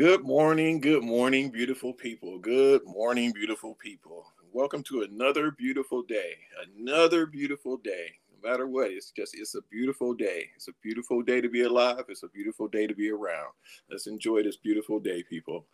Good 0.00 0.24
morning, 0.24 0.80
good 0.80 1.04
morning, 1.04 1.50
beautiful 1.50 1.92
people. 1.92 2.38
Good 2.38 2.80
morning, 2.86 3.32
beautiful 3.32 3.74
people. 3.74 4.32
Welcome 4.50 4.82
to 4.84 5.02
another 5.02 5.50
beautiful 5.50 6.02
day. 6.02 6.38
Another 6.74 7.26
beautiful 7.26 7.76
day. 7.76 8.06
No 8.32 8.48
matter 8.50 8.66
what, 8.66 8.90
it's 8.90 9.10
just 9.10 9.36
it's 9.36 9.56
a 9.56 9.60
beautiful 9.70 10.14
day. 10.14 10.46
It's 10.56 10.68
a 10.68 10.72
beautiful 10.82 11.20
day 11.20 11.42
to 11.42 11.50
be 11.50 11.64
alive. 11.64 12.06
It's 12.08 12.22
a 12.22 12.28
beautiful 12.28 12.66
day 12.66 12.86
to 12.86 12.94
be 12.94 13.10
around. 13.10 13.52
Let's 13.90 14.06
enjoy 14.06 14.42
this 14.42 14.56
beautiful 14.56 15.00
day, 15.00 15.22
people. 15.22 15.66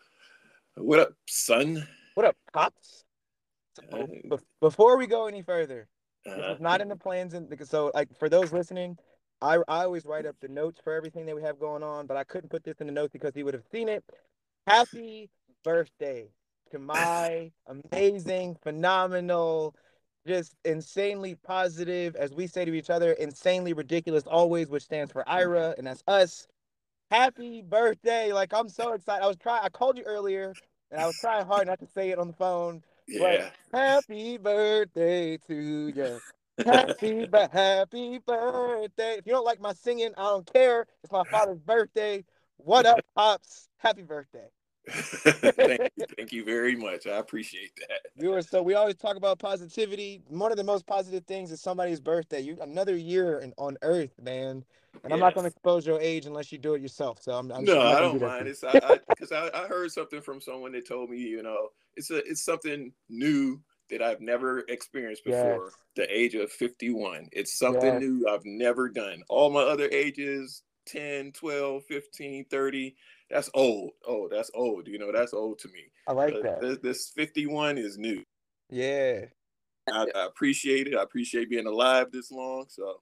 What 0.75 0.99
up, 0.99 1.13
son? 1.29 1.87
What 2.15 2.27
up, 2.27 2.37
pops? 2.53 3.05
So, 3.75 4.09
be- 4.09 4.39
before 4.61 4.99
we 4.99 5.07
go 5.07 5.29
any 5.29 5.43
further, 5.43 5.87
uh, 6.29 6.57
not 6.59 6.81
in 6.81 6.89
the 6.89 6.97
plans, 6.97 7.35
and 7.35 7.47
so 7.65 7.93
like 7.95 8.09
for 8.19 8.29
those 8.29 8.53
listening, 8.53 8.99
I, 9.43 9.57
I 9.69 9.85
always 9.85 10.05
write 10.05 10.27
up 10.27 10.37
the 10.41 10.49
notes 10.49 10.81
for 10.83 10.93
everything 10.93 11.27
that 11.27 11.37
we 11.37 11.43
have 11.43 11.59
going 11.59 11.83
on, 11.83 12.07
but 12.07 12.17
I 12.17 12.25
couldn't 12.25 12.51
put 12.51 12.65
this 12.65 12.77
in 12.81 12.87
the 12.87 12.93
notes 12.93 13.13
because 13.13 13.35
he 13.35 13.43
would 13.43 13.55
have 13.55 13.65
seen 13.71 13.89
it. 13.89 14.05
Happy 14.67 15.29
birthday 15.63 16.29
to 16.71 16.79
my 16.79 17.51
amazing, 17.67 18.57
phenomenal, 18.63 19.75
just 20.27 20.55
insanely 20.65 21.37
positive, 21.37 22.17
as 22.17 22.33
we 22.33 22.47
say 22.47 22.65
to 22.65 22.75
each 22.75 22.91
other, 22.91 23.13
insanely 23.13 23.73
ridiculous 23.73 24.25
always, 24.25 24.69
which 24.69 24.83
stands 24.83 25.13
for 25.13 25.29
Ira, 25.29 25.75
and 25.79 25.87
that's 25.87 26.03
us. 26.09 26.47
Happy 27.11 27.63
birthday. 27.63 28.33
Like 28.33 28.53
I'm 28.53 28.69
so 28.69 28.93
excited. 28.93 29.23
I 29.23 29.29
was 29.29 29.37
trying 29.37 29.63
I 29.63 29.69
called 29.69 29.97
you 29.97 30.05
earlier 30.05 30.55
and 30.91 31.01
I 31.01 31.07
was 31.07 31.17
trying 31.19 31.47
hard 31.47 31.69
not 31.69 31.79
to 31.81 31.87
say 31.87 32.11
it 32.11 32.19
on 32.19 32.29
the 32.29 32.33
phone. 32.33 32.83
Yeah. 33.07 33.51
happy 33.73 34.39
birthday 34.39 35.37
to 35.47 35.55
you. 35.55 35.93
Happy, 36.65 37.27
but 37.27 37.53
happy 37.53 38.19
birthday. 38.19 39.17
If 39.19 39.27
you 39.27 39.33
don't 39.33 39.45
like 39.45 39.61
my 39.61 39.75
singing, 39.75 40.13
I 40.17 40.23
don't 40.23 40.53
care. 40.53 40.87
It's 41.03 41.13
my 41.13 41.25
father's 41.25 41.61
birthday. 41.61 42.25
What 42.57 42.87
up, 42.87 43.01
Pops? 43.17 43.69
Happy 43.79 44.03
birthday. 44.03 44.47
thank, 44.89 45.81
you, 45.97 46.05
thank 46.17 46.33
you 46.33 46.45
very 46.45 46.77
much. 46.77 47.07
I 47.07 47.17
appreciate 47.17 47.73
that. 47.77 48.11
You 48.15 48.33
are 48.35 48.43
so 48.43 48.63
we 48.63 48.75
always 48.75 48.95
talk 48.95 49.17
about 49.17 49.39
positivity. 49.39 50.23
One 50.29 50.51
of 50.51 50.57
the 50.57 50.65
most 50.65 50.87
positive 50.87 51.25
things 51.27 51.51
is 51.51 51.61
somebody's 51.61 52.01
birthday. 52.01 52.41
You 52.41 52.57
another 52.61 52.97
year 52.97 53.41
in, 53.41 53.53
on 53.59 53.77
earth, 53.83 54.13
man. 54.23 54.65
And 55.03 55.11
yes. 55.11 55.13
I'm 55.13 55.19
not 55.19 55.35
going 55.35 55.45
to 55.45 55.51
expose 55.51 55.87
your 55.87 56.01
age 56.01 56.25
unless 56.25 56.51
you 56.53 56.59
do 56.59 56.75
it 56.75 56.81
yourself. 56.81 57.19
So 57.21 57.33
I'm, 57.33 57.53
I'm 57.53 57.65
no, 57.65 57.83
I 57.83 58.01
don't 58.01 58.19
do 58.19 58.25
mind. 58.25 58.47
It's 58.47 58.63
because 58.63 59.33
I, 59.33 59.49
I, 59.49 59.65
I 59.65 59.67
heard 59.67 59.91
something 59.91 60.23
from 60.23 60.41
someone 60.41 60.73
that 60.73 60.89
told 60.89 61.11
me, 61.11 61.19
you 61.19 61.43
know, 61.43 61.69
it's 61.97 62.11
a 62.11 62.19
it's 62.19 62.43
something 62.43 62.93
new 63.11 63.61
that 63.91 64.03
I've 64.03 64.21
never 64.21 64.61
experienced 64.69 65.25
before. 65.25 65.65
Yes. 65.65 65.75
The 65.97 66.19
age 66.19 66.35
of 66.35 66.51
51. 66.51 67.29
It's 67.33 67.59
something 67.59 67.95
yes. 67.95 68.01
new 68.01 68.27
I've 68.29 68.45
never 68.45 68.89
done. 68.89 69.23
All 69.29 69.51
my 69.51 69.63
other 69.63 69.89
ages 69.91 70.63
10, 70.87 71.33
12, 71.33 71.85
15, 71.85 72.45
30. 72.51 72.97
That's 73.31 73.51
old. 73.55 73.93
Oh, 74.07 74.29
that's 74.31 74.51
old. 74.55 74.87
You 74.87 74.99
know, 74.99 75.13
that's 75.13 75.35
old 75.35 75.59
to 75.61 75.69
me. 75.69 75.85
I 76.07 76.13
like 76.13 76.35
that. 76.43 76.61
This, 76.61 76.79
this 76.79 77.13
51 77.15 77.79
is 77.79 77.99
new. 77.99 78.23
Yeah. 78.71 79.27
I, 79.91 80.07
I, 80.15 80.27
appreciate 80.27 80.89
it. 80.89 80.97
I 80.97 81.03
appreciate 81.03 81.51
being 81.51 81.67
alive 81.67 82.09
this 82.13 82.31
long. 82.31 82.67
So, 82.69 83.01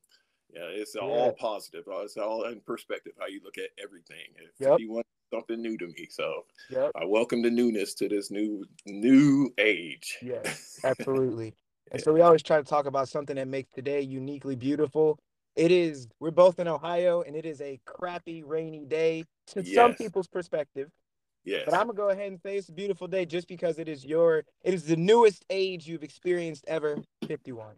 yeah, 0.53 0.67
it's 0.71 0.95
yeah. 0.95 1.03
all 1.03 1.33
positive. 1.33 1.85
It's 1.87 2.17
all 2.17 2.45
in 2.45 2.61
perspective 2.61 3.13
how 3.19 3.27
you 3.27 3.41
look 3.45 3.59
at 3.59 3.71
everything. 3.83 4.27
Yep. 4.59 4.79
51 4.79 5.05
something 5.35 5.61
new 5.61 5.77
to 5.79 5.87
me. 5.87 6.09
So 6.11 6.45
yep. 6.71 6.91
I 6.95 7.05
welcome 7.05 7.43
the 7.43 7.51
newness 7.51 7.95
to 7.95 8.09
this 8.09 8.31
new 8.31 8.65
new 8.87 9.53
age. 9.59 10.19
Yes, 10.23 10.79
absolutely. 10.85 11.55
and 11.93 12.01
so 12.01 12.13
we 12.13 12.21
always 12.21 12.43
try 12.43 12.59
to 12.59 12.65
talk 12.65 12.87
about 12.87 13.09
something 13.09 13.37
that 13.37 13.49
makes 13.49 13.71
today 13.71 14.01
uniquely 14.01 14.57
beautiful. 14.57 15.19
It 15.57 15.71
is 15.71 16.09
we're 16.21 16.31
both 16.31 16.59
in 16.59 16.69
Ohio 16.69 17.23
and 17.23 17.37
it 17.37 17.47
is 17.47 17.61
a 17.61 17.81
crappy 17.85 18.43
rainy 18.43 18.85
day 18.85 19.25
to 19.49 19.63
yes. 19.63 19.75
some 19.75 19.95
people's 19.95 20.29
perspective. 20.29 20.89
Yes. 21.45 21.63
But 21.67 21.75
I'm 21.75 21.87
gonna 21.87 21.95
go 21.95 22.09
ahead 22.09 22.29
and 22.29 22.41
say 22.41 22.57
it's 22.57 22.71
a 22.71 22.73
beautiful 22.73 23.07
day 23.07 23.27
just 23.27 23.49
because 23.49 23.79
it 23.79 23.89
is 23.89 24.05
your 24.05 24.45
it 24.63 24.75
is 24.75 24.85
the 24.85 24.97
newest 24.97 25.45
age 25.51 25.87
you've 25.87 26.03
experienced 26.03 26.65
ever, 26.67 26.97
51. 27.27 27.75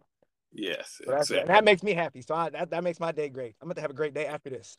Yes, 0.53 1.01
so 1.03 1.13
exactly. 1.13 1.47
that 1.47 1.65
makes 1.65 1.83
me 1.83 1.93
happy. 1.93 2.21
So 2.21 2.33
I, 2.33 2.49
that, 2.51 2.69
that 2.69 2.83
makes 2.83 3.01
my 3.01 3.11
day 3.11 3.27
great. 3.27 3.55
I'm 3.61 3.67
gonna 3.67 3.81
have 3.81 3.91
a 3.91 3.93
great 3.93 4.13
day 4.13 4.25
after 4.25 4.49
this 4.49 4.77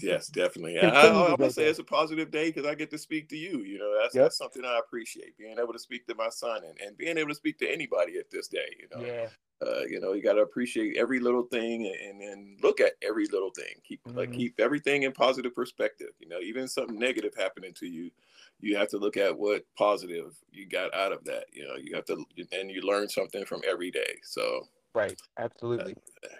yes, 0.00 0.28
definitely. 0.28 0.78
I, 0.78 0.88
I, 0.88 1.30
am 1.30 1.36
gonna 1.36 1.50
say 1.50 1.64
it's 1.64 1.78
a 1.78 1.84
positive 1.84 2.30
day 2.30 2.48
because 2.50 2.66
I 2.66 2.74
get 2.74 2.90
to 2.90 2.98
speak 2.98 3.28
to 3.30 3.36
you. 3.36 3.62
You 3.62 3.78
know, 3.78 3.98
that's, 4.00 4.14
yep. 4.14 4.24
that's 4.24 4.38
something 4.38 4.64
I 4.64 4.78
appreciate 4.78 5.36
being 5.36 5.58
able 5.58 5.72
to 5.72 5.78
speak 5.78 6.06
to 6.06 6.14
my 6.14 6.28
son 6.28 6.62
and, 6.64 6.78
and 6.80 6.96
being 6.96 7.18
able 7.18 7.30
to 7.30 7.34
speak 7.34 7.58
to 7.58 7.70
anybody 7.70 8.18
at 8.18 8.30
this 8.30 8.48
day. 8.48 8.68
You 8.78 8.88
know, 8.96 9.06
yeah. 9.06 9.28
Uh, 9.62 9.84
you 9.88 9.98
know, 10.00 10.12
you 10.12 10.22
got 10.22 10.34
to 10.34 10.42
appreciate 10.42 10.98
every 10.98 11.18
little 11.18 11.44
thing 11.44 11.90
and 12.06 12.20
then 12.20 12.58
look 12.62 12.78
at 12.78 12.92
every 13.02 13.26
little 13.32 13.50
thing. 13.50 13.74
Keep 13.84 14.04
mm-hmm. 14.04 14.18
like 14.18 14.32
keep 14.32 14.58
everything 14.60 15.04
in 15.04 15.12
positive 15.12 15.54
perspective. 15.54 16.10
You 16.20 16.28
know, 16.28 16.40
even 16.40 16.68
something 16.68 16.98
negative 16.98 17.32
happening 17.36 17.72
to 17.78 17.86
you, 17.86 18.10
you 18.60 18.76
have 18.76 18.88
to 18.88 18.98
look 18.98 19.16
at 19.16 19.36
what 19.36 19.64
positive 19.76 20.34
you 20.50 20.68
got 20.68 20.94
out 20.94 21.12
of 21.12 21.24
that. 21.24 21.44
You 21.52 21.66
know, 21.66 21.76
you 21.76 21.94
have 21.94 22.04
to 22.06 22.22
and 22.52 22.70
you 22.70 22.82
learn 22.82 23.08
something 23.08 23.46
from 23.46 23.62
every 23.66 23.90
day. 23.90 24.16
So 24.22 24.66
Right, 24.96 25.20
absolutely. 25.38 25.94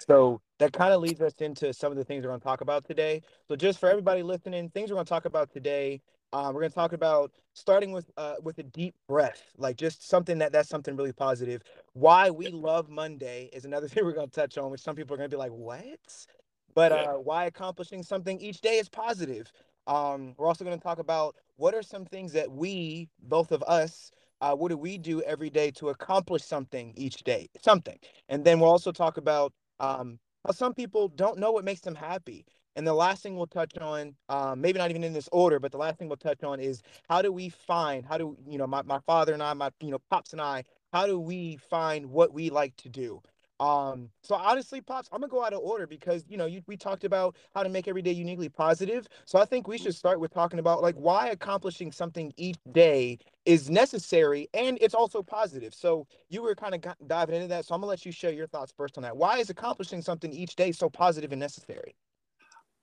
So 0.09 0.41
that 0.61 0.73
kind 0.73 0.95
of 0.95 1.03
leads 1.03 1.21
us 1.21 1.35
into 1.41 1.75
some 1.75 1.93
of 1.93 1.99
the 1.99 2.05
things 2.05 2.25
we're 2.25 2.31
going 2.31 2.41
to 2.41 2.45
talk 2.45 2.63
about 2.63 2.87
today. 2.87 3.21
So 3.49 3.55
just 3.55 3.79
for 3.79 3.91
everybody 3.91 4.23
listening, 4.23 4.71
things 4.71 4.89
we're 4.89 4.95
going 4.95 5.05
to 5.05 5.11
talk 5.11 5.27
about 5.27 5.53
today. 5.53 6.01
Um, 6.33 6.55
we're 6.55 6.63
going 6.63 6.71
to 6.71 6.75
talk 6.75 6.95
about 6.95 7.33
starting 7.53 7.93
with 7.93 8.11
uh, 8.17 8.37
with 8.43 8.57
a 8.59 8.63
deep 8.63 8.95
breath, 9.09 9.43
like 9.59 9.77
just 9.77 10.09
something 10.09 10.39
that 10.39 10.53
that's 10.53 10.71
something 10.71 10.97
really 10.97 11.13
positive. 11.13 11.61
Why 11.93 12.31
we 12.31 12.49
love 12.49 12.89
Monday 12.89 13.51
is 13.53 13.67
another 13.67 13.89
thing 13.91 14.07
we're 14.07 14.13
going 14.13 14.31
to 14.31 14.35
touch 14.35 14.57
on, 14.57 14.71
which 14.71 14.81
some 14.81 14.97
people 14.97 15.13
are 15.13 15.19
going 15.19 15.29
to 15.31 15.37
be 15.37 15.39
like, 15.39 15.53
"What?" 15.53 16.27
But 16.75 16.93
uh, 16.93 17.15
why 17.15 17.45
accomplishing 17.45 18.03
something 18.03 18.41
each 18.41 18.63
day 18.63 18.79
is 18.79 18.89
positive. 18.89 19.53
Um, 19.87 20.35
we're 20.39 20.49
also 20.49 20.65
going 20.65 20.79
to 20.79 20.83
talk 20.83 20.99
about 20.99 21.37
what 21.57 21.75
are 21.75 21.83
some 21.83 22.07
things 22.07 22.33
that 22.33 22.51
we, 22.51 23.09
both 23.23 23.53
of 23.53 23.63
us, 23.65 24.11
uh, 24.41 24.55
what 24.55 24.71
do 24.71 24.77
we 24.77 24.99
do 24.99 25.23
every 25.23 25.51
day 25.51 25.71
to 25.73 25.89
accomplish 25.91 26.45
something 26.45 26.93
each 26.97 27.25
day 27.25 27.49
something? 27.63 27.99
And 28.29 28.45
then 28.45 28.61
we'll 28.61 28.71
also 28.71 28.93
talk 28.93 29.17
about 29.17 29.53
um, 29.81 30.19
how 30.45 30.53
some 30.53 30.75
people 30.75 31.09
don't 31.09 31.39
know 31.39 31.53
what 31.53 31.65
makes 31.65 31.81
them 31.81 31.95
happy. 31.95 32.45
And 32.77 32.87
the 32.87 32.93
last 32.93 33.23
thing 33.23 33.37
we'll 33.37 33.47
touch 33.47 33.77
on 33.79 34.15
um, 34.29 34.61
maybe 34.61 34.79
not 34.79 34.91
even 34.91 35.03
in 35.03 35.15
this 35.15 35.29
order 35.33 35.59
but 35.59 35.73
the 35.73 35.79
last 35.79 35.99
thing 35.99 36.09
we'll 36.09 36.17
touch 36.19 36.43
on 36.45 36.61
is 36.61 36.83
how 37.09 37.23
do 37.23 37.33
we 37.33 37.49
find 37.49 38.05
how 38.05 38.19
do 38.19 38.37
you 38.49 38.59
know 38.59 38.67
my, 38.67 38.83
my 38.83 38.99
father 39.07 39.33
and 39.33 39.43
i 39.43 39.53
my 39.55 39.71
you 39.81 39.91
know 39.91 39.99
pops 40.11 40.33
and 40.33 40.41
i 40.43 40.63
how 40.93 41.07
do 41.07 41.19
we 41.19 41.57
find 41.57 42.07
what 42.07 42.33
we 42.33 42.51
like 42.51 42.77
to 42.77 42.89
do 42.89 43.21
um, 43.59 44.11
so 44.23 44.35
honestly, 44.35 44.81
pops, 44.81 45.09
I'm 45.13 45.21
gonna 45.21 45.31
go 45.31 45.45
out 45.45 45.55
of 45.55 45.61
order 45.61 45.87
because 45.87 46.25
you 46.29 46.37
know 46.37 46.47
you, 46.47 46.63
we 46.67 46.77
talked 46.77 47.05
about 47.05 47.37
how 47.55 47.63
to 47.63 47.69
make 47.69 47.89
every 47.89 48.03
day 48.03 48.13
uniquely 48.13 48.49
positive. 48.49 49.09
So 49.25 49.39
I 49.39 49.45
think 49.47 49.67
we 49.67 49.79
should 49.79 49.95
start 49.95 50.21
with 50.21 50.33
talking 50.33 50.59
about 50.59 50.83
like 50.83 50.95
why 50.97 51.29
accomplishing 51.29 51.91
something 51.91 52.33
each 52.37 52.59
day 52.73 53.19
is 53.47 53.71
necessary 53.71 54.49
and 54.53 54.77
it's 54.81 54.95
also 54.95 55.23
positive. 55.23 55.73
So 55.73 56.07
you 56.29 56.43
were 56.43 56.55
kind 56.55 56.75
of 56.75 56.95
diving 57.07 57.37
into 57.37 57.49
that. 57.49 57.65
So 57.65 57.75
I'm 57.75 57.81
gonna 57.81 57.89
let 57.89 58.05
you 58.05 58.13
share 58.13 58.33
your 58.33 58.47
thoughts 58.47 58.75
first 58.77 58.99
on 58.99 59.03
that. 59.05 59.17
Why 59.17 59.39
is 59.39 59.49
accomplishing 59.49 60.03
something 60.03 60.33
each 60.33 60.57
day 60.57 60.73
so 60.73 60.91
positive 60.91 61.33
and 61.33 61.41
necessary? 61.41 61.95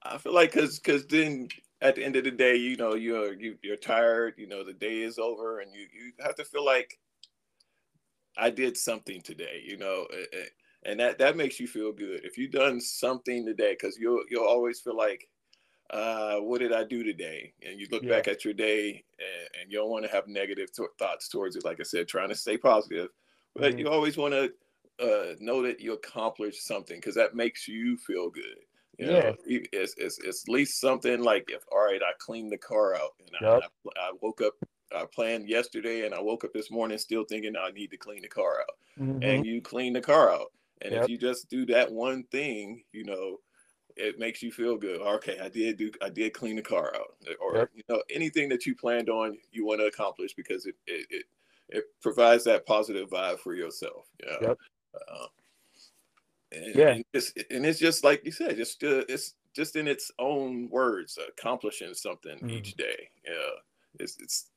I 0.02 0.18
feel 0.18 0.34
like 0.34 0.54
because 0.54 0.80
because 0.80 1.06
then 1.06 1.50
at 1.82 1.96
the 1.96 2.04
end 2.04 2.16
of 2.16 2.24
the 2.24 2.32
day, 2.32 2.56
you 2.56 2.78
know, 2.78 2.96
you're 2.96 3.34
you, 3.34 3.58
you're 3.62 3.78
tired. 3.78 4.34
You 4.38 4.48
know, 4.48 4.64
the 4.64 4.74
day 4.74 5.02
is 5.02 5.20
over, 5.20 5.60
and 5.60 5.72
you 5.74 5.82
you 5.82 6.14
have 6.20 6.36
to 6.36 6.46
feel 6.46 6.66
like 6.66 6.98
I 8.38 8.50
did 8.50 8.76
something 8.76 9.22
today. 9.22 9.64
You 9.66 9.78
know, 9.78 10.08
and 10.86 11.00
that 11.00 11.18
that 11.18 11.38
makes 11.38 11.60
you 11.60 11.68
feel 11.68 11.92
good 11.92 12.22
if 12.24 12.38
you've 12.38 12.52
done 12.52 12.80
something 12.80 13.46
today 13.46 13.76
because 13.80 13.98
you'll 13.98 14.24
you'll 14.30 14.48
always 14.48 14.80
feel 14.80 14.98
like 14.98 15.28
uh, 15.90 16.38
what 16.38 16.60
did 16.60 16.74
I 16.74 16.84
do 16.84 17.04
today? 17.04 17.54
And 17.62 17.80
you 17.80 17.88
look 17.92 18.04
yeah. 18.04 18.10
back 18.10 18.28
at 18.28 18.44
your 18.44 18.54
day 18.54 19.04
and, 19.20 19.62
and 19.62 19.72
you 19.72 19.78
don't 19.78 19.92
want 19.92 20.06
to 20.06 20.12
have 20.12 20.28
negative 20.28 20.72
to- 20.74 20.88
thoughts 20.98 21.28
towards 21.28 21.56
it. 21.56 21.66
Like 21.66 21.80
I 21.80 21.84
said, 21.84 22.08
trying 22.08 22.30
to 22.30 22.36
stay 22.36 22.58
positive, 22.58 23.10
but 23.56 23.72
mm-hmm. 23.72 23.80
you 23.80 23.90
always 23.90 24.18
want 24.18 24.34
to 24.34 24.52
uh, 25.00 25.36
know 25.40 25.62
that 25.62 25.80
you 25.80 25.94
accomplished 25.94 26.66
something 26.66 26.98
because 26.98 27.16
that 27.16 27.36
makes 27.36 27.68
you 27.68 27.98
feel 27.98 28.30
good. 28.30 28.58
You 28.98 29.08
yeah. 29.08 29.20
know, 29.20 29.36
it's, 29.46 29.96
it's, 29.98 30.20
it's, 30.20 30.44
at 30.44 30.52
least 30.52 30.80
something 30.80 31.24
like 31.24 31.50
if, 31.50 31.64
all 31.72 31.86
right, 31.86 32.02
I 32.02 32.12
cleaned 32.20 32.52
the 32.52 32.58
car 32.58 32.96
out 32.96 33.12
and 33.20 33.30
yep. 33.42 33.64
I, 33.98 34.00
I, 34.00 34.12
woke 34.22 34.42
up, 34.42 34.54
I 34.96 35.06
planned 35.14 35.50
yesterday 35.50 36.06
and 36.06 36.14
I 36.14 36.22
woke 36.22 36.44
up 36.44 36.54
this 36.54 36.70
morning 36.70 36.98
still 37.00 37.24
thinking 37.28 37.56
I 37.56 37.72
need 37.72 37.90
to 37.92 37.98
clean 37.98 38.22
the 38.22 38.28
car 38.28 38.62
out 38.62 39.04
mm-hmm. 39.04 39.24
and 39.24 39.46
you 39.46 39.62
clean 39.62 39.94
the 39.94 40.02
car 40.02 40.32
out 40.32 40.52
and 40.82 40.94
yep. 40.94 41.04
if 41.04 41.10
you 41.10 41.18
just 41.18 41.50
do 41.50 41.66
that 41.68 41.92
one 41.92 42.24
thing, 42.24 42.84
you 42.92 43.04
know, 43.04 43.38
it 43.96 44.20
makes 44.20 44.42
you 44.42 44.52
feel 44.52 44.78
good. 44.78 45.02
Okay, 45.02 45.40
I 45.40 45.50
did 45.50 45.78
do 45.78 45.92
I 46.02 46.10
did 46.10 46.34
clean 46.34 46.56
the 46.56 46.62
car 46.62 46.94
out. 46.96 47.16
Or 47.40 47.58
yep. 47.58 47.70
you 47.76 47.84
know, 47.90 48.02
anything 48.10 48.50
that 48.50 48.66
you 48.66 48.76
planned 48.76 49.10
on 49.10 49.38
you 49.52 49.66
want 49.66 49.80
to 49.82 49.86
accomplish 49.86 50.34
because 50.34 50.66
it 50.66 50.76
it, 50.88 51.08
it, 51.10 51.26
it 51.70 51.84
provides 52.02 52.44
that 52.46 52.66
positive 52.66 53.10
vibe 53.10 53.40
for 53.40 53.54
yourself. 53.54 54.08
You 54.20 54.32
know? 54.32 54.38
Yep. 54.42 54.58
Uh, 54.96 55.26
and, 56.52 56.76
yeah. 56.76 56.90
And 56.90 57.06
it's, 57.14 57.34
and 57.50 57.66
it's 57.66 57.80
just 57.80 58.04
like 58.04 58.26
you 58.26 58.32
said, 58.32 58.58
just 58.58 58.84
uh, 58.84 59.04
it's 59.08 59.36
just 59.56 59.76
in 59.76 59.88
its 59.88 60.12
own 60.20 60.70
words, 60.70 61.18
accomplishing 61.28 61.94
something 61.94 62.40
mm. 62.40 62.52
each 62.52 62.76
day. 62.76 63.10
Yeah. 63.26 63.60
It's 64.00 64.18
it's 64.20 64.48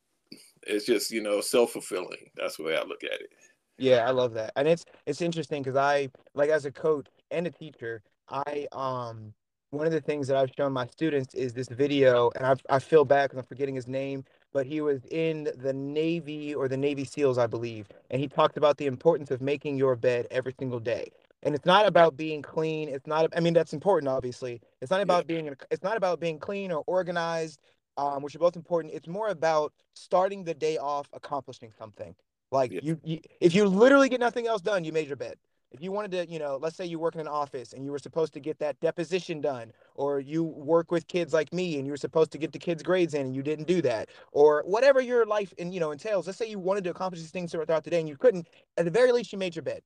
it's 0.67 0.87
just, 0.87 1.11
you 1.11 1.23
know, 1.23 1.41
self 1.41 1.73
fulfilling. 1.73 2.31
That's 2.35 2.57
the 2.57 2.65
way 2.65 2.77
I 2.77 2.83
look 2.83 3.05
at 3.05 3.21
it. 3.21 3.31
Yeah, 3.79 4.07
I 4.07 4.11
love 4.11 4.33
that. 4.35 4.53
And 4.57 4.67
it's 4.69 4.85
it's 5.07 5.21
interesting 5.21 5.63
because 5.63 5.77
I 5.77 6.09
like 6.35 6.51
as 6.51 6.65
a 6.65 6.73
coach 6.73 7.09
and 7.31 7.47
a 7.47 7.51
teacher, 7.51 8.03
I 8.29 8.67
um 8.73 9.35
one 9.71 9.87
of 9.87 9.93
the 9.93 10.01
things 10.01 10.29
that 10.29 10.37
I've 10.37 10.51
shown 10.57 10.73
my 10.73 10.87
students 10.87 11.35
is 11.35 11.53
this 11.53 11.69
video, 11.69 12.31
and 12.37 12.47
I 12.47 12.55
I 12.71 12.79
feel 12.79 13.05
bad 13.05 13.27
because 13.31 13.39
I'm 13.41 13.47
forgetting 13.47 13.75
his 13.75 13.87
name, 13.87 14.25
but 14.53 14.67
he 14.67 14.81
was 14.81 15.05
in 15.11 15.49
the 15.59 15.73
Navy 15.75 16.55
or 16.55 16.69
the 16.69 16.77
Navy 16.77 17.05
SEALs, 17.05 17.37
I 17.39 17.47
believe, 17.47 17.89
and 18.11 18.21
he 18.21 18.29
talked 18.29 18.57
about 18.57 18.79
the 18.79 18.87
importance 18.87 19.31
of 19.31 19.41
making 19.43 19.77
your 19.77 19.95
bed 19.97 20.27
every 20.31 20.55
single 20.59 20.81
day. 20.81 21.11
And 21.43 21.55
it's 21.55 21.67
not 21.67 21.87
about 21.87 22.17
being 22.17 22.43
clean. 22.43 22.89
It's 22.89 23.07
not. 23.07 23.31
I 23.37 23.41
mean, 23.41 23.53
that's 23.53 23.75
important, 23.75 24.09
obviously. 24.09 24.61
It's 24.81 24.91
not 24.91 25.03
about 25.03 25.27
being. 25.27 25.55
It's 25.71 25.83
not 25.83 25.97
about 25.99 26.19
being 26.19 26.39
clean 26.39 26.73
or 26.73 26.83
organized, 26.87 27.61
um, 27.99 28.23
which 28.23 28.35
are 28.35 28.39
both 28.41 28.57
important. 28.57 28.95
It's 28.95 29.07
more 29.07 29.29
about 29.29 29.73
starting 29.95 30.45
the 30.45 30.55
day 30.55 30.79
off 30.79 31.09
accomplishing 31.13 31.73
something. 31.79 32.15
Like 32.51 32.73
yeah. 32.73 32.81
you, 32.83 33.01
you, 33.03 33.21
if 33.41 33.55
you 33.55 33.67
literally 33.67 34.09
get 34.09 34.21
nothing 34.21 34.47
else 34.47 34.63
done, 34.63 34.85
you 34.85 34.93
made 34.93 35.09
your 35.09 35.17
bed 35.17 35.37
if 35.77 35.83
you 35.83 35.93
wanted 35.93 36.11
to, 36.13 36.33
you 36.33 36.39
know, 36.39 36.59
let's 36.61 36.77
say 36.77 36.87
you 36.87 36.99
work 36.99 37.15
in 37.15 37.21
an 37.21 37.29
office 37.29 37.73
and 37.73 37.85
you 37.85 37.91
were 37.91 37.99
supposed 37.99 38.33
to 38.35 38.41
get 38.41 38.59
that 38.59 38.79
deposition 38.81 39.41
done, 39.41 39.73
or 39.95 40.21
you 40.21 40.43
work 40.43 40.91
with 40.91 41.07
kids 41.07 41.33
like 41.33 41.53
me 41.53 41.77
and 41.77 41.87
you 41.87 41.93
were 41.93 41.99
supposed 41.99 42.31
to 42.33 42.39
get 42.39 42.53
the 42.53 42.59
kids' 42.59 42.83
grades 42.83 43.15
in 43.15 43.27
and 43.27 43.37
you 43.37 43.43
didn't 43.43 43.67
do 43.67 43.83
that, 43.83 44.09
or 44.33 44.63
whatever 44.67 45.01
your 45.01 45.27
life 45.27 45.53
and 45.59 45.75
you 45.75 45.81
know 45.81 45.91
entails. 45.91 46.27
Let's 46.27 46.39
say 46.39 46.49
you 46.49 46.59
wanted 46.59 46.85
to 46.85 46.91
accomplish 46.91 47.21
these 47.21 47.31
things 47.31 47.53
throughout 47.53 47.85
the 47.85 47.91
day 47.91 48.01
and 48.01 48.09
you 48.09 48.17
couldn't. 48.17 48.49
At 48.77 48.85
the 48.85 48.91
very 48.91 49.13
least, 49.13 49.33
you 49.33 49.39
made 49.39 49.55
your 49.55 49.65
bed. 49.65 49.83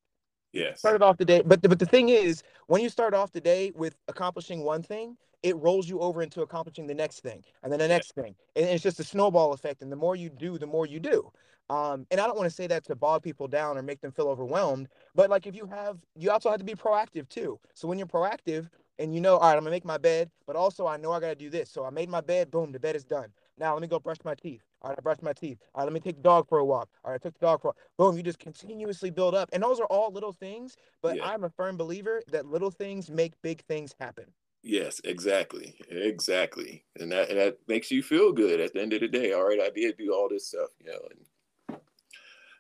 Yes. 0.52 0.80
Started 0.80 1.02
off 1.02 1.16
the 1.16 1.24
day, 1.24 1.42
but 1.44 1.62
the, 1.62 1.68
but 1.68 1.78
the 1.78 1.86
thing 1.86 2.08
is, 2.08 2.42
when 2.66 2.82
you 2.82 2.88
start 2.88 3.14
off 3.14 3.32
the 3.32 3.40
day 3.40 3.72
with 3.74 3.96
accomplishing 4.08 4.62
one 4.62 4.82
thing, 4.82 5.16
it 5.42 5.56
rolls 5.56 5.88
you 5.88 6.00
over 6.00 6.22
into 6.22 6.42
accomplishing 6.42 6.87
the 6.87 6.94
next 6.94 7.20
thing 7.20 7.42
and 7.62 7.72
then 7.72 7.78
the 7.78 7.88
next 7.88 8.14
thing, 8.14 8.34
and 8.56 8.66
it's 8.66 8.82
just 8.82 9.00
a 9.00 9.04
snowball 9.04 9.52
effect. 9.52 9.82
And 9.82 9.90
the 9.90 9.96
more 9.96 10.16
you 10.16 10.28
do, 10.31 10.58
the 10.58 10.66
more 10.66 10.87
you 10.87 11.00
do. 11.00 11.31
Um, 11.70 12.04
and 12.10 12.20
I 12.20 12.26
don't 12.26 12.37
want 12.37 12.50
to 12.50 12.54
say 12.54 12.66
that 12.66 12.84
to 12.87 12.96
bog 12.96 13.22
people 13.22 13.46
down 13.46 13.78
or 13.78 13.82
make 13.82 14.00
them 14.00 14.10
feel 14.10 14.26
overwhelmed, 14.26 14.88
but 15.14 15.31
like 15.31 15.46
if 15.46 15.54
you 15.54 15.66
have, 15.66 15.98
you 16.16 16.31
also 16.31 16.50
have 16.50 16.58
to 16.58 16.64
be 16.64 16.75
proactive 16.75 17.28
too. 17.28 17.60
So 17.75 17.87
when 17.87 17.96
you're 17.96 18.08
proactive 18.08 18.69
and 18.98 19.14
you 19.14 19.20
know, 19.20 19.37
all 19.37 19.48
right, 19.48 19.56
I'm 19.56 19.60
gonna 19.60 19.70
make 19.70 19.84
my 19.84 19.98
bed, 19.98 20.31
but 20.46 20.56
also 20.56 20.87
I 20.87 20.96
know 20.96 21.12
I 21.12 21.20
gotta 21.20 21.37
do 21.37 21.48
this. 21.48 21.70
So 21.70 21.84
I 21.84 21.90
made 21.90 22.08
my 22.08 22.20
bed, 22.20 22.50
boom, 22.50 22.72
the 22.72 22.81
bed 22.81 22.96
is 22.96 23.04
done. 23.04 23.28
Now 23.56 23.72
let 23.75 23.82
me 23.82 23.88
go 23.88 24.00
brush 24.00 24.16
my 24.25 24.34
teeth. 24.34 24.62
All 24.82 24.88
right, 24.88 24.98
I 24.98 25.02
brushed 25.02 25.22
my 25.22 25.32
teeth. 25.32 25.58
All 25.75 25.81
right, 25.81 25.84
let 25.84 25.93
me 25.93 26.00
take 26.00 26.16
the 26.16 26.22
dog 26.22 26.48
for 26.48 26.58
a 26.58 26.64
walk. 26.64 26.88
All 27.04 27.10
right, 27.10 27.20
I 27.20 27.22
took 27.22 27.38
the 27.38 27.46
dog 27.46 27.60
for 27.60 27.69
a 27.69 27.70
walk. 27.70 27.76
boom. 27.98 28.16
You 28.16 28.22
just 28.22 28.38
continuously 28.38 29.10
build 29.10 29.34
up, 29.34 29.50
and 29.52 29.62
those 29.62 29.78
are 29.78 29.86
all 29.86 30.10
little 30.10 30.32
things. 30.32 30.76
But 31.02 31.16
yeah. 31.16 31.26
I'm 31.26 31.44
a 31.44 31.50
firm 31.50 31.76
believer 31.76 32.22
that 32.28 32.46
little 32.46 32.70
things 32.70 33.10
make 33.10 33.34
big 33.43 33.62
things 33.66 33.94
happen. 34.00 34.25
Yes, 34.62 35.00
exactly, 35.04 35.80
exactly, 35.88 36.84
and 36.98 37.10
that 37.12 37.30
and 37.30 37.38
that 37.38 37.66
makes 37.66 37.90
you 37.90 38.02
feel 38.02 38.32
good 38.32 38.60
at 38.60 38.72
the 38.74 38.80
end 38.82 38.92
of 38.92 39.00
the 39.00 39.08
day. 39.08 39.32
All 39.32 39.46
right, 39.48 39.60
I 39.60 39.70
did 39.70 39.96
do 39.96 40.12
all 40.14 40.28
this 40.28 40.48
stuff, 40.48 40.70
you 40.78 40.86
know, 40.92 41.00
and 41.10 41.26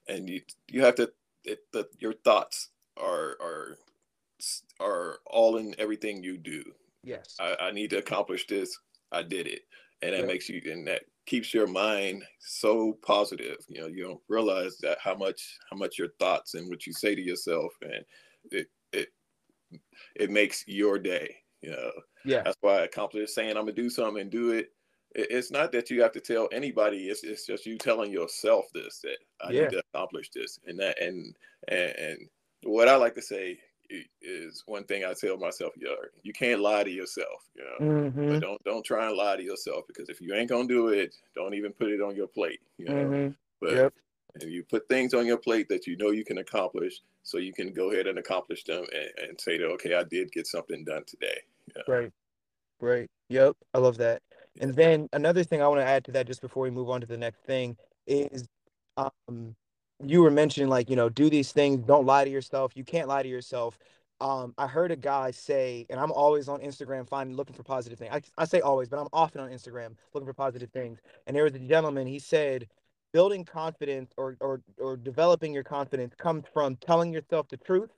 and 0.08 0.28
you 0.28 0.42
you 0.68 0.82
have 0.82 0.94
to 0.96 1.12
it, 1.44 1.60
the, 1.72 1.88
your 1.98 2.12
thoughts 2.12 2.70
are 2.96 3.36
are 3.40 3.78
are 4.78 5.18
all 5.26 5.56
in 5.56 5.74
everything 5.78 6.22
you 6.22 6.36
do. 6.38 6.62
Yes, 7.02 7.36
I, 7.40 7.56
I 7.60 7.70
need 7.72 7.90
to 7.90 7.98
accomplish 7.98 8.46
this. 8.46 8.76
I 9.12 9.22
did 9.22 9.46
it, 9.46 9.62
and 10.02 10.14
that 10.14 10.26
makes 10.26 10.48
you 10.48 10.60
and 10.70 10.86
that 10.86 11.04
keeps 11.26 11.54
your 11.54 11.66
mind 11.66 12.24
so 12.40 12.94
positive. 13.02 13.58
You 13.68 13.82
know, 13.82 13.86
you 13.88 14.04
don't 14.04 14.22
realize 14.28 14.78
that 14.78 14.98
how 15.02 15.14
much 15.16 15.58
how 15.70 15.76
much 15.76 15.98
your 15.98 16.10
thoughts 16.18 16.54
and 16.54 16.68
what 16.68 16.86
you 16.86 16.92
say 16.92 17.14
to 17.14 17.22
yourself, 17.22 17.72
and 17.82 18.04
it 18.50 18.68
it 18.92 19.08
it 20.14 20.30
makes 20.30 20.64
your 20.66 20.98
day. 20.98 21.39
You 21.62 21.70
know, 21.72 21.90
yeah. 22.24 22.42
That's 22.42 22.56
why 22.60 22.78
I 22.78 22.84
accomplish 22.84 23.32
saying 23.32 23.50
I'm 23.50 23.64
gonna 23.64 23.72
do 23.72 23.90
something 23.90 24.22
and 24.22 24.30
do 24.30 24.52
it 24.52 24.72
it's 25.14 25.50
not 25.50 25.72
that 25.72 25.90
you 25.90 26.02
have 26.02 26.12
to 26.12 26.20
tell 26.20 26.48
anybody 26.52 27.08
it's, 27.08 27.24
it's 27.24 27.46
just 27.46 27.66
you 27.66 27.76
telling 27.76 28.12
yourself 28.12 28.66
this 28.72 29.00
that 29.00 29.18
i 29.44 29.50
yeah. 29.50 29.62
need 29.62 29.70
to 29.70 29.82
accomplish 29.92 30.30
this 30.30 30.58
and 30.66 30.78
that 30.78 31.00
and, 31.02 31.34
and 31.68 31.94
and 31.96 32.18
what 32.62 32.88
i 32.88 32.94
like 32.94 33.14
to 33.14 33.22
say 33.22 33.58
is 34.22 34.62
one 34.66 34.84
thing 34.84 35.04
i 35.04 35.12
tell 35.12 35.36
myself 35.36 35.72
you 35.76 35.94
you 36.22 36.32
can't 36.32 36.60
lie 36.60 36.84
to 36.84 36.90
yourself 36.90 37.48
you 37.56 37.64
know 37.64 37.92
mm-hmm. 37.92 38.28
but 38.28 38.40
don't 38.40 38.62
don't 38.64 38.84
try 38.84 39.08
and 39.08 39.16
lie 39.16 39.36
to 39.36 39.42
yourself 39.42 39.84
because 39.88 40.08
if 40.08 40.20
you 40.20 40.32
ain't 40.32 40.48
gonna 40.48 40.68
do 40.68 40.88
it 40.88 41.14
don't 41.34 41.54
even 41.54 41.72
put 41.72 41.88
it 41.90 42.00
on 42.00 42.14
your 42.14 42.28
plate 42.28 42.60
you 42.78 42.86
know 42.86 42.94
mm-hmm. 42.94 43.28
but 43.60 43.72
yep. 43.74 43.94
and 44.40 44.50
you 44.52 44.62
put 44.62 44.88
things 44.88 45.12
on 45.12 45.26
your 45.26 45.36
plate 45.36 45.68
that 45.68 45.88
you 45.88 45.96
know 45.96 46.10
you 46.10 46.24
can 46.24 46.38
accomplish 46.38 47.00
so 47.24 47.38
you 47.38 47.52
can 47.52 47.72
go 47.72 47.90
ahead 47.90 48.06
and 48.06 48.18
accomplish 48.18 48.62
them 48.62 48.84
and, 48.94 49.28
and 49.28 49.40
say 49.40 49.58
that 49.58 49.66
okay 49.66 49.94
i 49.94 50.04
did 50.04 50.30
get 50.30 50.46
something 50.46 50.84
done 50.84 51.02
today 51.04 51.40
right 51.88 52.10
right 52.80 53.08
yep 53.28 53.56
i 53.74 53.78
love 53.78 53.96
that 53.96 54.22
and 54.60 54.74
then 54.74 55.08
another 55.12 55.44
thing 55.44 55.62
I 55.62 55.68
want 55.68 55.80
to 55.80 55.86
add 55.86 56.04
to 56.06 56.12
that 56.12 56.26
just 56.26 56.40
before 56.40 56.62
we 56.62 56.70
move 56.70 56.90
on 56.90 57.00
to 57.00 57.06
the 57.06 57.16
next 57.16 57.40
thing 57.44 57.76
is 58.06 58.46
um 58.96 59.54
you 60.04 60.22
were 60.22 60.30
mentioning 60.30 60.68
like, 60.68 60.88
you 60.88 60.96
know, 60.96 61.08
do 61.08 61.28
these 61.28 61.52
things, 61.52 61.84
don't 61.86 62.06
lie 62.06 62.24
to 62.24 62.30
yourself. 62.30 62.72
You 62.74 62.84
can't 62.84 63.06
lie 63.06 63.22
to 63.22 63.28
yourself. 63.28 63.78
Um, 64.20 64.54
I 64.58 64.66
heard 64.66 64.90
a 64.90 64.96
guy 64.96 65.30
say, 65.30 65.86
and 65.90 66.00
I'm 66.00 66.12
always 66.12 66.48
on 66.48 66.60
Instagram 66.60 67.06
finding 67.08 67.36
looking 67.36 67.54
for 67.54 67.62
positive 67.62 67.98
things. 67.98 68.10
I, 68.12 68.22
I 68.38 68.44
say 68.44 68.60
always, 68.60 68.88
but 68.88 68.98
I'm 68.98 69.08
often 69.12 69.40
on 69.40 69.50
Instagram 69.50 69.94
looking 70.14 70.26
for 70.26 70.34
positive 70.34 70.70
things. 70.70 71.00
And 71.26 71.36
there 71.36 71.44
was 71.44 71.54
a 71.54 71.58
gentleman, 71.58 72.06
he 72.06 72.18
said, 72.18 72.66
building 73.12 73.44
confidence 73.44 74.12
or 74.16 74.36
or 74.40 74.62
or 74.78 74.96
developing 74.96 75.52
your 75.52 75.64
confidence 75.64 76.14
comes 76.16 76.44
from 76.52 76.76
telling 76.76 77.12
yourself 77.12 77.48
the 77.48 77.56
truth 77.56 77.90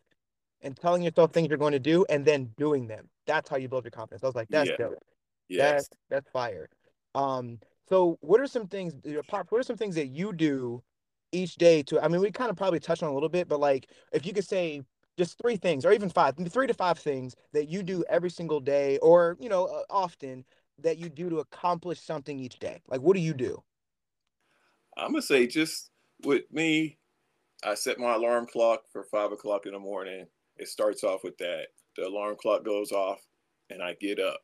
and 0.62 0.76
telling 0.76 1.03
yourself 1.03 1.32
things 1.32 1.49
you're 1.49 1.59
going 1.59 1.73
to 1.73 1.79
do 1.79 2.05
and 2.09 2.25
then 2.25 2.50
doing 2.56 2.87
them. 2.87 3.09
That's 3.26 3.49
how 3.49 3.56
you 3.56 3.69
build 3.69 3.85
your 3.85 3.91
confidence. 3.91 4.23
I 4.23 4.26
was 4.26 4.37
like, 4.37 4.49
that's 4.49 4.70
yeah. 4.70 4.76
dope. 4.76 5.05
Yes. 5.49 5.73
That's 5.73 5.88
that's 6.09 6.31
fire. 6.31 6.69
Um, 7.14 7.59
so 7.88 8.19
what 8.20 8.41
are 8.41 8.47
some 8.47 8.67
things, 8.67 8.94
Pop? 9.29 9.50
What 9.50 9.59
are 9.59 9.64
some 9.64 9.76
things 9.76 9.94
that 9.97 10.09
you 10.09 10.32
do 10.32 10.82
each 11.32 11.56
day 11.56 11.82
to? 11.85 12.03
I 12.03 12.09
mean, 12.09 12.20
we 12.20 12.31
kind 12.31 12.50
of 12.50 12.56
probably 12.56 12.81
touched 12.81 13.03
on 13.03 13.11
a 13.11 13.14
little 13.14 13.29
bit, 13.29 13.49
but 13.49 13.61
like, 13.61 13.88
if 14.12 14.25
you 14.25 14.32
could 14.32 14.47
say 14.47 14.82
just 15.19 15.38
three 15.38 15.56
things, 15.56 15.85
or 15.85 15.93
even 15.93 16.09
five, 16.09 16.35
three 16.49 16.67
to 16.67 16.75
five 16.75 16.99
things 16.99 17.37
that 17.53 17.69
you 17.69 17.82
do 17.82 18.03
every 18.09 18.31
single 18.31 18.61
day, 18.61 18.99
or 18.99 19.37
you 19.41 19.49
know, 19.49 19.67
uh, 19.67 19.82
often 19.91 20.44
that 20.79 20.99
you 20.99 21.09
do 21.09 21.29
to 21.29 21.41
accomplish 21.41 22.00
something 22.00 22.38
each 22.38 22.59
day. 22.59 22.81
Like, 22.88 23.03
what 23.03 23.14
do 23.14 23.20
you 23.20 23.35
do? 23.35 23.62
I'm 24.97 25.12
gonna 25.12 25.23
say 25.23 25.47
just 25.47 25.91
with 26.25 26.44
me, 26.50 26.99
I 27.64 27.75
set 27.75 27.99
my 27.99 28.14
alarm 28.14 28.47
clock 28.47 28.85
for 28.91 29.05
five 29.05 29.32
o'clock 29.32 29.67
in 29.67 29.73
the 29.73 29.79
morning. 29.79 30.26
It 30.56 30.69
starts 30.69 31.04
off 31.04 31.25
with 31.25 31.38
that. 31.38 31.69
The 31.96 32.06
alarm 32.06 32.37
clock 32.40 32.64
goes 32.64 32.93
off, 32.93 33.20
and 33.70 33.82
I 33.82 33.94
get 34.00 34.19
up 34.19 34.40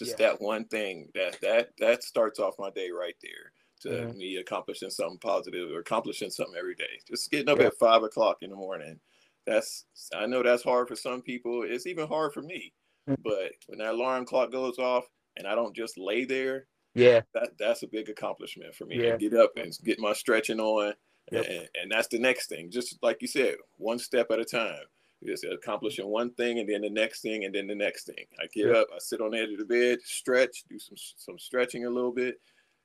just 0.00 0.18
yeah. 0.18 0.28
that 0.28 0.40
one 0.40 0.64
thing 0.66 1.08
that 1.14 1.40
that 1.42 1.70
that 1.78 2.02
starts 2.02 2.38
off 2.38 2.54
my 2.58 2.70
day 2.70 2.90
right 2.90 3.16
there 3.22 3.52
to 3.82 3.88
mm-hmm. 3.88 4.18
me 4.18 4.36
accomplishing 4.36 4.90
something 4.90 5.18
positive 5.18 5.70
or 5.70 5.80
accomplishing 5.80 6.30
something 6.30 6.56
every 6.58 6.74
day. 6.74 7.00
Just 7.08 7.30
getting 7.30 7.48
up 7.48 7.58
yeah. 7.58 7.66
at 7.66 7.78
five 7.78 8.02
o'clock 8.02 8.38
in 8.42 8.50
the 8.50 8.56
morning. 8.56 8.98
That's 9.46 9.84
I 10.14 10.26
know 10.26 10.42
that's 10.42 10.62
hard 10.62 10.88
for 10.88 10.96
some 10.96 11.22
people. 11.22 11.64
It's 11.66 11.86
even 11.86 12.06
hard 12.06 12.32
for 12.32 12.42
me. 12.42 12.72
Mm-hmm. 13.08 13.22
But 13.22 13.52
when 13.66 13.78
that 13.78 13.94
alarm 13.94 14.26
clock 14.26 14.52
goes 14.52 14.78
off 14.78 15.04
and 15.36 15.46
I 15.46 15.54
don't 15.54 15.74
just 15.74 15.98
lay 15.98 16.24
there, 16.24 16.66
yeah, 16.94 17.20
that 17.34 17.50
that's 17.58 17.82
a 17.82 17.88
big 17.88 18.08
accomplishment 18.08 18.74
for 18.74 18.86
me. 18.86 19.02
Yeah. 19.04 19.16
get 19.16 19.34
up 19.34 19.52
and 19.56 19.76
get 19.84 19.98
my 19.98 20.12
stretching 20.12 20.60
on. 20.60 20.94
Yep. 21.32 21.46
And, 21.48 21.68
and 21.80 21.92
that's 21.92 22.08
the 22.08 22.18
next 22.18 22.48
thing. 22.48 22.70
Just 22.70 22.98
like 23.02 23.18
you 23.20 23.28
said, 23.28 23.54
one 23.76 23.98
step 23.98 24.30
at 24.30 24.40
a 24.40 24.44
time 24.44 24.82
just 25.24 25.44
accomplishing 25.44 26.06
one 26.06 26.30
thing 26.30 26.58
and 26.58 26.68
then 26.68 26.80
the 26.82 26.90
next 26.90 27.20
thing 27.20 27.44
and 27.44 27.54
then 27.54 27.66
the 27.66 27.74
next 27.74 28.04
thing. 28.04 28.24
I 28.40 28.46
get 28.46 28.68
yeah. 28.68 28.72
up, 28.72 28.88
I 28.94 28.98
sit 28.98 29.20
on 29.20 29.32
the 29.32 29.38
edge 29.38 29.52
of 29.52 29.58
the 29.58 29.64
bed, 29.64 29.98
stretch, 30.02 30.64
do 30.68 30.78
some 30.78 30.96
some 30.96 31.38
stretching 31.38 31.84
a 31.84 31.90
little 31.90 32.12
bit, 32.12 32.40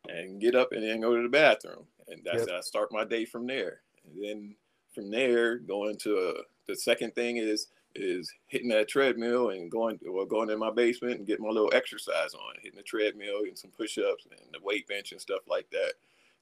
and 0.10 0.42
get 0.42 0.56
up 0.56 0.72
and 0.72 0.84
then 0.84 1.01
go 1.01 1.15
to 1.15 1.24
the 1.24 1.30
bathroom. 1.30 1.86
And 2.08 2.22
that's. 2.24 2.48
I 2.48 2.62
start 2.62 2.92
my 2.92 3.04
day 3.04 3.25
from 3.25 3.48
there. 3.48 3.82
And 4.06 4.24
then 4.24 4.56
from 4.94 5.10
there, 5.10 5.58
going 5.58 5.98
to 6.00 6.18
uh, 6.18 6.42
the 6.68 6.75
second 6.75 7.15
thing 7.15 7.38
is 7.38 7.68
is 7.96 8.32
hitting 8.48 8.68
that 8.68 8.89
treadmill 8.89 9.51
and 9.51 9.72
going 9.72 9.98
well 10.06 10.25
going 10.25 10.50
in 10.50 10.60
my 10.60 10.72
basement 10.72 11.18
and 11.18 11.27
getting 11.27 11.46
my 11.46 11.51
little 11.51 11.74
exercise 11.74 12.34
on, 12.34 12.56
hitting 12.62 12.77
the 12.77 12.84
treadmill, 12.84 13.39
and 13.44 13.58
some 13.58 13.72
push-ups 13.72 14.27
and 14.30 14.39
the 14.51 14.60
weight 14.62 14.88
bench 14.88 15.12
and 15.12 15.22
stuff 15.22 15.42
like 15.48 15.70
that. 15.72 15.94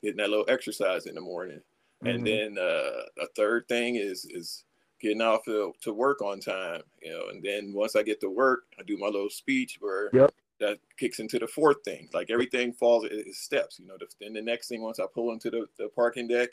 Getting 0.01 0.17
that 0.17 0.29
little 0.29 0.45
exercise 0.50 1.05
in 1.05 1.15
the 1.15 1.21
morning. 1.21 1.62
Mm-hmm. 2.03 2.07
And 2.07 2.27
then 2.27 2.57
uh, 2.57 3.03
a 3.21 3.27
third 3.35 3.67
thing 3.67 3.95
is 3.95 4.25
is 4.25 4.65
getting 5.03 5.22
off 5.22 5.43
to, 5.43 5.74
to 5.81 5.93
work 5.93 6.22
on 6.22 6.39
time, 6.39 6.81
you 7.01 7.12
know, 7.12 7.27
and 7.29 7.43
then 7.43 7.74
once 7.74 7.95
I 7.95 8.01
get 8.01 8.22
to 8.22 8.29
work, 8.29 8.63
I 8.79 8.83
do 8.83 8.98
my 8.98 9.07
little 9.07 9.29
speech 9.29 9.77
where 9.81 10.10
yep. 10.13 10.33
that 10.62 10.79
kicks 10.98 11.19
into 11.19 11.38
the 11.38 11.48
fourth 11.48 11.83
thing. 11.83 12.07
Like 12.13 12.31
everything 12.31 12.72
falls 12.72 13.05
in 13.05 13.31
steps, 13.33 13.79
you 13.79 13.86
know. 13.86 13.98
The, 14.00 14.07
then 14.22 14.33
the 14.33 14.41
next 14.41 14.69
thing, 14.69 14.81
once 14.81 15.00
I 15.00 15.05
pull 15.13 15.33
into 15.33 15.50
the, 15.51 15.65
the 15.77 15.89
parking 15.89 16.29
deck, 16.29 16.50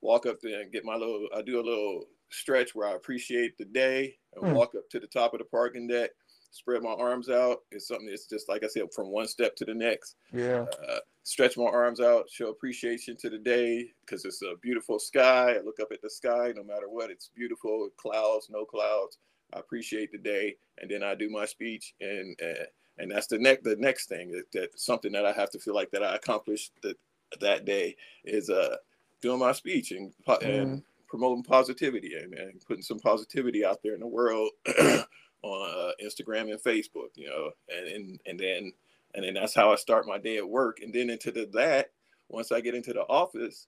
walk 0.00 0.24
up 0.24 0.40
there 0.40 0.62
and 0.62 0.72
get 0.72 0.86
my 0.86 0.96
little, 0.96 1.28
I 1.36 1.42
do 1.42 1.60
a 1.60 1.62
little 1.62 2.06
stretch 2.30 2.74
where 2.74 2.88
I 2.88 2.94
appreciate 2.94 3.58
the 3.58 3.66
day 3.66 4.16
and 4.34 4.44
mm. 4.44 4.54
walk 4.54 4.74
up 4.74 4.88
to 4.90 4.98
the 4.98 5.06
top 5.06 5.34
of 5.34 5.38
the 5.38 5.44
parking 5.44 5.86
deck, 5.86 6.10
spread 6.52 6.82
my 6.82 6.92
arms 6.92 7.28
out. 7.28 7.58
It's 7.70 7.88
something 7.88 8.06
that's 8.06 8.26
just 8.26 8.48
like 8.48 8.62
I 8.62 8.68
said, 8.68 8.92
from 8.94 9.08
one 9.08 9.26
step 9.26 9.56
to 9.56 9.64
the 9.64 9.74
next. 9.74 10.16
Yeah. 10.32 10.66
Uh, 10.88 10.98
stretch 11.24 11.56
my 11.56 11.64
arms 11.64 12.00
out, 12.00 12.30
show 12.30 12.50
appreciation 12.50 13.16
to 13.16 13.30
the 13.30 13.38
day 13.38 13.90
because 14.04 14.24
it's 14.24 14.42
a 14.42 14.56
beautiful 14.60 14.98
sky. 14.98 15.54
I 15.54 15.62
look 15.64 15.80
up 15.80 15.92
at 15.92 16.02
the 16.02 16.10
sky, 16.10 16.52
no 16.54 16.62
matter 16.62 16.88
what, 16.88 17.10
it's 17.10 17.30
beautiful. 17.34 17.88
Clouds, 17.96 18.48
no 18.50 18.64
clouds. 18.64 19.18
I 19.54 19.58
appreciate 19.58 20.12
the 20.12 20.18
day, 20.18 20.56
and 20.78 20.90
then 20.90 21.02
I 21.02 21.14
do 21.14 21.28
my 21.28 21.44
speech, 21.44 21.94
and 22.00 22.38
uh, 22.42 22.64
and 22.98 23.10
that's 23.10 23.26
the 23.26 23.38
next 23.38 23.64
the 23.64 23.76
next 23.76 24.06
thing 24.06 24.30
that, 24.30 24.50
that 24.52 24.78
something 24.78 25.12
that 25.12 25.26
I 25.26 25.32
have 25.32 25.50
to 25.50 25.58
feel 25.58 25.74
like 25.74 25.90
that 25.90 26.02
I 26.02 26.14
accomplished 26.14 26.72
that 26.82 26.96
that 27.40 27.64
day 27.64 27.96
is 28.24 28.50
uh 28.50 28.76
doing 29.22 29.38
my 29.38 29.52
speech 29.52 29.92
and 29.92 30.12
and 30.42 30.78
mm. 30.78 30.82
promoting 31.08 31.44
positivity 31.44 32.14
and, 32.14 32.34
and 32.34 32.60
putting 32.66 32.82
some 32.82 32.98
positivity 32.98 33.64
out 33.64 33.82
there 33.82 33.94
in 33.94 34.00
the 34.00 34.06
world 34.06 34.50
on 35.42 35.70
uh, 35.70 35.92
Instagram 36.04 36.50
and 36.50 36.62
Facebook, 36.62 37.10
you 37.14 37.28
know, 37.28 37.50
and, 37.68 37.88
and 37.88 38.20
and 38.26 38.40
then 38.40 38.72
and 39.14 39.24
then 39.24 39.34
that's 39.34 39.54
how 39.54 39.72
I 39.72 39.76
start 39.76 40.06
my 40.06 40.18
day 40.18 40.38
at 40.38 40.48
work. 40.48 40.78
And 40.80 40.92
then 40.92 41.10
into 41.10 41.30
the, 41.30 41.48
that, 41.52 41.90
once 42.28 42.50
I 42.50 42.60
get 42.60 42.74
into 42.74 42.92
the 42.92 43.02
office, 43.02 43.66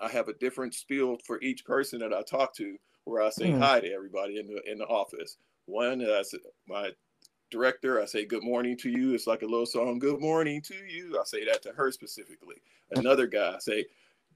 I 0.00 0.08
have 0.08 0.28
a 0.28 0.34
different 0.34 0.74
spiel 0.74 1.18
for 1.26 1.40
each 1.40 1.64
person 1.64 1.98
that 2.00 2.12
I 2.12 2.22
talk 2.22 2.54
to, 2.56 2.76
where 3.04 3.22
I 3.22 3.30
say 3.30 3.50
mm. 3.50 3.58
hi 3.58 3.80
to 3.80 3.92
everybody 3.92 4.38
in 4.38 4.46
the 4.46 4.60
in 4.70 4.78
the 4.78 4.86
office. 4.86 5.36
One, 5.66 6.02
I 6.02 6.22
say, 6.22 6.38
my 6.68 6.90
director, 7.50 8.00
I 8.00 8.04
say 8.04 8.24
good 8.24 8.42
morning 8.42 8.76
to 8.78 8.90
you. 8.90 9.14
It's 9.14 9.26
like 9.26 9.42
a 9.42 9.46
little 9.46 9.66
song, 9.66 9.98
good 9.98 10.20
morning 10.20 10.60
to 10.62 10.74
you. 10.74 11.18
I 11.20 11.24
say 11.24 11.44
that 11.44 11.62
to 11.62 11.72
her 11.72 11.90
specifically. 11.92 12.56
Another 12.92 13.26
guy, 13.26 13.54
I 13.56 13.58
say 13.58 13.86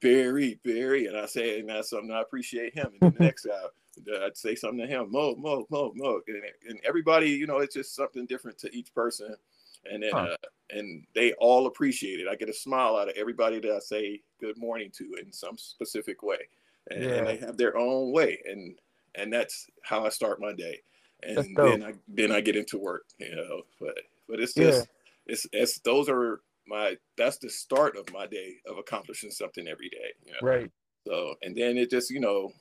Barry, 0.01 0.61
Barry, 0.65 1.07
and 1.07 1.17
I 1.17 1.27
say, 1.27 1.61
and 1.61 1.69
that's 1.69 1.91
something 1.91 2.11
I 2.11 2.21
appreciate 2.21 2.75
him. 2.75 2.93
And 3.01 3.15
the 3.15 3.19
next 3.25 3.47
guy, 3.47 3.63
I'd 4.23 4.37
say 4.37 4.55
something 4.55 4.81
to 4.81 4.87
him, 4.87 5.11
Mo, 5.11 5.35
Mo, 5.37 5.67
Mo, 5.71 5.93
Mo, 5.95 6.21
and, 6.27 6.43
and 6.69 6.81
everybody, 6.85 7.31
you 7.31 7.47
know, 7.47 7.59
it's 7.59 7.75
just 7.75 7.95
something 7.95 8.27
different 8.27 8.59
to 8.59 8.75
each 8.75 8.95
person 8.95 9.35
and 9.91 10.03
then 10.03 10.11
huh. 10.13 10.29
uh, 10.33 10.37
and 10.71 11.05
they 11.15 11.33
all 11.35 11.67
appreciate 11.67 12.21
it. 12.21 12.29
I 12.29 12.35
get 12.35 12.49
a 12.49 12.55
smile 12.55 12.97
out 12.97 13.09
of 13.09 13.17
everybody 13.17 13.59
that 13.61 13.73
I 13.73 13.79
say 13.79 14.21
good 14.41 14.59
morning 14.59 14.91
to 14.99 15.15
in 15.23 15.33
some 15.33 15.57
specific 15.57 16.23
way, 16.23 16.39
and, 16.91 17.03
yeah. 17.03 17.11
and 17.11 17.27
they 17.27 17.37
have 17.39 17.57
their 17.57 17.77
own 17.77 18.13
way, 18.13 18.39
and 18.45 18.75
and 19.15 19.33
that's 19.33 19.67
how 19.83 20.05
I 20.05 20.11
start 20.11 20.41
my 20.41 20.53
day, 20.53 20.81
and 21.23 21.57
then 21.57 21.83
I 21.83 21.95
then 22.09 22.33
I 22.33 22.41
get 22.41 22.57
into 22.57 22.79
work, 22.79 23.05
you 23.19 23.35
know. 23.35 23.63
But 23.81 23.99
but 24.29 24.41
it's 24.41 24.55
just 24.55 24.89
yeah. 25.27 25.33
it's 25.33 25.47
it's 25.53 25.79
those 25.81 26.09
are 26.09 26.41
my 26.67 26.97
that's 27.17 27.39
the 27.39 27.51
start 27.51 27.97
of 27.97 28.13
my 28.13 28.27
day 28.27 28.57
of 28.67 28.79
accomplishing 28.79 29.31
something 29.31 29.67
every 29.67 29.89
day, 29.89 30.13
you 30.27 30.33
know? 30.33 30.39
right? 30.43 30.71
So 31.07 31.35
and 31.43 31.57
then 31.57 31.79
it 31.79 31.91
just 31.91 32.11
you 32.11 32.21
know, 32.21 32.53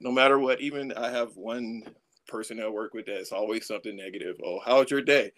no 0.00 0.10
matter 0.10 0.38
what, 0.38 0.60
even 0.60 0.92
I 0.92 1.10
have 1.10 1.36
one 1.36 1.84
person 2.26 2.60
I 2.60 2.68
work 2.68 2.94
with 2.94 3.06
that's 3.06 3.32
always 3.32 3.66
something 3.66 3.96
negative. 3.96 4.36
Oh, 4.44 4.60
how's 4.64 4.90
your 4.90 5.02
day? 5.02 5.32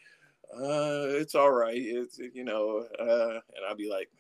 uh, 0.55 1.07
it's 1.11 1.35
all 1.35 1.51
right. 1.51 1.77
It's 1.77 2.19
you 2.19 2.45
know, 2.45 2.87
uh, 2.99 3.35
and 3.35 3.65
I'll 3.69 3.77
be 3.77 3.91
like, 3.91 4.11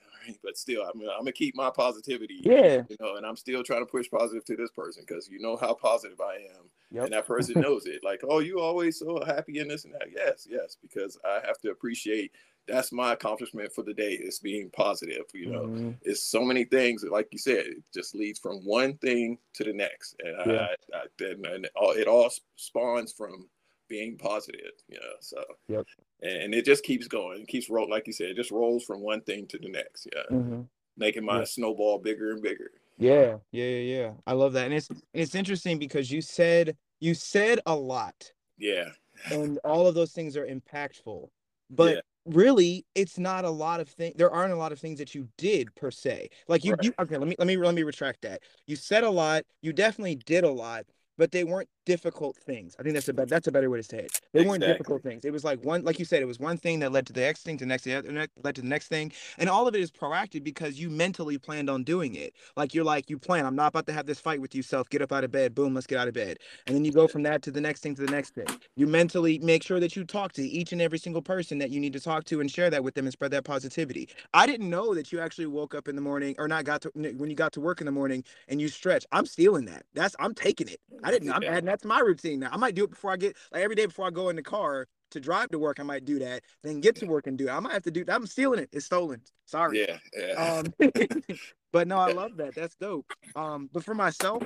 but 0.42 0.56
still, 0.56 0.82
I'm, 0.82 1.00
I'm 1.00 1.20
gonna 1.20 1.32
keep 1.32 1.54
my 1.54 1.70
positivity. 1.70 2.40
Yeah. 2.42 2.82
You 2.88 2.96
know, 3.00 3.16
and 3.16 3.24
I'm 3.24 3.36
still 3.36 3.62
trying 3.62 3.82
to 3.82 3.90
push 3.90 4.10
positive 4.10 4.44
to 4.46 4.56
this 4.56 4.70
person 4.70 5.04
because 5.06 5.28
you 5.28 5.40
know 5.40 5.56
how 5.56 5.74
positive 5.74 6.20
I 6.20 6.34
am, 6.34 6.64
yep. 6.90 7.04
and 7.04 7.12
that 7.12 7.26
person 7.26 7.60
knows 7.60 7.86
it. 7.86 8.02
Like, 8.02 8.22
oh, 8.28 8.40
you 8.40 8.60
always 8.60 8.98
so 8.98 9.22
happy 9.24 9.60
in 9.60 9.68
this 9.68 9.84
and 9.84 9.94
that. 9.94 10.08
Yes, 10.14 10.46
yes, 10.50 10.76
because 10.80 11.18
I 11.24 11.40
have 11.46 11.58
to 11.60 11.70
appreciate. 11.70 12.32
That's 12.68 12.92
my 12.92 13.12
accomplishment 13.12 13.72
for 13.72 13.82
the 13.82 13.94
day 13.94 14.12
is 14.12 14.38
being 14.40 14.70
positive. 14.70 15.24
You 15.32 15.50
know, 15.52 15.62
mm-hmm. 15.62 15.90
it's 16.02 16.22
so 16.22 16.42
many 16.42 16.64
things. 16.64 17.04
Like 17.08 17.28
you 17.30 17.38
said, 17.38 17.66
it 17.66 17.82
just 17.94 18.14
leads 18.14 18.38
from 18.38 18.56
one 18.64 18.98
thing 18.98 19.38
to 19.54 19.64
the 19.64 19.72
next, 19.72 20.16
and 20.20 20.52
yeah. 20.52 20.66
I, 20.94 20.96
I, 20.96 21.24
and, 21.30 21.46
and 21.46 21.68
all, 21.76 21.92
it 21.92 22.08
all 22.08 22.30
spawns 22.56 23.12
from 23.12 23.48
being 23.88 24.18
positive. 24.18 24.72
You 24.88 24.98
know, 24.98 25.14
so 25.20 25.44
yep 25.68 25.86
and 26.22 26.54
it 26.54 26.64
just 26.64 26.84
keeps 26.84 27.08
going. 27.08 27.42
It 27.42 27.48
keeps 27.48 27.68
roll 27.70 27.88
like 27.88 28.06
you 28.06 28.12
said, 28.12 28.30
it 28.30 28.36
just 28.36 28.50
rolls 28.50 28.84
from 28.84 29.00
one 29.00 29.20
thing 29.22 29.46
to 29.48 29.58
the 29.58 29.68
next. 29.68 30.08
Yeah, 30.12 30.36
mm-hmm. 30.36 30.62
making 30.96 31.24
my 31.24 31.40
yeah. 31.40 31.44
snowball 31.44 31.98
bigger 31.98 32.32
and 32.32 32.42
bigger. 32.42 32.70
Yeah, 32.98 33.36
yeah, 33.52 33.64
yeah, 33.64 33.96
yeah. 33.98 34.10
I 34.26 34.32
love 34.32 34.54
that, 34.54 34.66
and 34.66 34.74
it's 34.74 34.88
it's 35.12 35.34
interesting 35.34 35.78
because 35.78 36.10
you 36.10 36.22
said 36.22 36.76
you 37.00 37.14
said 37.14 37.60
a 37.66 37.74
lot. 37.74 38.30
Yeah, 38.58 38.88
and 39.30 39.58
all 39.64 39.86
of 39.86 39.94
those 39.94 40.12
things 40.12 40.36
are 40.36 40.46
impactful, 40.46 41.28
but. 41.70 41.94
Yeah. 41.96 42.00
Really, 42.26 42.84
it's 42.94 43.18
not 43.18 43.44
a 43.44 43.50
lot 43.50 43.80
of 43.80 43.88
things. 43.88 44.14
There 44.16 44.30
aren't 44.30 44.52
a 44.52 44.56
lot 44.56 44.72
of 44.72 44.80
things 44.80 44.98
that 44.98 45.14
you 45.14 45.28
did 45.38 45.74
per 45.76 45.90
se. 45.90 46.30
Like 46.48 46.64
you, 46.64 46.72
right. 46.72 46.84
you, 46.84 46.92
okay. 46.98 47.16
Let 47.16 47.28
me 47.28 47.36
let 47.38 47.46
me 47.46 47.56
let 47.56 47.74
me 47.74 47.84
retract 47.84 48.22
that. 48.22 48.42
You 48.66 48.76
said 48.76 49.04
a 49.04 49.10
lot. 49.10 49.44
You 49.62 49.72
definitely 49.72 50.16
did 50.16 50.42
a 50.42 50.50
lot, 50.50 50.86
but 51.16 51.30
they 51.30 51.44
weren't 51.44 51.68
difficult 51.86 52.36
things. 52.36 52.76
I 52.78 52.82
think 52.82 52.94
that's 52.94 53.08
a 53.08 53.14
better 53.14 53.28
that's 53.28 53.46
a 53.46 53.52
better 53.52 53.70
way 53.70 53.78
to 53.78 53.82
say 53.82 53.98
it. 54.00 54.20
They 54.32 54.40
exactly. 54.40 54.46
weren't 54.48 54.60
difficult 54.62 55.02
things. 55.02 55.24
It 55.24 55.32
was 55.32 55.44
like 55.44 55.64
one, 55.64 55.84
like 55.84 55.98
you 55.98 56.04
said, 56.04 56.20
it 56.20 56.26
was 56.26 56.38
one 56.38 56.58
thing 56.58 56.80
that 56.80 56.92
led 56.92 57.06
to 57.06 57.14
the 57.14 57.20
next 57.20 57.42
thing, 57.42 57.56
to 57.56 57.64
the 57.64 57.68
next 57.68 57.84
thing, 57.84 58.28
led 58.42 58.54
to 58.56 58.60
the 58.60 58.66
next 58.66 58.88
thing, 58.88 59.12
and 59.38 59.48
all 59.48 59.66
of 59.66 59.74
it 59.74 59.80
is 59.80 59.90
proactive 59.90 60.44
because 60.44 60.78
you 60.78 60.90
mentally 60.90 61.38
planned 61.38 61.70
on 61.70 61.84
doing 61.84 62.14
it. 62.14 62.34
Like 62.56 62.74
you're 62.74 62.84
like 62.84 63.08
you 63.08 63.18
plan. 63.18 63.46
I'm 63.46 63.56
not 63.56 63.68
about 63.68 63.86
to 63.86 63.92
have 63.92 64.04
this 64.04 64.20
fight 64.20 64.40
with 64.40 64.54
you, 64.54 64.62
self. 64.62 64.90
Get 64.90 65.00
up 65.00 65.12
out 65.12 65.24
of 65.24 65.32
bed. 65.32 65.54
Boom, 65.54 65.72
let's 65.72 65.86
get 65.86 65.98
out 65.98 66.08
of 66.08 66.14
bed, 66.14 66.38
and 66.66 66.76
then 66.76 66.84
you 66.84 66.92
go 66.92 67.08
from 67.08 67.22
that 67.22 67.40
to 67.42 67.50
the 67.50 67.60
next 67.60 67.80
thing 67.80 67.94
to 67.94 68.04
the 68.04 68.12
next 68.12 68.34
thing. 68.34 68.46
You 68.74 68.86
mentally 68.86 69.38
make 69.38 69.62
sure 69.62 69.80
that 69.80 69.96
you 69.96 70.04
talk 70.04 70.32
to 70.32 70.42
each 70.42 70.72
and 70.72 70.82
every 70.82 70.98
single 70.98 71.22
person 71.22 71.58
that 71.58 71.70
you 71.70 71.80
need 71.80 71.92
to 71.92 72.00
talk 72.00 72.24
to 72.24 72.40
and 72.40 72.50
share 72.50 72.68
that 72.70 72.84
with 72.84 72.94
them 72.94 73.06
and 73.06 73.12
spread 73.12 73.30
that 73.30 73.44
positivity. 73.44 74.08
I 74.34 74.46
didn't 74.46 74.68
know 74.68 74.94
that 74.94 75.12
you 75.12 75.20
actually 75.20 75.46
woke 75.46 75.74
up 75.74 75.88
in 75.88 75.94
the 75.94 76.02
morning 76.02 76.34
or 76.38 76.48
not 76.48 76.64
got 76.64 76.82
to 76.82 76.90
when 76.94 77.30
you 77.30 77.36
got 77.36 77.52
to 77.52 77.60
work 77.60 77.80
in 77.80 77.86
the 77.86 77.92
morning 77.92 78.24
and 78.48 78.60
you 78.60 78.68
stretch. 78.68 79.06
I'm 79.12 79.26
stealing 79.26 79.64
that. 79.66 79.84
That's 79.94 80.16
I'm 80.18 80.34
taking 80.34 80.68
it. 80.68 80.80
I 81.04 81.10
didn't. 81.10 81.30
I'm 81.30 81.44
adding 81.44 81.66
that 81.66 81.75
to 81.80 81.88
my 81.88 82.00
routine 82.00 82.40
now. 82.40 82.50
I 82.52 82.56
might 82.56 82.74
do 82.74 82.84
it 82.84 82.90
before 82.90 83.12
I 83.12 83.16
get 83.16 83.36
like 83.52 83.62
every 83.62 83.76
day 83.76 83.86
before 83.86 84.06
I 84.06 84.10
go 84.10 84.28
in 84.28 84.36
the 84.36 84.42
car 84.42 84.86
to 85.10 85.20
drive 85.20 85.50
to 85.50 85.58
work. 85.58 85.80
I 85.80 85.82
might 85.82 86.04
do 86.04 86.18
that. 86.18 86.42
Then 86.62 86.80
get 86.80 86.96
to 86.96 87.06
work 87.06 87.26
and 87.26 87.38
do 87.38 87.48
it. 87.48 87.50
I 87.50 87.60
might 87.60 87.72
have 87.72 87.82
to 87.84 87.90
do. 87.90 88.04
that. 88.04 88.14
I'm 88.14 88.26
stealing 88.26 88.60
it. 88.60 88.68
It's 88.72 88.86
stolen. 88.86 89.20
Sorry. 89.44 89.86
Yeah. 89.86 89.98
yeah. 90.16 90.32
Um, 90.32 90.74
but 91.72 91.88
no, 91.88 91.98
I 91.98 92.12
love 92.12 92.36
that. 92.36 92.54
That's 92.54 92.76
dope. 92.76 93.12
Um, 93.34 93.70
but 93.72 93.84
for 93.84 93.94
myself, 93.94 94.42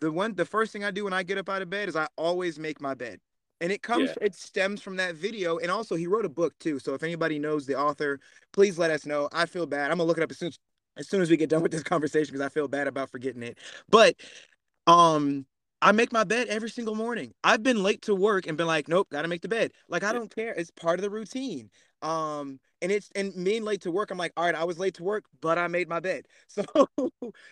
the 0.00 0.10
one, 0.10 0.34
the 0.34 0.44
first 0.44 0.72
thing 0.72 0.84
I 0.84 0.90
do 0.90 1.04
when 1.04 1.12
I 1.12 1.22
get 1.22 1.38
up 1.38 1.48
out 1.48 1.62
of 1.62 1.70
bed 1.70 1.88
is 1.88 1.96
I 1.96 2.06
always 2.16 2.58
make 2.58 2.80
my 2.80 2.94
bed. 2.94 3.20
And 3.60 3.72
it 3.72 3.82
comes, 3.82 4.10
yeah. 4.10 4.26
it 4.26 4.36
stems 4.36 4.80
from 4.80 4.96
that 4.96 5.16
video. 5.16 5.58
And 5.58 5.70
also, 5.70 5.96
he 5.96 6.06
wrote 6.06 6.24
a 6.24 6.28
book 6.28 6.54
too. 6.60 6.78
So 6.78 6.94
if 6.94 7.02
anybody 7.02 7.40
knows 7.40 7.66
the 7.66 7.76
author, 7.76 8.20
please 8.52 8.78
let 8.78 8.92
us 8.92 9.04
know. 9.04 9.28
I 9.32 9.46
feel 9.46 9.66
bad. 9.66 9.90
I'm 9.90 9.98
gonna 9.98 10.04
look 10.04 10.18
it 10.18 10.22
up 10.22 10.30
as 10.30 10.38
soon 10.38 10.48
as, 10.48 10.58
as 10.96 11.08
soon 11.08 11.20
as 11.22 11.28
we 11.30 11.36
get 11.36 11.50
done 11.50 11.62
with 11.62 11.72
this 11.72 11.82
conversation 11.82 12.32
because 12.32 12.46
I 12.46 12.50
feel 12.50 12.68
bad 12.68 12.86
about 12.86 13.10
forgetting 13.10 13.42
it. 13.42 13.58
But 13.88 14.14
um, 14.86 15.44
I 15.80 15.92
make 15.92 16.12
my 16.12 16.24
bed 16.24 16.48
every 16.48 16.70
single 16.70 16.94
morning. 16.94 17.32
I've 17.44 17.62
been 17.62 17.82
late 17.82 18.02
to 18.02 18.14
work 18.14 18.46
and 18.46 18.56
been 18.56 18.66
like, 18.66 18.88
nope, 18.88 19.08
gotta 19.10 19.28
make 19.28 19.42
the 19.42 19.48
bed. 19.48 19.72
Like 19.88 20.02
I 20.02 20.12
don't 20.12 20.34
care. 20.34 20.52
It's 20.54 20.70
part 20.70 20.98
of 20.98 21.02
the 21.02 21.10
routine. 21.10 21.70
Um, 22.02 22.58
and 22.82 22.90
it's 22.92 23.10
and 23.14 23.32
being 23.44 23.64
late 23.64 23.80
to 23.82 23.90
work, 23.90 24.10
I'm 24.10 24.18
like, 24.18 24.32
all 24.36 24.44
right, 24.44 24.54
I 24.54 24.64
was 24.64 24.78
late 24.78 24.94
to 24.94 25.04
work, 25.04 25.24
but 25.40 25.58
I 25.58 25.68
made 25.68 25.88
my 25.88 26.00
bed. 26.00 26.26
So 26.48 26.64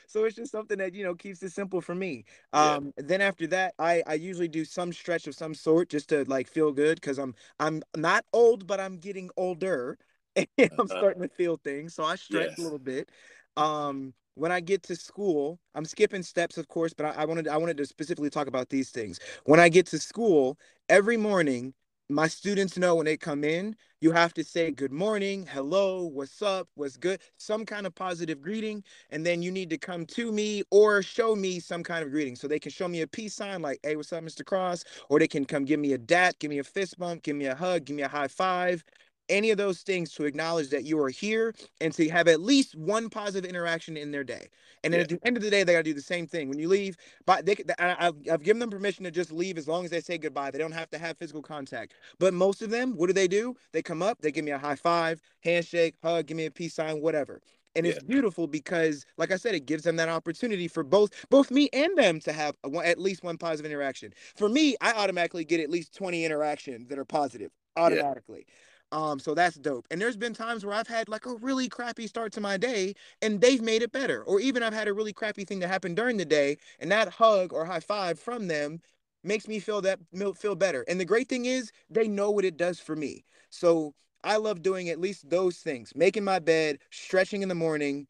so 0.06 0.24
it's 0.24 0.36
just 0.36 0.50
something 0.50 0.78
that 0.78 0.94
you 0.94 1.04
know 1.04 1.14
keeps 1.14 1.42
it 1.42 1.52
simple 1.52 1.80
for 1.80 1.94
me. 1.94 2.24
Um, 2.52 2.92
yeah. 2.96 3.04
then 3.06 3.20
after 3.20 3.46
that, 3.48 3.74
I 3.78 4.02
I 4.06 4.14
usually 4.14 4.48
do 4.48 4.64
some 4.64 4.92
stretch 4.92 5.26
of 5.26 5.34
some 5.34 5.54
sort 5.54 5.88
just 5.88 6.08
to 6.08 6.24
like 6.24 6.48
feel 6.48 6.72
good 6.72 6.96
because 7.00 7.18
I'm 7.18 7.34
I'm 7.60 7.82
not 7.96 8.24
old, 8.32 8.66
but 8.66 8.80
I'm 8.80 8.98
getting 8.98 9.30
older. 9.36 9.98
And 10.36 10.70
I'm 10.72 10.80
uh-huh. 10.80 10.98
starting 10.98 11.22
to 11.22 11.28
feel 11.30 11.56
things. 11.56 11.94
So 11.94 12.04
I 12.04 12.16
stretch 12.16 12.50
yes. 12.50 12.58
a 12.58 12.62
little 12.62 12.78
bit. 12.78 13.10
Um, 13.56 14.12
when 14.36 14.52
I 14.52 14.60
get 14.60 14.84
to 14.84 14.96
school, 14.96 15.58
I'm 15.74 15.86
skipping 15.86 16.22
steps, 16.22 16.58
of 16.58 16.68
course, 16.68 16.94
but 16.94 17.06
I, 17.06 17.22
I, 17.22 17.24
wanted 17.26 17.48
I 17.48 17.56
wanted 17.56 17.78
to 17.78 17.86
specifically 17.86 18.30
talk 18.30 18.46
about 18.48 18.70
these 18.70 18.90
things. 18.90 19.18
When 19.46 19.60
I 19.60 19.68
get 19.70 19.86
to 19.88 19.98
school, 19.98 20.58
every 20.90 21.16
morning, 21.16 21.74
my 22.10 22.28
students 22.28 22.78
know 22.78 22.96
when 22.96 23.06
they 23.06 23.16
come 23.16 23.44
in, 23.44 23.76
you 24.00 24.12
have 24.12 24.34
to 24.34 24.44
say 24.44 24.70
good 24.70 24.92
morning, 24.92 25.48
hello, 25.50 26.04
what's 26.06 26.42
up, 26.42 26.68
what's 26.76 26.98
good, 26.98 27.20
some 27.38 27.66
kind 27.66 27.86
of 27.86 27.94
positive 27.94 28.42
greeting, 28.42 28.84
and 29.10 29.26
then 29.26 29.42
you 29.42 29.50
need 29.50 29.70
to 29.70 29.78
come 29.78 30.06
to 30.06 30.30
me 30.30 30.62
or 30.70 31.02
show 31.02 31.34
me 31.34 31.58
some 31.60 31.82
kind 31.82 32.04
of 32.04 32.10
greeting. 32.12 32.36
So 32.36 32.46
they 32.46 32.60
can 32.60 32.70
show 32.72 32.88
me 32.88 33.00
a 33.02 33.06
peace 33.08 33.34
sign 33.34 33.62
like, 33.62 33.80
hey, 33.82 33.96
what's 33.96 34.12
up, 34.12 34.22
Mr. 34.22 34.44
Cross? 34.44 34.84
Or 35.08 35.18
they 35.18 35.28
can 35.28 35.46
come 35.46 35.64
give 35.64 35.80
me 35.80 35.94
a 35.94 35.98
dat, 35.98 36.38
give 36.38 36.50
me 36.50 36.58
a 36.58 36.64
fist 36.64 36.98
bump, 36.98 37.22
give 37.24 37.36
me 37.36 37.46
a 37.46 37.54
hug, 37.56 37.86
give 37.86 37.96
me 37.96 38.02
a 38.02 38.08
high 38.08 38.28
five 38.28 38.84
any 39.28 39.50
of 39.50 39.58
those 39.58 39.80
things 39.82 40.12
to 40.12 40.24
acknowledge 40.24 40.70
that 40.70 40.84
you 40.84 40.98
are 41.00 41.08
here 41.08 41.54
and 41.80 41.92
to 41.94 42.08
have 42.08 42.28
at 42.28 42.40
least 42.40 42.74
one 42.74 43.08
positive 43.08 43.48
interaction 43.48 43.96
in 43.96 44.10
their 44.10 44.24
day. 44.24 44.48
And 44.84 44.92
then 44.92 45.00
yeah. 45.00 45.04
at 45.04 45.08
the 45.08 45.26
end 45.26 45.36
of 45.36 45.42
the 45.42 45.50
day, 45.50 45.64
they 45.64 45.72
got 45.72 45.78
to 45.78 45.84
do 45.84 45.94
the 45.94 46.00
same 46.00 46.26
thing. 46.26 46.48
When 46.48 46.58
you 46.58 46.68
leave, 46.68 46.96
but 47.26 47.44
they, 47.46 47.56
I, 47.78 48.12
I've 48.30 48.42
given 48.42 48.60
them 48.60 48.70
permission 48.70 49.04
to 49.04 49.10
just 49.10 49.32
leave 49.32 49.58
as 49.58 49.66
long 49.66 49.84
as 49.84 49.90
they 49.90 50.00
say 50.00 50.18
goodbye. 50.18 50.50
They 50.50 50.58
don't 50.58 50.72
have 50.72 50.90
to 50.90 50.98
have 50.98 51.16
physical 51.18 51.42
contact. 51.42 51.94
But 52.18 52.34
most 52.34 52.62
of 52.62 52.70
them, 52.70 52.92
what 52.96 53.08
do 53.08 53.12
they 53.12 53.28
do? 53.28 53.56
They 53.72 53.82
come 53.82 54.02
up, 54.02 54.20
they 54.20 54.30
give 54.30 54.44
me 54.44 54.52
a 54.52 54.58
high 54.58 54.76
five, 54.76 55.20
handshake, 55.42 55.94
hug, 56.02 56.26
give 56.26 56.36
me 56.36 56.46
a 56.46 56.50
peace 56.50 56.74
sign, 56.74 57.00
whatever. 57.00 57.40
And 57.74 57.84
yeah. 57.84 57.92
it's 57.92 58.02
beautiful 58.02 58.46
because, 58.46 59.04
like 59.18 59.30
I 59.30 59.36
said, 59.36 59.54
it 59.54 59.66
gives 59.66 59.84
them 59.84 59.96
that 59.96 60.08
opportunity 60.08 60.66
for 60.66 60.82
both 60.82 61.10
both 61.28 61.50
me 61.50 61.68
and 61.74 61.96
them 61.96 62.20
to 62.20 62.32
have 62.32 62.56
a, 62.64 62.74
at 62.78 62.98
least 62.98 63.22
one 63.22 63.36
positive 63.36 63.70
interaction. 63.70 64.14
For 64.36 64.48
me, 64.48 64.76
I 64.80 64.92
automatically 64.92 65.44
get 65.44 65.60
at 65.60 65.68
least 65.68 65.94
20 65.94 66.24
interactions 66.24 66.88
that 66.88 66.98
are 66.98 67.04
positive 67.04 67.50
automatically. 67.76 68.46
Um, 68.92 69.18
so 69.18 69.34
that's 69.34 69.56
dope. 69.56 69.86
And 69.90 70.00
there's 70.00 70.16
been 70.16 70.32
times 70.32 70.64
where 70.64 70.74
I've 70.74 70.86
had 70.86 71.08
like 71.08 71.26
a 71.26 71.34
really 71.36 71.68
crappy 71.68 72.06
start 72.06 72.32
to 72.34 72.40
my 72.40 72.56
day 72.56 72.94
and 73.20 73.40
they've 73.40 73.60
made 73.60 73.82
it 73.82 73.92
better. 73.92 74.22
Or 74.24 74.40
even 74.40 74.62
I've 74.62 74.72
had 74.72 74.88
a 74.88 74.92
really 74.92 75.12
crappy 75.12 75.44
thing 75.44 75.58
that 75.60 75.68
happened 75.68 75.96
during 75.96 76.16
the 76.16 76.24
day 76.24 76.58
and 76.78 76.90
that 76.92 77.08
hug 77.08 77.52
or 77.52 77.64
high 77.64 77.80
five 77.80 78.18
from 78.18 78.46
them 78.46 78.80
makes 79.24 79.48
me 79.48 79.58
feel 79.58 79.80
that 79.82 79.98
feel 80.36 80.54
better. 80.54 80.84
And 80.88 81.00
the 81.00 81.04
great 81.04 81.28
thing 81.28 81.46
is 81.46 81.72
they 81.90 82.06
know 82.06 82.30
what 82.30 82.44
it 82.44 82.56
does 82.56 82.78
for 82.78 82.94
me. 82.94 83.24
So 83.50 83.92
I 84.22 84.36
love 84.36 84.62
doing 84.62 84.88
at 84.88 85.00
least 85.00 85.28
those 85.28 85.58
things, 85.58 85.92
making 85.96 86.24
my 86.24 86.38
bed, 86.38 86.78
stretching 86.90 87.42
in 87.42 87.48
the 87.48 87.54
morning, 87.54 88.06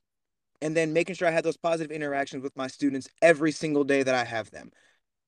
and 0.62 0.76
then 0.76 0.92
making 0.92 1.14
sure 1.14 1.28
I 1.28 1.32
have 1.32 1.44
those 1.44 1.56
positive 1.56 1.90
interactions 1.90 2.42
with 2.42 2.56
my 2.56 2.66
students 2.66 3.08
every 3.22 3.52
single 3.52 3.84
day 3.84 4.02
that 4.02 4.14
I 4.14 4.24
have 4.24 4.50
them. 4.50 4.70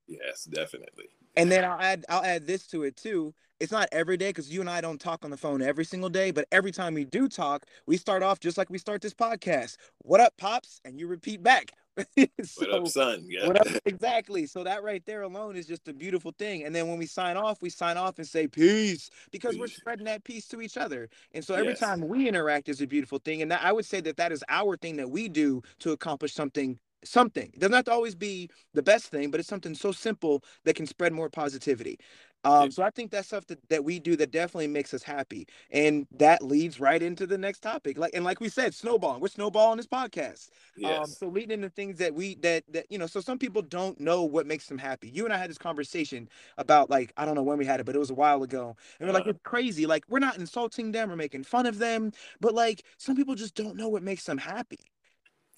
Yes, 0.07 0.45
definitely. 0.45 1.07
And 1.37 1.51
then 1.53 1.65
I'll 1.65 1.81
add 1.81 2.05
I'll 2.09 2.25
add 2.25 2.47
this 2.47 2.67
to 2.69 2.83
it 2.85 2.97
too 2.97 3.35
it's 3.61 3.73
not 3.73 3.89
every 3.93 4.17
day 4.17 4.29
because 4.29 4.53
you 4.53 4.61
and 4.61 4.71
I 4.71 4.81
don't 4.81 5.01
talk 5.01 5.25
on 5.25 5.31
the 5.31 5.37
phone 5.37 5.63
every 5.63 5.85
single 5.85 6.09
day, 6.09 6.31
but 6.31 6.47
every 6.53 6.73
time 6.73 6.95
we 6.95 7.05
do 7.05 7.29
talk, 7.29 7.67
we 7.87 7.97
start 7.97 8.23
off 8.23 8.41
just 8.41 8.57
like 8.57 8.71
we 8.71 8.79
start 8.79 9.03
this 9.03 9.15
podcast. 9.15 9.77
What 9.99 10.21
up, 10.21 10.37
pops? 10.37 10.81
And 10.85 10.99
you 10.99 11.07
repeat 11.09 11.43
back. 11.43 11.73
so, 12.17 12.27
what 12.59 12.75
up, 12.75 12.89
son? 12.89 13.25
Yeah. 13.29 13.47
What 13.49 13.61
up? 13.61 13.83
Exactly. 13.85 14.47
So 14.47 14.63
that 14.63 14.85
right 14.85 15.03
there 15.07 15.23
alone 15.23 15.57
is 15.57 15.67
just 15.67 15.89
a 15.89 15.93
beautiful 15.93 16.33
thing. 16.39 16.65
And 16.65 16.75
then 16.75 16.89
when 16.89 16.99
we 16.99 17.07
sign 17.07 17.37
off, 17.37 17.61
we 17.61 17.71
sign 17.71 17.97
off 17.97 18.19
and 18.19 18.27
say 18.27 18.47
peace 18.47 19.11
because 19.33 19.53
peace. 19.53 19.61
we're 19.61 19.67
spreading 19.67 20.05
that 20.05 20.23
peace 20.23 20.47
to 20.49 20.61
each 20.61 20.77
other. 20.77 21.09
And 21.35 21.45
so 21.45 21.55
every 21.55 21.71
yes. 21.71 21.81
time 21.81 22.07
we 22.07 22.29
interact 22.29 22.69
is 22.69 22.81
a 22.81 22.87
beautiful 22.87 23.19
thing. 23.19 23.43
And 23.43 23.51
that, 23.51 23.65
I 23.65 23.73
would 23.73 23.87
say 23.87 24.01
that 24.03 24.17
that 24.19 24.31
is 24.31 24.45
our 24.49 24.77
thing 24.77 24.97
that 24.97 25.11
we 25.11 25.29
do 25.29 25.63
to 25.81 25.93
accomplish 25.93 26.33
something 26.33 26.79
something. 27.05 27.51
It 27.55 27.61
doesn't 27.61 27.75
have 27.75 27.85
to 27.87 27.93
always 27.93 28.15
be 28.15 28.51
the 28.75 28.83
best 28.83 29.07
thing, 29.07 29.31
but 29.31 29.41
it's 29.41 29.49
something 29.49 29.75
so 29.75 29.93
simple 29.93 30.43
that 30.65 30.77
can 30.77 30.87
spread 30.87 31.13
more 31.13 31.31
positivity. 31.31 31.99
Um, 32.45 32.71
so 32.71 32.83
I 32.83 32.91
think 32.91 33.11
that's 33.11 33.29
stuff 33.29 33.47
that, 33.47 33.59
that 33.69 33.85
we 33.85 33.99
do 33.99 34.17
that 34.17 34.31
definitely 34.31 34.69
makes 34.69 34.95
us 34.95 35.03
happy. 35.03 35.47
And 35.71 36.07
that 36.19 36.43
leads 36.43 36.79
right 36.79 37.03
into 37.03 37.27
the 37.27 37.37
next 37.37 37.61
topic. 37.61 37.99
Like 37.99 38.13
and 38.15 38.25
like 38.25 38.41
we 38.41 38.49
said, 38.49 38.75
snowballing. 38.75 39.21
We're 39.21 39.29
snowballing 39.29 39.77
this 39.77 39.87
podcast. 39.87 40.51
Um, 40.77 40.83
yes. 40.83 40.99
Um, 41.01 41.07
so 41.07 41.29
leading 41.29 41.51
into 41.51 41.71
things 41.71 41.99
that 41.99 42.15
we 42.15 42.37
that 42.37 42.65
that 42.73 42.87
you 42.91 42.99
know, 42.99 43.07
so 43.07 43.21
some 43.21 43.39
people 43.39 43.63
don't 43.63 43.99
know 44.01 44.23
what 44.23 44.47
makes 44.47 44.67
them 44.67 44.79
happy. 44.79 45.09
You 45.09 45.25
and 45.25 45.35
I 45.35 45.39
had 45.39 45.51
this 45.51 45.59
conversation 45.59 46.29
about 46.59 46.91
like, 46.91 47.13
I 47.17 47.25
don't 47.25 47.35
know 47.35 47.43
when 47.43 47.59
we 47.59 47.67
had 47.67 47.81
it, 47.81 47.87
but 47.87 47.97
it 47.97 47.99
was 48.01 48.11
a 48.11 48.15
while 48.15 48.43
ago. 48.43 48.77
And 49.01 49.09
we're 49.09 49.11
uh, 49.11 49.15
like, 49.15 49.23
uh-huh. 49.23 49.31
it's 49.31 49.41
crazy. 49.43 49.87
Like, 49.87 50.05
we're 50.09 50.19
not 50.19 50.39
insulting 50.39 50.93
them 50.93 51.11
or 51.11 51.17
making 51.17 51.45
fun 51.45 51.67
of 51.67 51.79
them, 51.79 52.13
but 52.41 52.55
like 52.55 52.85
some 52.99 53.17
people 53.17 53.35
just 53.35 53.55
don't 53.55 53.77
know 53.77 53.89
what 53.89 54.03
makes 54.03 54.25
them 54.25 54.39
happy. 54.39 54.79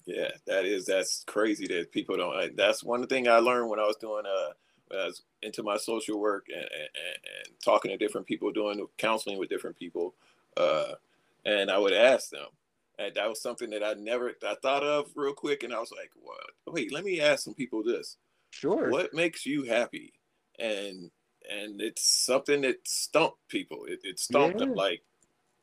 Yeah, 0.05 0.31
that 0.47 0.65
is 0.65 0.85
that's 0.85 1.23
crazy 1.27 1.67
that 1.67 1.91
people 1.91 2.17
don't. 2.17 2.57
That's 2.57 2.83
one 2.83 3.05
thing 3.05 3.27
I 3.27 3.37
learned 3.37 3.69
when 3.69 3.79
I 3.79 3.85
was 3.85 3.97
doing 3.97 4.23
uh 4.25 4.53
was 4.91 5.23
into 5.41 5.63
my 5.63 5.77
social 5.77 6.19
work 6.19 6.47
and, 6.49 6.61
and, 6.61 6.89
and 7.47 7.55
talking 7.63 7.91
to 7.91 7.97
different 7.97 8.27
people, 8.27 8.51
doing 8.51 8.85
counseling 8.97 9.37
with 9.37 9.49
different 9.49 9.77
people, 9.77 10.15
uh, 10.57 10.93
and 11.45 11.71
I 11.71 11.77
would 11.77 11.93
ask 11.93 12.29
them, 12.29 12.47
and 12.99 13.15
that 13.15 13.29
was 13.29 13.41
something 13.41 13.69
that 13.71 13.83
I 13.83 13.93
never 13.93 14.33
I 14.47 14.55
thought 14.61 14.83
of 14.83 15.11
real 15.15 15.33
quick, 15.33 15.63
and 15.63 15.73
I 15.73 15.79
was 15.79 15.91
like, 15.91 16.11
"What? 16.15 16.73
Wait, 16.73 16.93
let 16.93 17.03
me 17.03 17.21
ask 17.21 17.43
some 17.43 17.53
people 17.53 17.83
this. 17.83 18.17
Sure. 18.51 18.89
What 18.89 19.13
makes 19.13 19.45
you 19.45 19.63
happy?" 19.63 20.13
And 20.59 21.09
and 21.49 21.81
it's 21.81 22.03
something 22.03 22.61
that 22.61 22.87
stumped 22.87 23.47
people. 23.47 23.85
It, 23.85 23.99
it 24.03 24.19
stumped 24.19 24.59
yeah. 24.59 24.65
them 24.65 24.75
like 24.75 25.03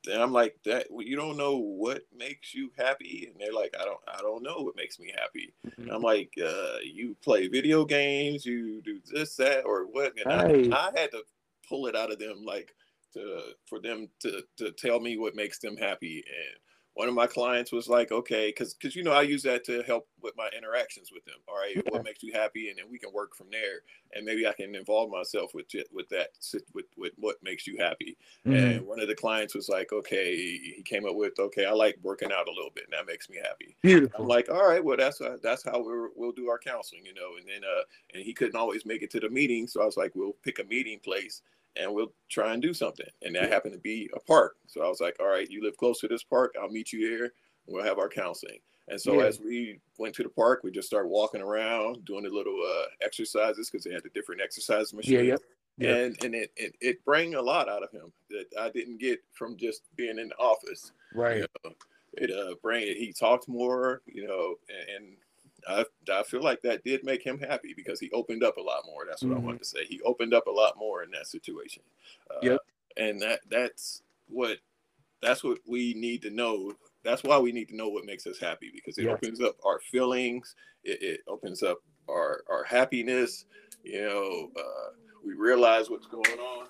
and 0.07 0.23
I'm 0.23 0.33
like, 0.33 0.57
that 0.65 0.87
you 0.99 1.17
don't 1.17 1.37
know 1.37 1.57
what 1.57 2.03
makes 2.17 2.55
you 2.55 2.71
happy, 2.79 3.29
and 3.31 3.41
they're 3.41 3.53
like, 3.53 3.75
I 3.79 3.85
don't, 3.85 4.01
I 4.07 4.21
don't 4.21 4.43
know 4.43 4.59
what 4.59 4.77
makes 4.77 4.99
me 4.99 5.13
happy. 5.19 5.55
Mm-hmm. 5.67 5.91
I'm 5.91 6.03
like, 6.03 6.33
uh, 6.43 6.79
you 6.85 7.17
play 7.23 7.49
video 7.49 7.85
games, 7.85 8.47
you 8.47 8.81
do 8.83 9.01
this, 9.13 9.35
that, 9.37 9.65
or 9.65 9.85
what? 9.85 10.13
And 10.25 10.73
I, 10.73 10.77
I, 10.77 10.99
had 10.99 11.11
to 11.13 11.23
pull 11.69 11.87
it 11.87 11.97
out 11.97 12.13
of 12.13 12.19
them, 12.19 12.45
like, 12.45 12.75
to 13.15 13.41
for 13.67 13.81
them 13.81 14.09
to 14.21 14.43
to 14.59 14.71
tell 14.73 15.01
me 15.01 15.19
what 15.19 15.35
makes 15.35 15.59
them 15.59 15.77
happy, 15.77 16.25
and 16.27 16.59
one 16.99 17.09
of 17.09 17.15
my 17.15 17.29
clients 17.29 17.71
was 17.71 17.89
like, 17.89 18.11
okay, 18.11 18.49
because 18.49 18.75
because 18.75 18.97
you 18.97 19.05
know 19.05 19.13
I 19.13 19.23
use 19.23 19.45
that 19.45 19.65
to 19.67 19.83
help 19.83 20.09
with 20.21 20.35
my 20.37 20.49
interactions 20.57 21.11
with 21.13 21.25
them. 21.25 21.37
All 21.47 21.57
right, 21.57 21.77
yeah. 21.77 21.83
what 21.91 22.05
makes 22.05 22.25
you 22.25 22.33
happy, 22.33 22.71
and 22.71 22.79
then 22.79 22.87
we 22.91 22.99
can 22.99 23.13
work 23.13 23.37
from 23.37 23.47
there, 23.53 23.83
and 24.15 24.27
maybe 24.27 24.49
I 24.49 24.53
can 24.53 24.75
involve 24.75 25.09
myself 25.09 25.53
with 25.55 25.67
with 25.93 26.09
that 26.09 26.31
with 26.75 26.87
with 26.97 27.13
makes 27.59 27.67
you 27.67 27.77
happy. 27.79 28.17
Mm-hmm. 28.47 28.57
And 28.57 28.87
one 28.87 29.01
of 29.01 29.09
the 29.09 29.15
clients 29.15 29.55
was 29.55 29.69
like, 29.69 29.93
okay, 29.93 30.37
he 30.37 30.83
came 30.85 31.05
up 31.07 31.17
with, 31.17 31.39
okay, 31.39 31.65
I 31.65 31.73
like 31.73 31.99
working 32.03 32.31
out 32.33 32.49
a 32.49 32.53
little 32.53 32.71
bit, 32.75 32.85
and 32.85 32.93
that 32.93 33.07
makes 33.07 33.29
me 33.29 33.39
happy. 33.43 33.77
Beautiful. 33.83 34.23
I'm 34.23 34.29
like, 34.29 34.49
all 34.49 34.67
right, 34.67 34.85
well 34.85 34.97
that's 34.97 35.21
uh, 35.21 35.37
that's 35.43 35.65
how 35.65 35.79
we 35.81 36.09
we'll 36.15 36.33
do 36.33 36.49
our 36.49 36.59
counseling, 36.59 37.05
you 37.05 37.15
know. 37.15 37.37
And 37.39 37.47
then 37.49 37.63
uh, 37.65 37.83
and 38.15 38.23
he 38.23 38.33
couldn't 38.33 38.57
always 38.57 38.87
make 38.87 39.03
it 39.03 39.11
to 39.13 39.21
the 39.21 39.29
meeting, 39.29 39.67
so 39.67 39.83
I 39.83 39.85
was 39.85 39.97
like, 39.97 40.13
we'll 40.15 40.37
pick 40.45 40.59
a 40.61 40.65
meeting 40.65 41.01
place 41.01 41.43
and 41.77 41.93
we'll 41.93 42.13
try 42.29 42.53
and 42.53 42.63
do 42.63 42.73
something. 42.73 43.07
And 43.23 43.35
that 43.37 43.53
happened 43.53 43.75
to 43.75 43.81
be 43.81 44.11
a 44.15 44.21
park. 44.21 44.57
So 44.67 44.83
I 44.83 44.89
was 44.89 45.01
like, 45.01 45.17
all 45.21 45.29
right, 45.29 45.49
you 45.49 45.63
live 45.63 45.77
close 45.77 46.01
to 46.01 46.09
this 46.09 46.25
park. 46.25 46.55
I'll 46.61 46.71
meet 46.71 46.93
you 46.93 47.01
here. 47.01 47.33
We'll 47.67 47.85
have 47.85 47.99
our 47.99 48.09
counseling. 48.09 48.59
And 48.89 49.01
so 49.01 49.21
yeah. 49.21 49.27
as 49.27 49.39
we 49.39 49.79
went 49.99 50.15
to 50.15 50.23
the 50.23 50.31
park, 50.31 50.63
we 50.65 50.71
just 50.71 50.89
started 50.89 51.09
walking 51.09 51.43
around, 51.43 52.05
doing 52.07 52.25
the 52.25 52.31
little 52.31 52.59
uh, 52.59 52.87
exercises 53.03 53.69
because 53.71 53.85
they 53.85 53.93
had 53.93 54.03
the 54.03 54.09
different 54.11 54.41
exercise 54.41 54.95
machines. 54.95 55.13
Yeah, 55.13 55.21
yep. 55.21 55.41
Yep. 55.79 55.97
And 55.97 56.25
and 56.25 56.35
it, 56.35 56.53
it 56.57 56.75
it 56.81 57.05
bring 57.05 57.35
a 57.35 57.43
lot 57.43 57.69
out 57.69 57.83
of 57.83 57.91
him 57.91 58.13
that 58.31 58.47
I 58.59 58.71
didn't 58.71 58.99
get 58.99 59.21
from 59.33 59.57
just 59.57 59.83
being 59.97 60.19
in 60.19 60.29
the 60.29 60.37
office. 60.37 60.93
Right. 61.15 61.37
You 61.39 61.47
know, 61.65 61.73
it 62.15 62.31
uh 62.31 62.55
bring. 62.63 62.83
He 62.83 63.13
talked 63.13 63.49
more, 63.49 64.03
you 64.07 64.27
know, 64.27 64.57
and, 64.95 65.17
I, 65.67 65.85
I 66.11 66.23
feel 66.23 66.43
like 66.43 66.63
that 66.63 66.85
did 66.85 67.05
make 67.05 67.23
him 67.23 67.39
happy 67.39 67.75
because 67.77 68.01
he 68.01 68.11
opened 68.13 68.43
up 68.43 68.57
a 68.57 68.63
lot 68.63 68.85
more. 68.87 69.05
That's 69.07 69.23
what 69.23 69.33
mm-hmm. 69.33 69.43
I 69.43 69.45
wanted 69.45 69.59
to 69.59 69.65
say. 69.65 69.85
He 69.85 70.01
opened 70.03 70.33
up 70.33 70.47
a 70.47 70.51
lot 70.51 70.79
more 70.79 71.03
in 71.03 71.11
that 71.11 71.27
situation. 71.27 71.83
Uh, 72.31 72.39
yep. 72.43 72.61
And 72.97 73.21
that 73.21 73.41
that's 73.51 74.03
what 74.29 74.59
that's 75.21 75.43
what 75.45 75.59
we 75.67 75.95
need 75.95 76.23
to 76.23 76.31
know. 76.31 76.73
That's 77.05 77.23
why 77.23 77.39
we 77.39 77.53
need 77.53 77.69
to 77.69 77.77
know 77.77 77.89
what 77.89 78.05
makes 78.05 78.27
us 78.27 78.39
happy 78.39 78.71
because 78.73 78.99
it 78.99 79.07
opens 79.07 79.41
up 79.41 79.57
our 79.65 79.81
feelings. 79.81 80.55
It, 80.85 81.03
it, 81.03 81.21
opens 81.27 81.63
up 81.63 81.79
our 82.09 82.43
our 82.49 82.65
happiness. 82.65 83.45
You 83.83 84.03
know, 84.03 84.51
uh, 84.57 84.91
we 85.29 85.35
realize 85.35 85.91
what's 85.91 86.07
going 86.07 86.39
on 86.39 86.67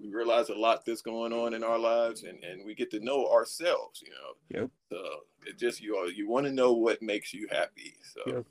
we 0.00 0.14
realize 0.14 0.48
a 0.48 0.54
lot 0.54 0.84
that's 0.84 1.02
going 1.02 1.32
on 1.32 1.54
in 1.54 1.64
our 1.64 1.78
lives 1.78 2.22
and, 2.22 2.42
and 2.44 2.64
we 2.64 2.74
get 2.74 2.90
to 2.92 3.00
know 3.00 3.26
ourselves, 3.26 4.02
you 4.04 4.10
know. 4.10 4.60
Yep. 4.60 4.70
So 4.90 5.02
it 5.46 5.58
just 5.58 5.80
you 5.80 5.96
are, 5.96 6.08
you 6.08 6.28
want 6.28 6.46
to 6.46 6.52
know 6.52 6.72
what 6.72 7.02
makes 7.02 7.34
you 7.34 7.48
happy. 7.50 7.94
So 8.14 8.20
yep. 8.26 8.46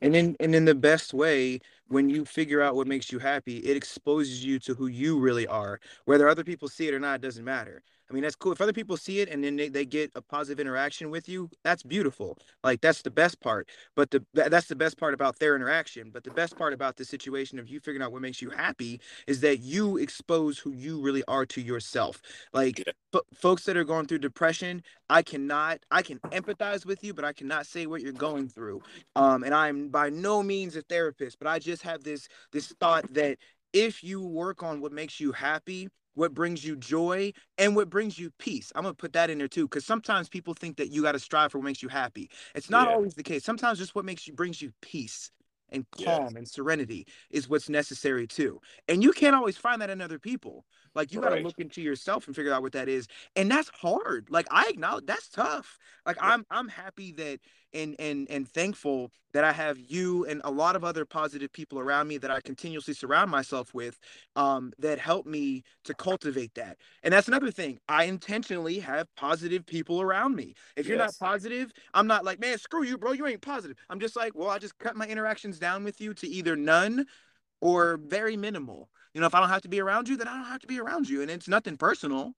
and 0.00 0.16
in 0.16 0.36
and 0.40 0.54
in 0.54 0.64
the 0.64 0.74
best 0.74 1.12
way, 1.12 1.60
when 1.88 2.08
you 2.08 2.24
figure 2.24 2.62
out 2.62 2.76
what 2.76 2.86
makes 2.86 3.12
you 3.12 3.18
happy, 3.18 3.58
it 3.58 3.76
exposes 3.76 4.44
you 4.44 4.58
to 4.60 4.74
who 4.74 4.86
you 4.86 5.18
really 5.18 5.46
are. 5.46 5.80
Whether 6.06 6.28
other 6.28 6.44
people 6.44 6.68
see 6.68 6.88
it 6.88 6.94
or 6.94 7.00
not, 7.00 7.16
it 7.16 7.22
doesn't 7.22 7.44
matter. 7.44 7.82
I 8.08 8.14
mean, 8.14 8.22
that's 8.22 8.36
cool. 8.36 8.52
If 8.52 8.60
other 8.60 8.72
people 8.72 8.96
see 8.96 9.20
it 9.20 9.28
and 9.28 9.42
then 9.42 9.56
they, 9.56 9.68
they 9.68 9.84
get 9.84 10.12
a 10.14 10.22
positive 10.22 10.60
interaction 10.60 11.10
with 11.10 11.28
you, 11.28 11.50
that's 11.64 11.82
beautiful. 11.82 12.38
Like 12.62 12.80
that's 12.80 13.02
the 13.02 13.10
best 13.10 13.40
part. 13.40 13.68
But 13.96 14.10
the 14.10 14.24
that's 14.32 14.68
the 14.68 14.76
best 14.76 14.96
part 14.96 15.12
about 15.12 15.38
their 15.38 15.56
interaction. 15.56 16.10
But 16.12 16.22
the 16.24 16.30
best 16.30 16.56
part 16.56 16.72
about 16.72 16.96
the 16.96 17.04
situation 17.04 17.58
of 17.58 17.68
you 17.68 17.80
figuring 17.80 18.02
out 18.02 18.12
what 18.12 18.22
makes 18.22 18.40
you 18.40 18.50
happy 18.50 19.00
is 19.26 19.40
that 19.40 19.58
you 19.58 19.96
expose 19.96 20.58
who 20.58 20.72
you 20.72 21.00
really 21.00 21.24
are 21.26 21.46
to 21.46 21.60
yourself. 21.60 22.22
Like 22.52 22.78
yeah. 22.78 22.92
f- 23.14 23.22
folks 23.34 23.64
that 23.64 23.76
are 23.76 23.84
going 23.84 24.06
through 24.06 24.18
depression, 24.18 24.82
I 25.10 25.22
cannot, 25.22 25.80
I 25.90 26.02
can 26.02 26.20
empathize 26.30 26.86
with 26.86 27.02
you, 27.02 27.12
but 27.12 27.24
I 27.24 27.32
cannot 27.32 27.66
say 27.66 27.86
what 27.86 28.02
you're 28.02 28.12
going 28.12 28.48
through. 28.48 28.82
Um, 29.16 29.42
and 29.42 29.54
I'm 29.54 29.88
by 29.88 30.10
no 30.10 30.42
means 30.42 30.76
a 30.76 30.82
therapist, 30.82 31.38
but 31.38 31.48
I 31.48 31.58
just 31.58 31.82
have 31.82 32.04
this 32.04 32.28
this 32.52 32.68
thought 32.80 33.12
that 33.14 33.38
if 33.72 34.04
you 34.04 34.22
work 34.22 34.62
on 34.62 34.80
what 34.80 34.92
makes 34.92 35.20
you 35.20 35.32
happy 35.32 35.88
what 36.16 36.34
brings 36.34 36.64
you 36.64 36.74
joy, 36.74 37.32
and 37.58 37.76
what 37.76 37.88
brings 37.88 38.18
you 38.18 38.32
peace. 38.38 38.72
I'm 38.74 38.82
gonna 38.82 38.94
put 38.94 39.12
that 39.12 39.30
in 39.30 39.38
there 39.38 39.46
too, 39.46 39.68
because 39.68 39.86
sometimes 39.86 40.28
people 40.28 40.54
think 40.54 40.78
that 40.78 40.90
you 40.90 41.02
got 41.02 41.12
to 41.12 41.20
strive 41.20 41.52
for 41.52 41.58
what 41.58 41.66
makes 41.66 41.82
you 41.82 41.88
happy. 41.88 42.28
It's 42.56 42.68
not 42.68 42.88
yeah. 42.88 42.94
always 42.94 43.14
the 43.14 43.22
case. 43.22 43.44
Sometimes 43.44 43.78
just 43.78 43.94
what 43.94 44.04
makes 44.04 44.26
you 44.26 44.32
brings 44.32 44.60
you 44.60 44.72
peace 44.82 45.30
and 45.70 45.86
calm 46.04 46.36
and 46.36 46.48
serenity 46.48 47.06
is 47.30 47.48
what's 47.48 47.68
necessary 47.68 48.26
too. 48.26 48.60
And 48.88 49.02
you 49.02 49.12
can't 49.12 49.34
always 49.34 49.56
find 49.56 49.82
that 49.82 49.90
in 49.90 50.00
other 50.00 50.18
people. 50.18 50.64
Like 50.94 51.12
you 51.12 51.20
got 51.20 51.30
to 51.30 51.40
look 51.40 51.58
into 51.58 51.82
yourself 51.82 52.26
and 52.26 52.36
figure 52.36 52.52
out 52.52 52.62
what 52.62 52.72
that 52.72 52.88
is. 52.88 53.06
And 53.34 53.50
that's 53.50 53.68
hard. 53.70 54.28
Like 54.30 54.46
I 54.50 54.66
acknowledge 54.68 55.06
that's 55.06 55.28
tough. 55.28 55.78
Like 56.06 56.16
I'm 56.20 56.46
I'm 56.50 56.68
happy 56.68 57.12
that 57.12 57.40
and 57.74 57.96
and 57.98 58.28
and 58.30 58.48
thankful 58.48 59.10
that 59.32 59.44
I 59.44 59.52
have 59.52 59.78
you 59.78 60.24
and 60.24 60.40
a 60.44 60.50
lot 60.50 60.76
of 60.76 60.84
other 60.84 61.04
positive 61.04 61.52
people 61.52 61.78
around 61.78 62.08
me 62.08 62.16
that 62.18 62.30
I 62.30 62.40
continuously 62.40 62.94
surround 62.94 63.30
myself 63.30 63.74
with 63.74 63.98
um, 64.34 64.72
that 64.78 64.98
help 64.98 65.26
me 65.26 65.62
to 65.84 65.92
cultivate 65.92 66.54
that. 66.54 66.78
And 67.02 67.12
that's 67.12 67.28
another 67.28 67.50
thing. 67.50 67.78
I 67.86 68.04
intentionally 68.04 68.78
have 68.78 69.14
positive 69.14 69.66
people 69.66 70.00
around 70.00 70.36
me. 70.36 70.54
If 70.74 70.86
you're 70.86 70.96
yes. 70.96 71.20
not 71.20 71.28
positive, 71.28 71.70
I'm 71.92 72.06
not 72.06 72.24
like, 72.24 72.40
man, 72.40 72.56
screw 72.56 72.82
you, 72.82 72.96
bro. 72.96 73.12
You 73.12 73.26
ain't 73.26 73.42
positive. 73.42 73.76
I'm 73.90 74.00
just 74.00 74.16
like, 74.16 74.34
well, 74.34 74.48
I 74.48 74.58
just 74.58 74.78
cut 74.78 74.96
my 74.96 75.06
interactions 75.06 75.58
down 75.58 75.84
with 75.84 76.00
you 76.00 76.14
to 76.14 76.26
either 76.26 76.56
none 76.56 77.04
or 77.60 77.98
very 77.98 78.38
minimal. 78.38 78.88
You 79.12 79.20
know, 79.20 79.26
if 79.26 79.34
I 79.34 79.40
don't 79.40 79.48
have 79.50 79.62
to 79.62 79.68
be 79.68 79.80
around 79.80 80.08
you, 80.08 80.16
then 80.16 80.28
I 80.28 80.34
don't 80.34 80.44
have 80.44 80.60
to 80.60 80.66
be 80.66 80.80
around 80.80 81.08
you. 81.08 81.22
And 81.22 81.30
it's 81.30 81.48
nothing 81.48 81.76
personal. 81.76 82.32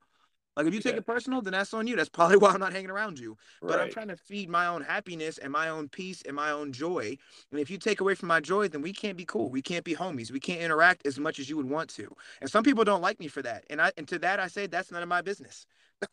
Like 0.59 0.66
if 0.66 0.75
you 0.75 0.81
take 0.81 0.94
yeah. 0.94 0.99
it 0.99 1.07
personal, 1.07 1.40
then 1.40 1.53
that's 1.53 1.73
on 1.73 1.87
you. 1.87 1.94
That's 1.94 2.09
probably 2.09 2.37
why 2.38 2.51
I'm 2.51 2.59
not 2.59 2.73
hanging 2.73 2.90
around 2.90 3.21
you. 3.21 3.38
Right. 3.62 3.71
But 3.71 3.81
I'm 3.81 3.90
trying 3.90 4.09
to 4.09 4.16
feed 4.16 4.51
my 4.51 4.66
own 4.66 4.83
happiness 4.83 5.38
and 5.38 5.53
my 5.53 5.68
own 5.68 5.88
peace 5.88 6.21
and 6.23 6.35
my 6.35 6.51
own 6.51 6.73
joy. 6.73 7.16
And 7.53 7.61
if 7.61 7.71
you 7.71 7.79
take 7.79 8.01
away 8.01 8.16
from 8.16 8.27
my 8.27 8.40
joy, 8.40 8.66
then 8.66 8.83
we 8.83 8.92
can't 8.92 9.16
be 9.16 9.25
cool. 9.25 9.51
We 9.51 9.62
can't 9.62 9.85
be 9.85 9.94
homies. 9.94 10.33
We 10.33 10.40
can't 10.40 10.61
interact 10.61 11.07
as 11.07 11.16
much 11.18 11.38
as 11.38 11.49
you 11.49 11.57
would 11.57 11.71
want 11.71 11.90
to. 11.90 12.12
And 12.40 12.51
some 12.51 12.64
people 12.64 12.83
don't 12.83 13.01
like 13.01 13.21
me 13.21 13.29
for 13.29 13.40
that. 13.42 13.64
And 13.71 13.81
I 13.81 13.92
and 13.97 14.09
to 14.09 14.18
that 14.18 14.40
I 14.40 14.49
say 14.49 14.66
that's 14.66 14.90
none 14.90 15.03
of 15.03 15.09
my 15.09 15.23
business. 15.23 15.66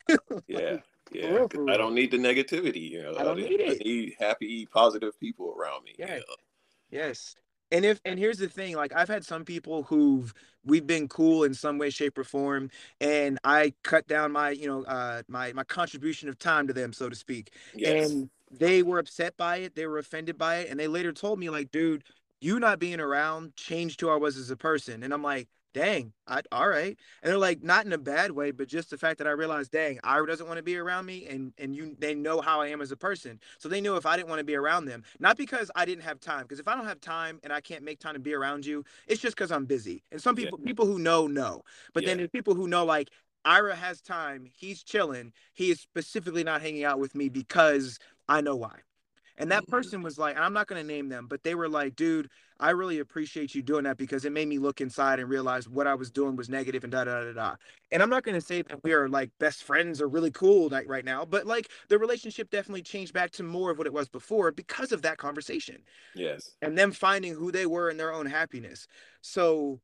yeah. 0.46 0.78
Yeah, 1.12 1.28
for 1.28 1.34
real, 1.34 1.48
for 1.48 1.64
real. 1.64 1.74
I 1.74 1.76
don't 1.76 1.94
need 1.94 2.10
the 2.10 2.18
negativity. 2.18 2.90
You 2.90 3.02
know, 3.02 3.16
I 3.16 3.22
don't 3.22 3.36
need 3.36 3.60
it. 3.60 3.80
I 3.80 3.84
need 3.84 4.14
happy, 4.18 4.66
positive 4.66 5.18
people 5.20 5.54
around 5.56 5.84
me. 5.84 5.94
Yeah. 5.98 6.14
You 6.14 6.20
know? 6.20 6.36
Yes. 6.90 7.36
And 7.70 7.84
if 7.84 8.00
and 8.04 8.18
here's 8.18 8.38
the 8.38 8.48
thing, 8.48 8.76
like 8.76 8.94
I've 8.94 9.08
had 9.08 9.24
some 9.24 9.44
people 9.44 9.82
who've 9.84 10.32
we've 10.64 10.86
been 10.86 11.08
cool 11.08 11.44
in 11.44 11.52
some 11.54 11.78
way, 11.78 11.90
shape, 11.90 12.16
or 12.16 12.24
form, 12.24 12.70
and 13.00 13.38
I 13.44 13.72
cut 13.82 14.06
down 14.06 14.32
my, 14.32 14.50
you 14.50 14.68
know, 14.68 14.84
uh 14.84 15.22
my 15.28 15.52
my 15.52 15.64
contribution 15.64 16.28
of 16.28 16.38
time 16.38 16.66
to 16.68 16.72
them, 16.72 16.92
so 16.92 17.08
to 17.08 17.16
speak. 17.16 17.52
Yes. 17.74 18.10
And 18.10 18.30
they 18.50 18.82
were 18.82 18.98
upset 18.98 19.36
by 19.36 19.56
it, 19.58 19.74
they 19.74 19.86
were 19.86 19.98
offended 19.98 20.38
by 20.38 20.58
it, 20.58 20.70
and 20.70 20.78
they 20.78 20.86
later 20.86 21.12
told 21.12 21.38
me, 21.40 21.50
like, 21.50 21.72
dude, 21.72 22.04
you 22.40 22.60
not 22.60 22.78
being 22.78 23.00
around 23.00 23.56
changed 23.56 24.00
who 24.00 24.08
I 24.10 24.16
was 24.16 24.36
as 24.36 24.50
a 24.50 24.56
person. 24.56 25.02
And 25.02 25.12
I'm 25.12 25.22
like, 25.22 25.48
dang, 25.76 26.10
I, 26.26 26.40
all 26.50 26.68
right. 26.68 26.96
And 27.22 27.30
they're 27.30 27.36
like, 27.36 27.62
not 27.62 27.84
in 27.84 27.92
a 27.92 27.98
bad 27.98 28.32
way, 28.32 28.50
but 28.50 28.66
just 28.66 28.88
the 28.88 28.96
fact 28.96 29.18
that 29.18 29.26
I 29.26 29.32
realized, 29.32 29.72
dang, 29.72 30.00
Ira 30.02 30.26
doesn't 30.26 30.46
want 30.46 30.56
to 30.56 30.62
be 30.62 30.78
around 30.78 31.04
me. 31.04 31.26
And, 31.26 31.52
and 31.58 31.76
you, 31.76 31.94
they 31.98 32.14
know 32.14 32.40
how 32.40 32.62
I 32.62 32.68
am 32.68 32.80
as 32.80 32.92
a 32.92 32.96
person. 32.96 33.38
So 33.58 33.68
they 33.68 33.82
knew 33.82 33.94
if 33.96 34.06
I 34.06 34.16
didn't 34.16 34.30
want 34.30 34.38
to 34.38 34.44
be 34.44 34.54
around 34.54 34.86
them, 34.86 35.02
not 35.20 35.36
because 35.36 35.70
I 35.76 35.84
didn't 35.84 36.04
have 36.04 36.18
time, 36.18 36.44
because 36.44 36.60
if 36.60 36.66
I 36.66 36.74
don't 36.74 36.86
have 36.86 37.02
time 37.02 37.40
and 37.44 37.52
I 37.52 37.60
can't 37.60 37.84
make 37.84 38.00
time 38.00 38.14
to 38.14 38.20
be 38.20 38.32
around 38.32 38.64
you, 38.64 38.84
it's 39.06 39.20
just 39.20 39.36
because 39.36 39.52
I'm 39.52 39.66
busy. 39.66 40.02
And 40.10 40.20
some 40.20 40.34
people, 40.34 40.58
yeah. 40.62 40.66
people 40.66 40.86
who 40.86 40.98
know, 40.98 41.26
know. 41.26 41.62
But 41.92 42.04
yeah. 42.04 42.08
then 42.08 42.16
there's 42.16 42.30
people 42.30 42.54
who 42.54 42.68
know, 42.68 42.86
like, 42.86 43.10
Ira 43.44 43.76
has 43.76 44.00
time. 44.00 44.46
He's 44.56 44.82
chilling. 44.82 45.34
He 45.52 45.70
is 45.70 45.78
specifically 45.78 46.42
not 46.42 46.62
hanging 46.62 46.84
out 46.84 46.98
with 46.98 47.14
me 47.14 47.28
because 47.28 47.98
I 48.30 48.40
know 48.40 48.56
why. 48.56 48.78
And 49.36 49.52
that 49.52 49.64
mm-hmm. 49.64 49.72
person 49.72 50.02
was 50.02 50.16
like, 50.18 50.36
and 50.36 50.44
I'm 50.44 50.54
not 50.54 50.68
going 50.68 50.80
to 50.80 50.88
name 50.88 51.10
them, 51.10 51.26
but 51.28 51.42
they 51.42 51.54
were 51.54 51.68
like, 51.68 51.96
dude, 51.96 52.30
I 52.58 52.70
really 52.70 53.00
appreciate 53.00 53.54
you 53.54 53.62
doing 53.62 53.84
that 53.84 53.98
because 53.98 54.24
it 54.24 54.32
made 54.32 54.48
me 54.48 54.58
look 54.58 54.80
inside 54.80 55.20
and 55.20 55.28
realize 55.28 55.68
what 55.68 55.86
I 55.86 55.94
was 55.94 56.10
doing 56.10 56.36
was 56.36 56.48
negative 56.48 56.84
and 56.84 56.90
da 56.90 57.04
da 57.04 57.24
da 57.24 57.32
da. 57.32 57.54
And 57.92 58.02
I'm 58.02 58.08
not 58.08 58.22
going 58.22 58.34
to 58.34 58.40
say 58.40 58.62
that 58.62 58.82
we 58.82 58.92
are 58.92 59.08
like 59.08 59.30
best 59.38 59.62
friends 59.62 60.00
or 60.00 60.08
really 60.08 60.30
cool 60.30 60.68
like 60.68 60.88
right 60.88 61.04
now, 61.04 61.24
but 61.24 61.46
like 61.46 61.70
the 61.88 61.98
relationship 61.98 62.50
definitely 62.50 62.82
changed 62.82 63.12
back 63.12 63.30
to 63.32 63.42
more 63.42 63.70
of 63.70 63.78
what 63.78 63.86
it 63.86 63.92
was 63.92 64.08
before 64.08 64.52
because 64.52 64.90
of 64.92 65.02
that 65.02 65.18
conversation. 65.18 65.82
Yes. 66.14 66.56
And 66.62 66.78
them 66.78 66.92
finding 66.92 67.34
who 67.34 67.52
they 67.52 67.66
were 67.66 67.90
in 67.90 67.98
their 67.98 68.12
own 68.12 68.26
happiness. 68.26 68.86
So, 69.20 69.80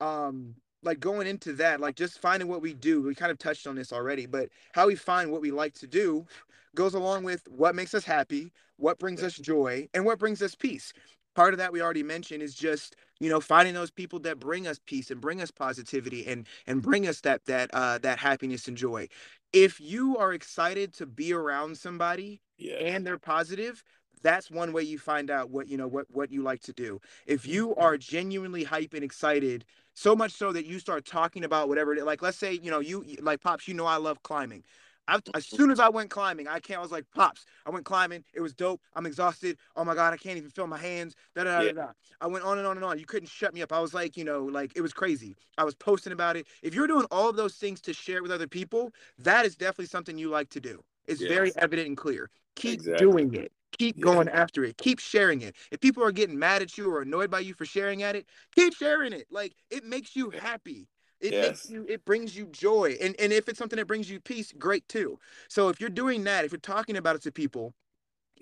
um, 0.00 0.54
like 0.82 1.00
going 1.00 1.26
into 1.26 1.52
that, 1.54 1.80
like 1.80 1.96
just 1.96 2.20
finding 2.20 2.48
what 2.48 2.62
we 2.62 2.74
do, 2.74 3.02
we 3.02 3.14
kind 3.14 3.32
of 3.32 3.38
touched 3.38 3.66
on 3.66 3.74
this 3.74 3.92
already, 3.92 4.26
but 4.26 4.48
how 4.72 4.86
we 4.86 4.94
find 4.94 5.30
what 5.30 5.40
we 5.40 5.50
like 5.50 5.74
to 5.74 5.86
do 5.86 6.26
goes 6.74 6.94
along 6.94 7.24
with 7.24 7.46
what 7.48 7.74
makes 7.74 7.94
us 7.94 8.04
happy, 8.04 8.52
what 8.76 8.98
brings 8.98 9.22
us 9.22 9.34
joy, 9.34 9.88
and 9.94 10.04
what 10.04 10.18
brings 10.18 10.42
us 10.42 10.54
peace. 10.54 10.92
Part 11.34 11.54
of 11.54 11.58
that 11.58 11.72
we 11.72 11.82
already 11.82 12.02
mentioned 12.02 12.42
is 12.42 12.54
just 12.54 12.96
you 13.20 13.28
know 13.28 13.40
finding 13.40 13.74
those 13.74 13.90
people 13.90 14.18
that 14.20 14.38
bring 14.40 14.66
us 14.66 14.80
peace 14.84 15.10
and 15.10 15.20
bring 15.20 15.40
us 15.40 15.50
positivity 15.50 16.26
and 16.26 16.46
and 16.66 16.82
bring 16.82 17.06
us 17.06 17.20
that 17.22 17.44
that 17.46 17.70
uh 17.72 17.98
that 17.98 18.18
happiness 18.18 18.68
and 18.68 18.76
joy. 18.76 19.08
If 19.52 19.80
you 19.80 20.16
are 20.18 20.32
excited 20.32 20.92
to 20.94 21.06
be 21.06 21.32
around 21.32 21.78
somebody 21.78 22.40
yeah. 22.58 22.74
and 22.74 23.06
they're 23.06 23.18
positive, 23.18 23.84
that's 24.24 24.50
one 24.50 24.72
way 24.72 24.82
you 24.82 24.98
find 24.98 25.30
out 25.30 25.50
what 25.50 25.68
you 25.68 25.76
know 25.76 25.86
what 25.86 26.06
what 26.10 26.32
you 26.32 26.42
like 26.42 26.60
to 26.62 26.72
do 26.72 27.00
if 27.26 27.46
you 27.46 27.68
mm-hmm. 27.68 27.80
are 27.80 27.96
genuinely 27.96 28.64
hype 28.64 28.94
and 28.94 29.04
excited 29.04 29.64
so 29.92 30.16
much 30.16 30.32
so 30.32 30.50
that 30.50 30.64
you 30.64 30.80
start 30.80 31.04
talking 31.04 31.44
about 31.44 31.68
whatever 31.68 31.94
like 32.04 32.22
let's 32.22 32.38
say 32.38 32.58
you 32.60 32.70
know 32.70 32.80
you 32.80 33.04
like 33.20 33.40
pops 33.40 33.68
you 33.68 33.74
know 33.74 33.86
i 33.86 33.96
love 33.96 34.22
climbing 34.24 34.64
I, 35.06 35.18
as 35.34 35.46
soon 35.46 35.70
as 35.70 35.80
I 35.80 35.88
went 35.88 36.10
climbing, 36.10 36.48
I 36.48 36.60
can't. 36.60 36.78
I 36.78 36.82
was 36.82 36.92
like, 36.92 37.04
"Pops, 37.14 37.44
I 37.66 37.70
went 37.70 37.84
climbing. 37.84 38.24
It 38.32 38.40
was 38.40 38.54
dope. 38.54 38.80
I'm 38.94 39.06
exhausted. 39.06 39.58
Oh 39.76 39.84
my 39.84 39.94
god, 39.94 40.12
I 40.12 40.16
can't 40.16 40.38
even 40.38 40.50
feel 40.50 40.66
my 40.66 40.78
hands." 40.78 41.14
Da 41.34 41.44
da 41.44 41.60
da 41.60 41.72
da. 41.72 41.88
I 42.20 42.26
went 42.26 42.44
on 42.44 42.58
and 42.58 42.66
on 42.66 42.76
and 42.76 42.84
on. 42.84 42.98
You 42.98 43.06
couldn't 43.06 43.28
shut 43.28 43.52
me 43.54 43.62
up. 43.62 43.72
I 43.72 43.80
was 43.80 43.94
like, 43.94 44.16
you 44.16 44.24
know, 44.24 44.44
like 44.44 44.72
it 44.76 44.80
was 44.80 44.92
crazy. 44.92 45.36
I 45.58 45.64
was 45.64 45.74
posting 45.74 46.12
about 46.12 46.36
it. 46.36 46.46
If 46.62 46.74
you're 46.74 46.86
doing 46.86 47.06
all 47.10 47.28
of 47.28 47.36
those 47.36 47.54
things 47.54 47.80
to 47.82 47.92
share 47.92 48.22
with 48.22 48.32
other 48.32 48.48
people, 48.48 48.92
that 49.18 49.44
is 49.44 49.56
definitely 49.56 49.86
something 49.86 50.16
you 50.16 50.30
like 50.30 50.50
to 50.50 50.60
do. 50.60 50.82
It's 51.06 51.20
yes. 51.20 51.30
very 51.30 51.52
evident 51.56 51.88
and 51.88 51.96
clear. 51.96 52.30
Keep 52.56 52.74
exactly. 52.74 53.06
doing 53.06 53.34
it. 53.34 53.52
Keep 53.78 53.98
yeah. 53.98 54.04
going 54.04 54.28
after 54.28 54.64
it. 54.64 54.76
Keep 54.78 55.00
sharing 55.00 55.42
it. 55.42 55.56
If 55.70 55.80
people 55.80 56.04
are 56.04 56.12
getting 56.12 56.38
mad 56.38 56.62
at 56.62 56.78
you 56.78 56.90
or 56.90 57.02
annoyed 57.02 57.30
by 57.30 57.40
you 57.40 57.54
for 57.54 57.64
sharing 57.64 58.02
at 58.02 58.16
it, 58.16 58.26
keep 58.54 58.74
sharing 58.74 59.12
it. 59.12 59.26
Like 59.30 59.54
it 59.70 59.84
makes 59.84 60.14
you 60.16 60.30
happy. 60.30 60.88
It 61.24 61.32
yes. 61.32 61.46
makes 61.46 61.70
you 61.70 61.86
it 61.88 62.04
brings 62.04 62.36
you 62.36 62.46
joy. 62.46 62.96
And 63.00 63.16
and 63.18 63.32
if 63.32 63.48
it's 63.48 63.58
something 63.58 63.78
that 63.78 63.86
brings 63.86 64.10
you 64.10 64.20
peace, 64.20 64.52
great 64.52 64.86
too. 64.88 65.18
So 65.48 65.70
if 65.70 65.80
you're 65.80 65.88
doing 65.88 66.24
that, 66.24 66.44
if 66.44 66.52
you're 66.52 66.58
talking 66.58 66.98
about 66.98 67.16
it 67.16 67.22
to 67.22 67.32
people, 67.32 67.74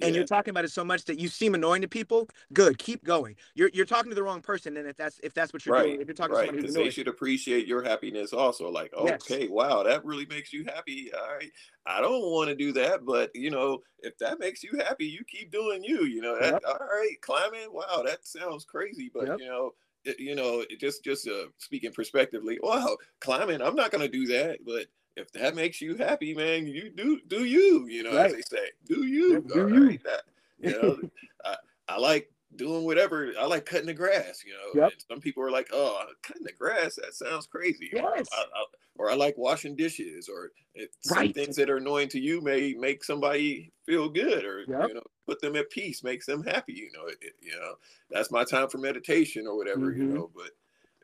and 0.01 0.11
yeah. 0.11 0.19
you're 0.19 0.27
talking 0.27 0.51
about 0.51 0.65
it 0.65 0.71
so 0.71 0.85
much 0.85 1.05
that 1.05 1.21
you 1.21 1.29
seem 1.29 1.55
annoying 1.55 1.83
to 1.83 1.89
people, 1.89 2.29
good, 2.53 2.79
keep 2.79 3.05
going. 3.05 3.37
You're 3.55 3.71
you're 3.73 3.87
talking 3.87 4.11
to 4.11 4.17
the 4.17 4.23
wrong 4.23 4.41
person, 4.41 4.77
and 4.77 4.89
if 4.89 4.97
that's 4.97 5.21
if 5.23 5.33
that's 5.33 5.53
what 5.53 5.65
you're 5.65 5.77
right. 5.77 5.85
doing, 5.85 6.01
if 6.01 6.09
you're 6.09 6.15
talking 6.15 6.35
right. 6.35 6.51
because 6.51 6.75
they 6.75 6.91
should 6.91 7.07
appreciate 7.07 7.69
your 7.69 7.83
happiness 7.83 8.33
also. 8.33 8.69
Like, 8.69 8.93
okay, 8.95 9.43
yes. 9.43 9.51
wow, 9.51 9.85
that 9.85 10.05
really 10.05 10.27
makes 10.27 10.53
you 10.53 10.65
happy. 10.65 11.13
All 11.15 11.35
right, 11.37 11.51
I 11.87 12.01
don't 12.01 12.33
want 12.33 12.49
to 12.49 12.57
do 12.57 12.73
that, 12.73 13.05
but 13.05 13.31
you 13.35 13.51
know, 13.51 13.79
if 14.01 14.19
that 14.19 14.41
makes 14.41 14.65
you 14.65 14.73
happy, 14.79 15.07
you 15.07 15.23
keep 15.25 15.53
doing 15.53 15.85
you. 15.85 16.05
You 16.05 16.21
know, 16.21 16.37
that, 16.41 16.55
yep. 16.55 16.63
all 16.67 16.87
right, 16.87 17.21
climbing. 17.21 17.73
Wow, 17.73 18.03
that 18.05 18.27
sounds 18.27 18.65
crazy, 18.65 19.11
but 19.15 19.29
yep. 19.29 19.39
you 19.39 19.47
know. 19.47 19.73
You 20.19 20.35
know, 20.35 20.65
just 20.81 21.05
just 21.05 21.29
uh, 21.29 21.47
speaking 21.59 21.93
prospectively, 21.93 22.59
wow, 22.63 22.97
climbing. 23.21 23.63
I'm 23.63 23.77
not 23.77 23.91
gonna 23.91 24.09
do 24.09 24.27
that, 24.27 24.59
but 24.65 24.87
if 25.17 25.31
that 25.33 25.55
makes 25.55 25.81
you 25.81 25.97
happy, 25.97 26.35
man, 26.35 26.67
you 26.67 26.91
do 26.91 27.21
do 27.29 27.45
you, 27.45 27.87
you 27.87 28.03
know, 28.03 28.17
right. 28.17 28.27
as 28.27 28.33
they 28.33 28.43
say, 28.43 28.67
do 28.87 29.07
you, 29.07 29.41
do 29.43 29.69
you. 29.69 29.99
That, 29.99 30.23
you 30.59 30.83
know, 30.83 30.99
I, 31.45 31.57
I 31.89 31.99
like 31.99 32.32
doing 32.57 32.85
whatever. 32.85 33.33
I 33.39 33.47
like 33.47 33.67
cutting 33.67 33.87
the 33.87 33.95
grass, 33.95 34.43
you 34.45 34.53
know. 34.53 34.83
Yep. 34.83 34.93
some 35.11 35.21
people 35.21 35.43
are 35.43 35.51
like, 35.51 35.69
"Oh, 35.73 36.05
cutting 36.23 36.45
the 36.45 36.53
grass, 36.53 36.97
that 36.97 37.15
sounds 37.15 37.47
crazy." 37.47 37.91
Yes. 37.93 38.03
Or 38.03 38.15
I, 38.15 38.21
I, 38.43 38.65
or 38.97 39.11
I 39.11 39.15
like 39.15 39.37
washing 39.39 39.77
dishes, 39.77 40.29
or 40.29 40.53
it, 40.75 40.91
right. 41.11 41.27
some 41.27 41.33
things 41.33 41.57
that 41.57 41.71
are 41.71 41.79
annoying 41.79 42.09
to 42.11 42.21
you 42.21 42.41
may 42.41 42.75
make 42.75 43.05
somebody 43.05 43.73
feel 43.87 44.09
good, 44.09 44.45
or 44.45 44.61
yep. 44.61 44.89
you 44.89 44.95
know, 44.95 45.03
put 45.27 45.41
them 45.41 45.57
at 45.57 45.71
peace, 45.71 46.05
makes 46.05 46.27
them 46.27 46.43
happy. 46.43 46.75
You 46.75 46.91
know, 46.93 47.07
it, 47.07 47.19
it, 47.21 47.33
you 47.41 47.53
know, 47.59 47.75
that's 48.11 48.31
my 48.31 48.45
time 48.45 48.69
for 48.69 48.79
meditation 48.79 49.47
or 49.47 49.57
whatever. 49.57 49.91
Mm-hmm. 49.91 50.03
You 50.03 50.09
know, 50.09 50.31
but 50.35 50.51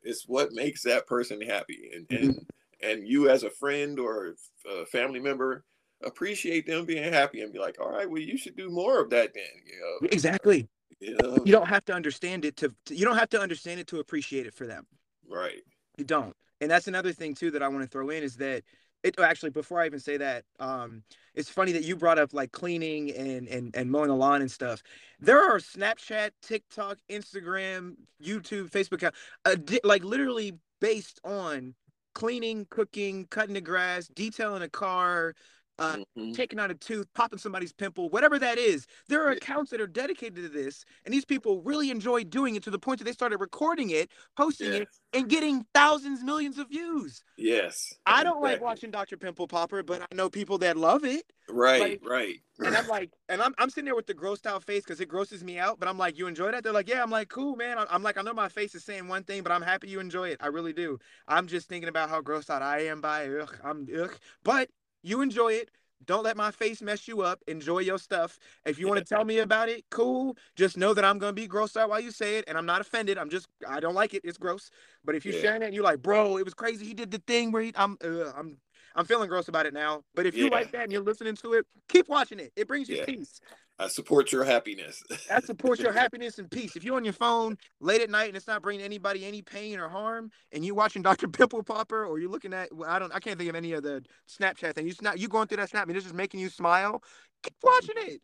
it's 0.03 0.25
what 0.27 0.53
makes 0.53 0.83
that 0.83 1.07
person 1.07 1.41
happy, 1.41 1.91
and 1.95 2.09
mm-hmm. 2.09 2.25
and 2.25 2.47
and 2.81 3.09
you 3.09 3.29
as 3.29 3.43
a 3.43 3.51
friend 3.51 3.99
or 3.99 4.35
a 4.71 4.87
family 4.87 5.21
member 5.21 5.65
appreciate 6.05 6.67
them 6.67 6.85
being 6.85 7.13
happy 7.13 7.41
and 7.41 7.53
be 7.53 7.59
like, 7.59 7.77
all 7.81 7.91
right, 7.91 8.09
well, 8.09 8.21
you 8.21 8.39
should 8.39 8.57
do 8.57 8.71
more 8.71 9.01
of 9.01 9.11
that 9.11 9.35
then. 9.35 9.45
You 9.67 9.81
know, 9.81 10.09
exactly. 10.13 10.69
You, 11.01 11.17
you 11.45 11.53
don't 11.53 11.69
have 11.69 11.85
to 11.87 11.95
understand 11.95 12.45
it 12.45 12.57
to, 12.57 12.75
to, 12.87 12.95
you 12.95 13.05
don't 13.05 13.17
have 13.17 13.31
to 13.31 13.41
understand 13.41 13.81
it 13.81 13.87
to 13.89 14.01
appreciate 14.01 14.47
it 14.47 14.55
for 14.55 14.67
them. 14.67 14.87
Right. 15.29 15.63
You 15.97 16.05
don't. 16.05 16.35
And 16.61 16.71
that's 16.71 16.89
another 16.89 17.13
thing 17.13 17.35
too 17.35 17.51
that 17.53 17.63
I 17.63 17.69
want 17.69 17.83
to 17.83 17.89
throw 17.89 18.11
in 18.11 18.23
is 18.23 18.37
that 18.37 18.63
it 19.05 19.19
actually 19.21 19.51
before 19.51 19.81
I 19.81 19.87
even 19.87 20.01
say 20.01 20.17
that, 20.17 20.45
um, 20.59 21.03
it's 21.35 21.49
funny 21.49 21.73
that 21.73 21.85
you 21.85 21.95
brought 21.95 22.19
up 22.19 22.35
like 22.35 22.51
cleaning 22.51 23.13
and 23.13 23.47
and 23.47 23.75
and 23.77 23.91
mowing 23.91 24.09
the 24.09 24.17
lawn 24.17 24.41
and 24.41 24.51
stuff. 24.51 24.83
There 25.21 25.41
are 25.41 25.59
Snapchat, 25.59 26.31
TikTok, 26.43 26.99
Instagram, 27.09 27.95
YouTube, 28.21 28.71
Facebook, 28.71 29.09
uh, 29.45 29.57
like 29.85 30.03
literally 30.03 30.55
based 30.81 31.21
on 31.25 31.75
cleaning, 32.15 32.67
cooking, 32.71 33.27
cutting 33.31 33.55
the 33.55 33.61
grass, 33.61 34.09
detailing 34.09 34.63
a 34.63 34.69
car, 34.69 35.35
uh, 35.79 35.97
mm-hmm. 35.97 36.33
taking 36.33 36.59
out 36.59 36.71
a 36.71 36.75
tooth, 36.75 37.07
popping 37.15 37.39
somebody's 37.39 37.73
pimple, 37.73 38.09
whatever 38.11 38.39
that 38.39 38.59
is. 38.59 38.87
There 39.09 39.25
are 39.27 39.31
accounts 39.31 39.71
that 39.71 39.81
are 39.81 39.87
dedicated 39.87 40.37
to 40.37 40.49
this, 40.49 40.85
and 41.05 41.15
these 41.15 41.25
people 41.25 41.63
really 41.63 41.91
enjoy 41.91 42.25
doing 42.25 42.57
it 42.57 42.63
to 42.65 42.71
the 42.71 42.79
point 42.79 42.99
that 42.99 43.05
they 43.05 43.13
started 43.13 43.39
recording 43.39 43.91
it, 43.91 44.11
posting 44.37 44.73
it, 44.73 44.89
and 45.13 45.29
getting 45.29 45.65
thousands, 45.75 46.23
millions 46.23 46.59
of 46.59 46.69
views. 46.69 47.23
Yes. 47.37 47.93
I 48.07 48.25
don't 48.25 48.39
exactly. 48.39 48.51
like 48.51 48.61
watching 48.61 48.91
Dr. 48.91 49.17
Pimple 49.17 49.49
Popper, 49.49 49.83
but 49.83 50.03
I 50.03 50.15
know 50.15 50.29
people 50.29 50.59
that 50.59 50.77
love 50.77 51.05
it. 51.05 51.25
Right, 51.51 51.81
like, 51.81 52.03
right. 52.05 52.37
And 52.59 52.77
I'm 52.77 52.87
like, 52.89 53.11
and 53.29 53.41
I'm, 53.41 53.55
I'm 53.59 53.71
sitting 53.71 53.87
there 53.87 53.95
with 53.95 54.07
the 54.07 54.15
grossed 54.15 54.47
out 54.47 54.65
face 54.65 54.83
because 54.83 55.01
it 55.01 55.09
grosses 55.09 55.43
me 55.43 55.59
out. 55.59 55.79
But 55.79 55.89
I'm 55.89 55.99
like, 55.99 56.19
you 56.19 56.27
enjoy 56.27 56.51
that? 56.53 56.63
They're 56.63 56.73
like, 56.73 56.89
yeah. 56.89 57.03
I'm 57.03 57.11
like, 57.11 57.29
cool, 57.29 57.57
man. 57.57 57.79
I'm 57.91 58.03
like, 58.03 58.19
I 58.19 58.23
know 58.23 58.35
my 58.35 58.49
face 58.49 58.75
is 58.75 58.85
saying 58.85 59.09
one 59.09 59.25
thing, 59.25 59.43
but 59.43 59.53
I'm 59.53 59.63
happy 59.63 59.89
you 59.89 60.01
enjoy 60.01 60.29
it. 60.29 60.39
I 60.41 60.49
really 60.49 60.73
do. 60.73 60.99
I'm 61.27 61.47
just 61.47 61.69
thinking 61.69 61.89
about 61.89 62.11
how 62.11 62.21
grossed 62.21 62.51
out 62.51 62.63
I 62.63 62.87
am 62.87 63.01
by 63.01 63.23
it. 63.23 63.41
Ugh, 63.41 63.57
I'm 63.65 63.87
ugh. 63.99 64.17
But 64.45 64.69
you 65.03 65.21
enjoy 65.21 65.53
it. 65.53 65.71
Don't 66.05 66.23
let 66.23 66.37
my 66.37 66.51
face 66.51 66.81
mess 66.81 67.09
you 67.09 67.23
up. 67.23 67.43
Enjoy 67.49 67.81
your 67.81 67.99
stuff. 67.99 68.39
If 68.65 68.79
you 68.79 68.87
want 68.87 68.99
to 68.99 69.05
tell 69.05 69.25
me 69.25 69.39
about 69.39 69.69
it, 69.69 69.85
cool. 69.91 70.37
Just 70.55 70.77
know 70.77 70.95
that 70.95 71.05
I'm 71.05 71.19
gonna 71.19 71.33
be 71.33 71.49
grossed 71.49 71.77
out 71.77 71.91
while 71.91 72.01
you 72.01 72.13
say 72.13 72.39
it, 72.39 72.45
and 72.47 72.57
I'm 72.57 72.67
not 72.67 72.81
offended. 72.81 73.19
I'm 73.19 73.29
just 73.29 73.49
I 73.69 73.81
don't 73.81 73.95
like 73.95 74.15
it. 74.15 74.23
It's 74.25 74.39
gross. 74.39 74.71
But 75.05 75.17
if 75.17 75.25
you're 75.25 75.35
yeah. 75.35 75.41
sharing 75.41 75.63
it, 75.63 75.67
and 75.67 75.75
you're 75.75 75.85
like, 75.85 76.01
bro, 76.01 76.39
it 76.39 76.45
was 76.45 76.55
crazy. 76.55 76.87
He 76.87 76.95
did 76.95 77.11
the 77.11 77.23
thing 77.27 77.51
where 77.51 77.63
he, 77.63 77.73
I'm 77.75 77.99
uh, 78.05 78.31
I'm 78.37 78.59
I'm 78.95 79.07
feeling 79.07 79.29
gross 79.29 79.49
about 79.49 79.67
it 79.67 79.75
now. 79.75 80.03
But 80.15 80.27
if 80.27 80.37
you 80.37 80.51
like 80.51 80.71
that 80.73 80.85
and 80.85 80.93
you're 80.93 81.03
listening 81.03 81.37
to 81.37 81.55
it, 81.55 81.67
keep 81.89 82.09
watching 82.09 82.39
it. 82.39 82.53
It 82.57 82.69
brings 82.69 82.89
you 82.89 82.99
yeah. 82.99 83.05
peace. 83.05 83.41
I 83.81 83.87
support 83.87 84.33
your 84.33 84.45
happiness. 84.45 85.05
I 85.31 85.41
support 85.41 85.79
your 85.79 85.93
happiness 86.03 86.39
and 86.39 86.51
peace. 86.51 86.75
If 86.75 86.83
you're 86.83 86.97
on 86.97 87.05
your 87.05 87.13
phone 87.13 87.57
late 87.81 88.01
at 88.01 88.11
night 88.11 88.29
and 88.29 88.37
it's 88.37 88.49
not 88.49 88.61
bringing 88.61 88.85
anybody 88.85 89.25
any 89.25 89.41
pain 89.41 89.79
or 89.79 89.89
harm, 89.89 90.31
and 90.53 90.65
you're 90.65 90.75
watching 90.75 91.03
Dr. 91.09 91.29
Pimple 91.29 91.63
Popper, 91.63 92.05
or 92.05 92.19
you're 92.19 92.31
looking 92.31 92.53
at 92.53 92.71
I 92.87 92.99
don't 92.99 93.15
I 93.15 93.21
can't 93.21 93.39
think 93.39 93.51
of 93.51 93.57
any 93.57 93.73
of 93.73 93.83
the 93.83 94.05
Snapchat 94.29 94.75
thing. 94.75 94.87
You 94.87 94.95
not 95.01 95.19
you 95.19 95.29
going 95.29 95.47
through 95.47 95.59
that 95.59 95.71
snap 95.71 95.87
and 95.87 95.97
it's 95.97 96.05
just 96.05 96.15
making 96.15 96.41
you 96.41 96.49
smile. 96.49 97.03
Keep 97.43 97.55
watching 97.63 97.95
it. 97.99 98.21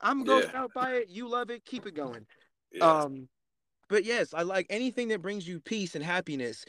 I'm 0.00 0.24
going 0.24 0.44
yeah. 0.52 0.60
out 0.60 0.74
by 0.74 0.92
it. 0.92 1.08
You 1.08 1.28
love 1.28 1.50
it. 1.50 1.64
Keep 1.64 1.86
it 1.86 1.94
going. 1.94 2.26
Yes. 2.72 2.82
Um, 2.82 3.28
but 3.88 4.04
yes, 4.04 4.34
I 4.34 4.42
like 4.42 4.66
anything 4.68 5.08
that 5.08 5.22
brings 5.22 5.48
you 5.48 5.60
peace 5.60 5.94
and 5.94 6.04
happiness. 6.04 6.64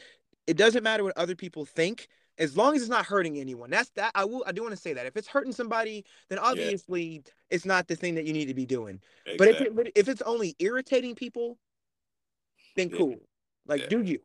It 0.46 0.56
doesn't 0.56 0.82
matter 0.82 1.04
what 1.04 1.16
other 1.16 1.36
people 1.36 1.64
think 1.64 2.08
as 2.40 2.56
long 2.56 2.74
as 2.74 2.82
it's 2.82 2.90
not 2.90 3.06
hurting 3.06 3.38
anyone. 3.38 3.70
That's 3.70 3.90
that 3.90 4.10
I 4.14 4.24
will 4.24 4.42
I 4.46 4.52
do 4.52 4.62
want 4.62 4.74
to 4.74 4.80
say 4.80 4.94
that. 4.94 5.06
If 5.06 5.16
it's 5.16 5.28
hurting 5.28 5.52
somebody, 5.52 6.04
then 6.28 6.38
obviously 6.38 7.04
yeah. 7.04 7.32
it's 7.50 7.64
not 7.64 7.86
the 7.86 7.94
thing 7.94 8.14
that 8.16 8.24
you 8.24 8.32
need 8.32 8.46
to 8.46 8.54
be 8.54 8.66
doing. 8.66 9.00
Exactly. 9.26 9.68
But 9.70 9.86
if 9.86 9.86
it, 9.86 9.92
if 9.94 10.08
it's 10.08 10.22
only 10.22 10.56
irritating 10.58 11.14
people, 11.14 11.58
then 12.76 12.90
cool. 12.90 13.16
Like 13.66 13.82
yeah. 13.82 13.88
do 13.88 14.02
you? 14.02 14.20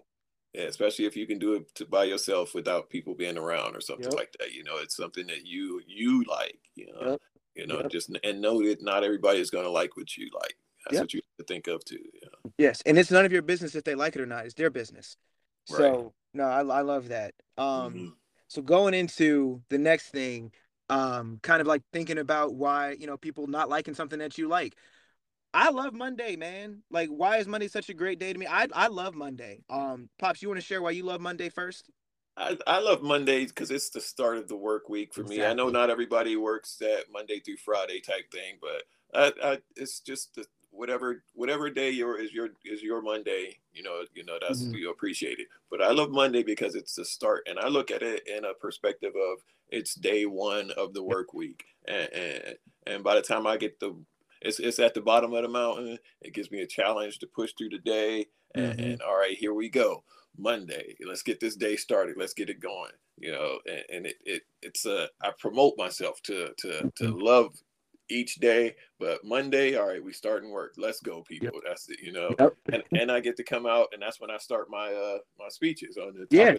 Yeah, 0.54 0.64
especially 0.64 1.06
if 1.06 1.18
you 1.18 1.28
can 1.28 1.38
do 1.38 1.56
it 1.56 1.76
to, 1.76 1.86
by 1.86 2.06
yourself 2.06 2.56
without 2.56 2.90
people 2.90 3.14
being 3.14 3.38
around 3.38 3.76
or 3.76 3.82
something 3.82 4.06
yep. 4.06 4.14
like 4.14 4.34
that. 4.40 4.54
You 4.54 4.64
know, 4.64 4.78
it's 4.78 4.96
something 4.96 5.28
that 5.28 5.46
you 5.46 5.82
you 5.86 6.24
like. 6.24 6.60
You 6.76 6.88
know, 6.94 7.12
yep. 7.12 7.22
you 7.56 7.68
know, 7.68 7.82
yep. 7.82 7.92
just 7.92 8.10
and 8.24 8.42
know 8.42 8.64
that 8.64 8.82
not 8.82 9.04
everybody 9.04 9.40
is 9.40 9.52
going 9.52 9.66
to 9.66 9.72
like 9.72 9.98
what 9.98 10.16
you 10.16 10.30
like. 10.34 10.56
That's 10.86 11.02
what 11.02 11.14
you 11.14 11.22
have 11.24 11.46
to 11.46 11.54
think 11.54 11.68
of 11.68 11.84
too. 11.84 12.00
Yes, 12.58 12.82
and 12.86 12.98
it's 12.98 13.12
none 13.12 13.26
of 13.26 13.34
your 13.34 13.42
business 13.42 13.76
if 13.76 13.84
they 13.84 13.96
like 13.96 14.16
it 14.16 14.22
or 14.22 14.26
not. 14.26 14.46
It's 14.46 14.54
their 14.54 14.70
business. 14.70 15.18
Right. 15.70 15.78
So 15.78 16.14
No, 16.36 16.44
I, 16.44 16.60
I 16.60 16.82
love 16.82 17.08
that. 17.08 17.34
Um, 17.58 17.94
mm-hmm. 17.94 18.08
so 18.48 18.62
going 18.62 18.94
into 18.94 19.62
the 19.70 19.78
next 19.78 20.10
thing, 20.10 20.52
um, 20.90 21.40
kind 21.42 21.62
of 21.62 21.68
like 21.68 21.82
thinking 21.94 22.18
about 22.18 22.54
why 22.54 22.92
you 23.00 23.08
know 23.08 23.18
people 23.18 23.48
not 23.48 23.70
liking 23.70 23.96
something 23.96 24.20
that 24.20 24.38
you 24.38 24.48
like. 24.48 24.76
I 25.54 25.70
love 25.70 25.94
Monday, 25.94 26.36
man. 26.36 26.84
Like, 26.92 27.08
why 27.08 27.38
is 27.38 27.48
Monday 27.48 27.70
such 27.70 27.88
a 27.88 27.94
great 27.94 28.20
day 28.20 28.34
to 28.34 28.38
me? 28.38 28.46
I 28.46 28.68
I 28.74 28.88
love 28.88 29.16
Monday. 29.16 29.64
Um, 29.70 30.10
pops, 30.20 30.42
you 30.42 30.50
want 30.50 30.60
to 30.60 30.66
share 30.66 30.82
why 30.82 30.92
you 30.92 31.06
love 31.06 31.22
Monday 31.22 31.48
first? 31.48 31.90
I, 32.38 32.58
I 32.68 32.80
love 32.80 33.02
Mondays 33.02 33.54
because 33.54 33.72
it's 33.72 33.90
the 33.92 34.02
start 34.02 34.38
of 34.38 34.50
the 34.50 34.58
work 34.58 34.90
week 34.90 35.14
for 35.14 35.22
exactly. 35.22 35.40
me. 35.40 35.46
I 35.46 35.54
know 35.54 35.70
not 35.70 35.90
everybody 35.90 36.36
works 36.36 36.76
that 36.82 37.06
Monday 37.10 37.40
through 37.40 37.56
Friday 37.64 38.02
type 38.02 38.30
thing, 38.30 38.58
but 38.60 38.84
I, 39.14 39.52
I, 39.52 39.58
it's 39.78 40.02
just 40.02 40.36
the, 40.36 40.46
whatever 40.76 41.24
whatever 41.34 41.70
day 41.70 41.90
your 41.90 42.20
is 42.20 42.34
your 42.34 42.50
is 42.64 42.82
your 42.82 43.02
Monday. 43.02 43.60
You 43.74 43.84
know, 43.84 44.02
you 44.14 44.24
know 44.26 44.38
that's 44.42 44.64
mm-hmm. 44.64 44.76
you 44.76 44.92
appreciate 44.92 45.40
it. 45.40 45.48
But 45.70 45.82
I 45.82 45.92
love 45.92 46.12
Monday 46.12 46.44
because 46.44 46.76
it's 46.76 46.96
the 46.96 47.06
start, 47.06 47.48
and 47.50 47.60
I 47.60 47.68
look 47.68 47.92
at 47.92 48.02
it 48.02 48.28
in 48.28 48.46
a 48.46 48.54
perspective 48.54 49.14
of 49.16 49.40
it's 49.70 49.96
day 49.96 50.26
one 50.26 50.72
of 50.78 50.94
the 50.94 51.04
work 51.04 51.34
week, 51.34 51.66
and 51.88 52.10
and, 52.14 52.56
and 52.88 53.04
by 53.04 53.16
the 53.16 53.22
time 53.22 53.48
I 53.48 53.58
get 53.58 53.80
the 53.80 53.96
it's, 54.42 54.60
it's 54.60 54.80
at 54.80 54.94
the 54.94 55.02
bottom 55.02 55.34
of 55.34 55.42
the 55.42 55.50
mountain. 55.50 55.98
It 56.22 56.34
gives 56.34 56.52
me 56.52 56.62
a 56.62 56.68
challenge 56.68 57.20
to 57.20 57.28
push 57.28 57.54
through 57.58 57.70
the 57.70 57.80
day. 57.80 58.28
And, 58.54 58.78
mm-hmm. 58.78 58.92
and 58.92 59.02
all 59.02 59.18
right, 59.18 59.38
here 59.38 59.54
we 59.54 59.70
go. 59.70 60.04
Monday. 60.38 60.96
Let's 61.06 61.24
get 61.24 61.40
this 61.40 61.56
day 61.56 61.76
started. 61.76 62.16
Let's 62.18 62.34
get 62.34 62.50
it 62.50 62.60
going. 62.60 62.92
You 63.18 63.32
know, 63.32 63.60
and, 63.66 63.84
and 63.94 64.06
it, 64.08 64.16
it 64.26 64.42
it's 64.62 64.86
a 64.86 65.08
I 65.22 65.32
promote 65.40 65.76
myself 65.78 66.22
to 66.24 66.50
to 66.58 66.92
to 66.96 67.04
mm-hmm. 67.06 67.20
love 67.20 67.56
each 68.10 68.36
day. 68.36 68.76
But 69.00 69.24
Monday, 69.24 69.76
all 69.76 69.88
right, 69.88 70.04
we 70.04 70.14
starting 70.14 70.52
work. 70.52 70.74
Let's 70.78 71.02
go, 71.02 71.22
people. 71.24 71.50
Yep. 71.54 71.64
That's 71.68 71.90
it, 71.90 72.00
you 72.02 72.12
know. 72.12 72.36
Yep. 72.40 72.54
And 72.72 72.84
and 73.00 73.12
I 73.12 73.20
get 73.20 73.38
to 73.38 73.44
come 73.44 73.66
out 73.66 73.90
and 73.94 74.02
that's 74.02 74.20
when 74.20 74.32
I 74.32 74.38
start 74.38 74.70
my 74.70 74.92
uh 74.94 75.18
my 75.40 75.50
speeches 75.50 75.98
on 75.98 76.14
the 76.14 76.28
yeah 76.30 76.56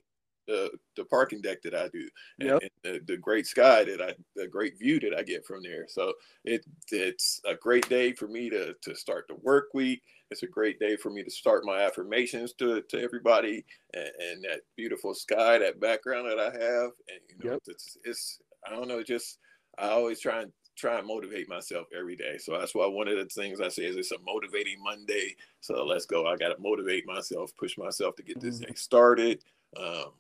the 0.47 0.71
the 0.97 1.05
parking 1.05 1.41
deck 1.41 1.63
that 1.63 1.75
I 1.75 1.89
do, 1.89 2.09
and, 2.41 2.49
yep. 2.49 2.63
and 2.63 2.71
the, 2.83 3.01
the, 3.13 3.17
great 3.17 3.47
sky 3.47 3.85
that 3.85 4.01
I, 4.01 4.15
the 4.35 4.47
great 4.47 4.79
view 4.79 5.01
that 5.01 5.15
I 5.17 5.23
get 5.23 5.45
from 5.45 5.63
there. 5.63 5.87
So 5.89 6.13
it 6.45 6.65
it's 6.91 7.41
a 7.47 7.55
great 7.55 7.89
day 7.89 8.13
for 8.13 8.29
me 8.29 8.49
to 8.51 8.75
to 8.83 8.95
start 8.95 9.27
the 9.29 9.37
work 9.37 9.69
week. 9.75 10.03
It's 10.31 10.43
a 10.43 10.49
great 10.49 10.81
day 10.81 10.97
for 10.97 11.11
me 11.11 11.23
to 11.23 11.31
start 11.31 11.65
my 11.65 11.81
affirmations 11.83 12.53
to 12.55 12.83
to 12.83 13.01
everybody, 13.01 13.65
and, 13.95 14.11
and 14.21 14.45
that 14.45 14.61
beautiful 14.77 15.15
sky, 15.15 15.59
that 15.59 15.81
background 15.81 16.31
that 16.31 16.39
I 16.39 16.51
have, 16.53 16.91
and 17.09 17.21
you 17.43 17.51
know, 17.51 17.59
it's 17.67 17.99
it's 18.05 18.39
I 18.67 18.71
don't 18.71 18.89
know, 18.89 19.03
just 19.03 19.39
I 19.79 19.89
always 19.89 20.21
try 20.21 20.43
and 20.43 20.53
try 20.77 20.99
and 20.99 21.07
motivate 21.07 21.49
myself 21.49 21.87
every 21.97 22.17
day. 22.17 22.37
So 22.39 22.59
that's 22.59 22.75
why 22.75 22.87
one 22.87 23.09
of 23.09 23.17
the 23.17 23.25
things 23.25 23.61
I 23.61 23.69
say 23.69 23.85
is 23.85 23.97
it's 23.97 24.13
a 24.13 24.19
motivating 24.25 24.83
Monday. 24.83 25.35
So 25.61 25.85
let's 25.85 26.07
go. 26.07 26.27
I 26.27 26.37
got 26.37 26.49
to 26.49 26.61
motivate 26.61 27.07
myself, 27.07 27.53
push 27.57 27.77
myself 27.79 28.15
to 28.17 28.23
get 28.23 28.41
this 28.41 28.57
mm-hmm. 28.57 28.67
day 28.67 28.75
started. 28.75 29.43
Um, 29.77 30.13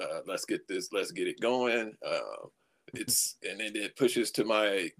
uh, 0.00 0.20
let's 0.26 0.44
get 0.44 0.68
this, 0.68 0.92
let's 0.92 1.10
get 1.10 1.26
it 1.26 1.40
going. 1.40 1.94
Uh, 2.06 2.48
it's 2.94 3.36
and 3.48 3.60
then 3.60 3.74
it 3.74 3.96
pushes 3.96 4.30
to 4.32 4.44
my, 4.44 4.90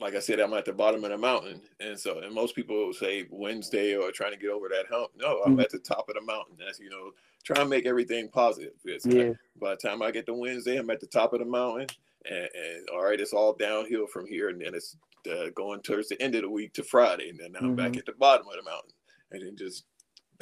like 0.00 0.14
I 0.14 0.18
said, 0.18 0.40
I'm 0.40 0.52
at 0.54 0.64
the 0.64 0.72
bottom 0.72 1.04
of 1.04 1.10
the 1.10 1.18
mountain, 1.18 1.60
and 1.80 1.98
so 1.98 2.18
and 2.18 2.34
most 2.34 2.54
people 2.54 2.92
say 2.92 3.26
Wednesday 3.30 3.94
or 3.94 4.10
trying 4.10 4.32
to 4.32 4.38
get 4.38 4.50
over 4.50 4.68
that 4.68 4.86
hump. 4.90 5.12
No, 5.16 5.40
I'm 5.44 5.52
mm-hmm. 5.52 5.60
at 5.60 5.70
the 5.70 5.78
top 5.78 6.08
of 6.08 6.16
the 6.16 6.22
mountain. 6.22 6.56
That's 6.58 6.80
you 6.80 6.90
know, 6.90 7.12
try 7.44 7.60
and 7.60 7.70
make 7.70 7.86
everything 7.86 8.28
positive. 8.28 8.72
It's 8.84 9.06
yeah. 9.06 9.28
Like, 9.28 9.36
by 9.60 9.70
the 9.70 9.76
time 9.76 10.02
I 10.02 10.10
get 10.10 10.26
to 10.26 10.34
Wednesday, 10.34 10.76
I'm 10.76 10.90
at 10.90 11.00
the 11.00 11.06
top 11.06 11.32
of 11.32 11.38
the 11.38 11.44
mountain, 11.44 11.86
and, 12.28 12.48
and 12.54 12.88
all 12.92 13.02
right, 13.02 13.20
it's 13.20 13.32
all 13.32 13.54
downhill 13.54 14.06
from 14.06 14.26
here, 14.26 14.48
and 14.48 14.60
then 14.60 14.74
it's 14.74 14.96
uh, 15.30 15.50
going 15.54 15.80
towards 15.82 16.08
the 16.08 16.20
end 16.20 16.34
of 16.34 16.42
the 16.42 16.50
week 16.50 16.72
to 16.74 16.82
Friday, 16.82 17.28
and 17.28 17.38
then 17.38 17.52
I'm 17.56 17.68
mm-hmm. 17.68 17.74
back 17.76 17.96
at 17.96 18.06
the 18.06 18.12
bottom 18.12 18.46
of 18.46 18.54
the 18.56 18.70
mountain, 18.70 18.92
and 19.30 19.42
then 19.42 19.56
just 19.56 19.84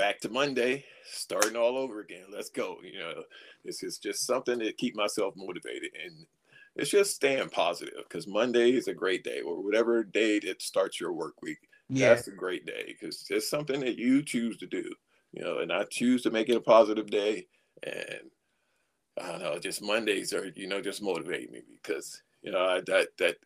back 0.00 0.18
to 0.20 0.30
Monday, 0.30 0.82
starting 1.04 1.56
all 1.56 1.76
over 1.76 2.00
again. 2.00 2.24
Let's 2.32 2.48
go. 2.48 2.78
You 2.82 2.98
know, 2.98 3.22
this 3.66 3.82
is 3.82 3.98
just 3.98 4.26
something 4.26 4.58
to 4.58 4.72
keep 4.72 4.96
myself 4.96 5.34
motivated. 5.36 5.90
And 6.04 6.26
it's 6.74 6.90
just 6.90 7.14
staying 7.14 7.50
positive 7.50 8.04
because 8.08 8.26
Monday 8.26 8.70
is 8.70 8.88
a 8.88 8.94
great 8.94 9.24
day 9.24 9.40
or 9.40 9.62
whatever 9.62 10.02
day 10.02 10.36
it 10.36 10.62
starts 10.62 10.98
your 10.98 11.12
work 11.12 11.42
week. 11.42 11.58
Yeah. 11.90 12.14
That's 12.14 12.28
a 12.28 12.32
great 12.32 12.64
day 12.64 12.84
because 12.98 13.26
it's 13.28 13.50
something 13.50 13.80
that 13.80 13.98
you 13.98 14.22
choose 14.22 14.56
to 14.58 14.66
do, 14.66 14.90
you 15.32 15.42
know, 15.42 15.58
and 15.58 15.70
I 15.70 15.84
choose 15.90 16.22
to 16.22 16.30
make 16.30 16.48
it 16.48 16.56
a 16.56 16.60
positive 16.60 17.10
day. 17.10 17.46
And 17.82 18.30
I 19.20 19.32
don't 19.32 19.40
know, 19.40 19.58
just 19.58 19.82
Mondays 19.82 20.32
are, 20.32 20.46
you 20.56 20.66
know, 20.66 20.80
just 20.80 21.02
motivate 21.02 21.52
me 21.52 21.62
because, 21.82 22.22
you 22.42 22.50
know, 22.50 22.64
I, 22.64 22.80
that, 22.86 23.08
that 23.18 23.36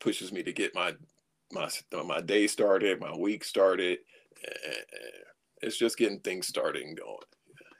pushes 0.00 0.32
me 0.32 0.42
to 0.42 0.52
get 0.52 0.74
my, 0.74 0.94
my, 1.52 1.68
my 2.04 2.20
day 2.20 2.46
started, 2.46 3.00
my 3.00 3.16
week 3.16 3.44
started. 3.44 3.98
It's 5.62 5.78
just 5.78 5.96
getting 5.96 6.20
things 6.20 6.46
started 6.46 6.82
and 6.82 6.96
going. 6.98 7.18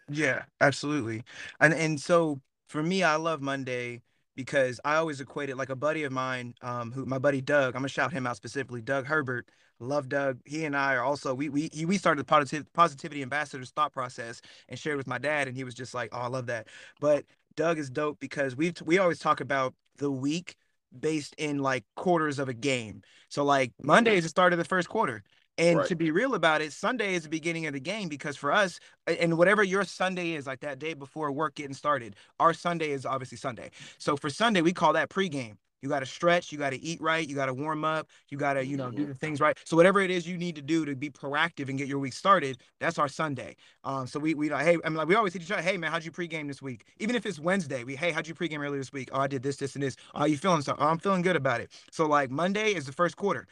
Yeah, 0.08 0.44
absolutely. 0.60 1.24
And 1.60 1.74
and 1.74 2.00
so 2.00 2.40
for 2.68 2.82
me, 2.82 3.02
I 3.02 3.16
love 3.16 3.40
Monday 3.40 4.02
because 4.34 4.80
I 4.84 4.96
always 4.96 5.20
equate 5.20 5.50
it 5.50 5.56
like 5.56 5.70
a 5.70 5.76
buddy 5.76 6.04
of 6.04 6.12
mine, 6.12 6.54
um, 6.62 6.92
who 6.92 7.04
my 7.06 7.18
buddy 7.18 7.40
Doug, 7.40 7.74
I'm 7.74 7.80
gonna 7.80 7.88
shout 7.88 8.12
him 8.12 8.26
out 8.26 8.36
specifically, 8.36 8.82
Doug 8.82 9.06
Herbert. 9.06 9.48
Love 9.78 10.08
Doug. 10.08 10.38
He 10.44 10.64
and 10.64 10.76
I 10.76 10.94
are 10.94 11.04
also 11.04 11.34
we 11.34 11.48
we 11.48 11.70
we 11.86 11.98
started 11.98 12.20
the 12.20 12.24
positive 12.24 12.72
positivity 12.72 13.22
ambassadors 13.22 13.70
thought 13.70 13.92
process 13.92 14.40
and 14.68 14.78
shared 14.78 14.96
with 14.96 15.06
my 15.06 15.18
dad, 15.18 15.48
and 15.48 15.56
he 15.56 15.64
was 15.64 15.74
just 15.74 15.94
like, 15.94 16.10
"Oh, 16.12 16.20
I 16.20 16.28
love 16.28 16.46
that." 16.46 16.68
But 17.00 17.24
Doug 17.56 17.78
is 17.78 17.90
dope 17.90 18.18
because 18.20 18.56
we 18.56 18.72
we 18.84 18.98
always 18.98 19.18
talk 19.18 19.40
about 19.40 19.74
the 19.98 20.10
week 20.10 20.56
based 20.98 21.34
in 21.36 21.58
like 21.58 21.84
quarters 21.94 22.38
of 22.38 22.48
a 22.48 22.54
game. 22.54 23.02
So 23.28 23.44
like 23.44 23.72
Monday 23.82 24.16
is 24.16 24.24
the 24.24 24.30
start 24.30 24.52
of 24.52 24.58
the 24.58 24.64
first 24.64 24.88
quarter. 24.88 25.22
And 25.58 25.78
right. 25.78 25.88
to 25.88 25.96
be 25.96 26.10
real 26.10 26.34
about 26.34 26.60
it, 26.60 26.72
Sunday 26.72 27.14
is 27.14 27.22
the 27.22 27.30
beginning 27.30 27.66
of 27.66 27.72
the 27.72 27.80
game 27.80 28.08
because 28.08 28.36
for 28.36 28.52
us, 28.52 28.78
and 29.06 29.38
whatever 29.38 29.62
your 29.62 29.84
Sunday 29.84 30.32
is, 30.32 30.46
like 30.46 30.60
that 30.60 30.78
day 30.78 30.92
before 30.92 31.32
work 31.32 31.54
getting 31.54 31.72
started, 31.72 32.14
our 32.38 32.52
Sunday 32.52 32.90
is 32.90 33.06
obviously 33.06 33.38
Sunday. 33.38 33.70
So 33.96 34.16
for 34.18 34.28
Sunday, 34.28 34.60
we 34.60 34.74
call 34.74 34.92
that 34.92 35.08
pregame. 35.08 35.56
You 35.82 35.88
got 35.88 36.00
to 36.00 36.06
stretch, 36.06 36.52
you 36.52 36.58
got 36.58 36.70
to 36.70 36.82
eat 36.82 37.00
right, 37.00 37.26
you 37.26 37.34
got 37.34 37.46
to 37.46 37.54
warm 37.54 37.84
up, 37.84 38.08
you 38.28 38.38
got 38.38 38.54
to, 38.54 38.66
you 38.66 38.76
know, 38.76 38.90
do 38.90 39.02
mm-hmm. 39.02 39.08
the 39.08 39.14
things 39.14 39.40
right. 39.40 39.56
So 39.64 39.76
whatever 39.76 40.00
it 40.00 40.10
is 40.10 40.26
you 40.26 40.36
need 40.38 40.56
to 40.56 40.62
do 40.62 40.84
to 40.84 40.96
be 40.96 41.10
proactive 41.10 41.68
and 41.68 41.78
get 41.78 41.88
your 41.88 41.98
week 41.98 42.12
started, 42.12 42.58
that's 42.80 42.98
our 42.98 43.08
Sunday. 43.08 43.56
Um, 43.84 44.06
so 44.06 44.18
we 44.18 44.34
we 44.34 44.48
like, 44.50 44.64
hey, 44.64 44.78
I'm 44.84 44.94
like 44.94 45.08
we 45.08 45.14
always 45.14 45.32
hit 45.32 45.42
each 45.42 45.50
other, 45.50 45.62
hey 45.62 45.76
man, 45.76 45.90
how'd 45.90 46.04
you 46.04 46.12
pregame 46.12 46.48
this 46.48 46.62
week? 46.62 46.84
Even 46.98 47.14
if 47.14 47.26
it's 47.26 47.38
Wednesday, 47.38 47.84
we 47.84 47.96
hey, 47.96 48.10
how'd 48.10 48.26
you 48.26 48.34
pregame 48.34 48.60
earlier 48.60 48.78
this 48.78 48.92
week? 48.92 49.10
Oh, 49.12 49.20
I 49.20 49.26
did 49.26 49.42
this, 49.42 49.56
this, 49.56 49.74
and 49.74 49.82
this. 49.82 49.96
Oh, 50.14 50.24
you 50.24 50.36
feeling 50.36 50.62
so? 50.62 50.74
Oh, 50.78 50.86
I'm 50.86 50.98
feeling 50.98 51.22
good 51.22 51.36
about 51.36 51.60
it. 51.60 51.70
So 51.90 52.06
like 52.06 52.30
Monday 52.30 52.74
is 52.74 52.86
the 52.86 52.92
first 52.92 53.16
quarter. 53.16 53.46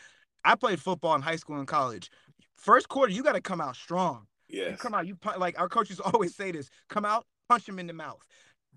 I 0.44 0.54
played 0.54 0.80
football 0.80 1.14
in 1.14 1.22
high 1.22 1.36
school 1.36 1.58
and 1.58 1.66
college. 1.66 2.10
First 2.56 2.88
quarter, 2.88 3.12
you 3.12 3.22
got 3.22 3.32
to 3.32 3.40
come 3.40 3.60
out 3.60 3.76
strong. 3.76 4.26
Yeah. 4.48 4.76
Come 4.76 4.94
out. 4.94 5.06
You 5.06 5.16
like 5.38 5.58
our 5.58 5.68
coaches 5.68 6.00
always 6.04 6.34
say 6.34 6.52
this. 6.52 6.70
Come 6.88 7.04
out, 7.04 7.26
punch 7.48 7.68
him 7.68 7.78
in 7.78 7.86
the 7.86 7.92
mouth. 7.92 8.26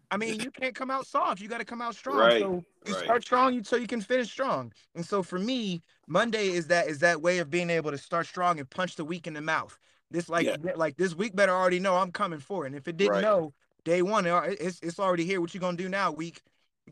I 0.09 0.17
mean, 0.17 0.39
you 0.39 0.51
can't 0.51 0.73
come 0.73 0.89
out 0.89 1.05
soft. 1.05 1.41
You 1.41 1.47
got 1.47 1.57
to 1.57 1.65
come 1.65 1.81
out 1.81 1.95
strong. 1.95 2.17
Right, 2.17 2.41
so 2.41 2.63
you 2.85 2.93
right. 2.93 3.03
start 3.03 3.23
strong, 3.23 3.53
you 3.53 3.63
so 3.63 3.75
you 3.75 3.87
can 3.87 4.01
finish 4.01 4.31
strong. 4.31 4.71
And 4.95 5.05
so 5.05 5.21
for 5.21 5.37
me, 5.37 5.81
Monday 6.07 6.47
is 6.47 6.67
that 6.67 6.87
is 6.87 6.99
that 6.99 7.21
way 7.21 7.39
of 7.39 7.49
being 7.49 7.69
able 7.69 7.91
to 7.91 7.97
start 7.97 8.25
strong 8.25 8.59
and 8.59 8.69
punch 8.69 8.95
the 8.95 9.05
week 9.05 9.27
in 9.27 9.33
the 9.33 9.41
mouth. 9.41 9.77
This 10.09 10.29
like 10.29 10.45
yeah. 10.45 10.55
like 10.75 10.95
this 10.95 11.15
week 11.15 11.35
better 11.35 11.51
already 11.51 11.79
know 11.79 11.97
I'm 11.97 12.11
coming 12.11 12.39
for 12.39 12.63
it. 12.63 12.67
And 12.67 12.75
if 12.75 12.87
it 12.87 12.95
didn't 12.95 13.13
right. 13.13 13.21
know 13.21 13.53
day 13.83 14.01
one, 14.01 14.25
uh, 14.25 14.41
it's 14.45 14.79
it's 14.81 14.99
already 14.99 15.25
here. 15.25 15.41
What 15.41 15.53
you 15.53 15.59
gonna 15.59 15.77
do 15.77 15.89
now, 15.89 16.11
week? 16.11 16.41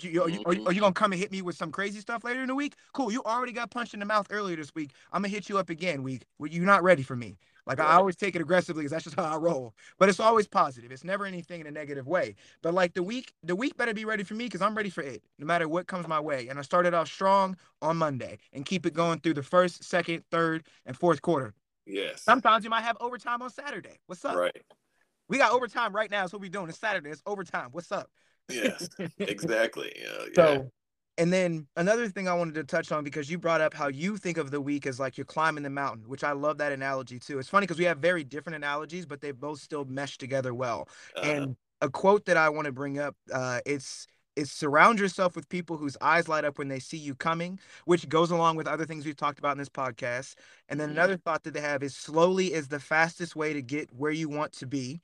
You, 0.01 0.23
are, 0.23 0.29
you, 0.29 0.43
are, 0.45 0.53
you, 0.53 0.65
are 0.65 0.73
you 0.73 0.81
gonna 0.81 0.93
come 0.93 1.13
and 1.13 1.21
hit 1.21 1.31
me 1.31 1.41
with 1.41 1.55
some 1.55 1.71
crazy 1.71 2.01
stuff 2.01 2.25
later 2.25 2.41
in 2.41 2.47
the 2.47 2.55
week? 2.55 2.75
Cool. 2.91 3.13
You 3.13 3.23
already 3.23 3.53
got 3.53 3.71
punched 3.71 3.93
in 3.93 4.01
the 4.01 4.05
mouth 4.05 4.27
earlier 4.29 4.57
this 4.57 4.75
week. 4.75 4.91
I'm 5.13 5.21
gonna 5.21 5.29
hit 5.29 5.47
you 5.47 5.57
up 5.57 5.69
again. 5.69 6.03
Week. 6.03 6.23
You're 6.37 6.65
not 6.65 6.83
ready 6.83 7.01
for 7.01 7.15
me. 7.15 7.37
Like 7.65 7.79
I 7.79 7.93
always 7.93 8.15
take 8.15 8.35
it 8.35 8.41
aggressively 8.41 8.81
because 8.81 8.91
that's 8.91 9.03
just 9.05 9.15
how 9.15 9.23
I 9.23 9.37
roll. 9.37 9.73
But 9.97 10.09
it's 10.09 10.19
always 10.19 10.47
positive. 10.47 10.91
It's 10.91 11.03
never 11.03 11.25
anything 11.25 11.61
in 11.61 11.67
a 11.67 11.71
negative 11.71 12.07
way. 12.07 12.35
But 12.61 12.73
like 12.73 12.93
the 12.93 13.03
week, 13.03 13.33
the 13.43 13.55
week 13.55 13.75
better 13.77 13.93
be 13.93 14.05
ready 14.05 14.23
for 14.23 14.35
me 14.35 14.45
because 14.45 14.61
I'm 14.61 14.75
ready 14.75 14.89
for 14.89 15.01
it, 15.01 15.23
no 15.39 15.45
matter 15.45 15.67
what 15.67 15.87
comes 15.87 16.07
my 16.07 16.19
way. 16.19 16.47
And 16.47 16.59
I 16.59 16.61
started 16.61 16.93
off 16.93 17.07
strong 17.07 17.57
on 17.81 17.97
Monday 17.97 18.37
and 18.53 18.65
keep 18.65 18.85
it 18.85 18.93
going 18.93 19.19
through 19.19 19.33
the 19.33 19.43
first, 19.43 19.83
second, 19.83 20.23
third, 20.31 20.65
and 20.85 20.95
fourth 20.95 21.21
quarter. 21.21 21.53
Yes. 21.85 22.21
Sometimes 22.21 22.63
you 22.63 22.69
might 22.69 22.83
have 22.83 22.97
overtime 22.99 23.41
on 23.41 23.49
Saturday. 23.49 23.99
What's 24.07 24.25
up? 24.25 24.35
Right. 24.35 24.63
We 25.27 25.37
got 25.37 25.51
overtime 25.51 25.93
right 25.93 26.09
now. 26.09 26.21
That's 26.21 26.33
what 26.33 26.41
we're 26.41 26.49
doing. 26.49 26.69
It's 26.69 26.79
Saturday. 26.79 27.09
It's 27.09 27.21
overtime. 27.25 27.69
What's 27.71 27.91
up? 27.91 28.09
yes, 28.49 28.87
exactly. 29.19 29.91
Yeah, 29.95 30.25
so, 30.35 30.53
yeah. 30.53 30.61
And 31.17 31.31
then 31.31 31.67
another 31.75 32.09
thing 32.09 32.27
I 32.27 32.33
wanted 32.33 32.55
to 32.55 32.63
touch 32.63 32.91
on 32.91 33.03
because 33.03 33.29
you 33.29 33.37
brought 33.37 33.61
up 33.61 33.73
how 33.73 33.87
you 33.87 34.17
think 34.17 34.37
of 34.37 34.51
the 34.51 34.59
week 34.59 34.85
as 34.85 34.99
like 34.99 35.17
you're 35.17 35.25
climbing 35.25 35.63
the 35.63 35.69
mountain, 35.69 36.03
which 36.07 36.23
I 36.23 36.33
love 36.33 36.57
that 36.57 36.71
analogy 36.71 37.19
too. 37.19 37.39
It's 37.39 37.49
funny 37.49 37.65
because 37.65 37.79
we 37.79 37.85
have 37.85 37.99
very 37.99 38.23
different 38.23 38.55
analogies, 38.55 39.05
but 39.05 39.21
they 39.21 39.31
both 39.31 39.61
still 39.61 39.85
mesh 39.85 40.17
together 40.17 40.53
well. 40.53 40.89
Uh-huh. 41.15 41.31
And 41.31 41.55
a 41.81 41.89
quote 41.89 42.25
that 42.25 42.37
I 42.37 42.49
want 42.49 42.65
to 42.65 42.71
bring 42.71 42.99
up, 42.99 43.15
uh, 43.31 43.59
it's 43.65 44.07
is 44.35 44.51
surround 44.51 44.99
yourself 44.99 45.35
with 45.35 45.47
people 45.47 45.77
whose 45.77 45.95
eyes 46.01 46.27
light 46.27 46.43
up 46.43 46.57
when 46.57 46.67
they 46.67 46.79
see 46.79 46.97
you 46.97 47.15
coming, 47.15 47.57
which 47.85 48.09
goes 48.09 48.31
along 48.31 48.57
with 48.57 48.67
other 48.67 48.85
things 48.85 49.05
we've 49.05 49.15
talked 49.15 49.39
about 49.39 49.53
in 49.53 49.57
this 49.57 49.69
podcast. 49.69 50.35
And 50.67 50.77
then 50.77 50.89
mm-hmm. 50.89 50.97
another 50.97 51.17
thought 51.17 51.43
that 51.43 51.53
they 51.53 51.61
have 51.61 51.83
is 51.83 51.95
slowly 51.95 52.53
is 52.53 52.67
the 52.67 52.79
fastest 52.79 53.37
way 53.37 53.53
to 53.53 53.61
get 53.61 53.89
where 53.93 54.11
you 54.11 54.27
want 54.27 54.51
to 54.53 54.67
be. 54.67 54.99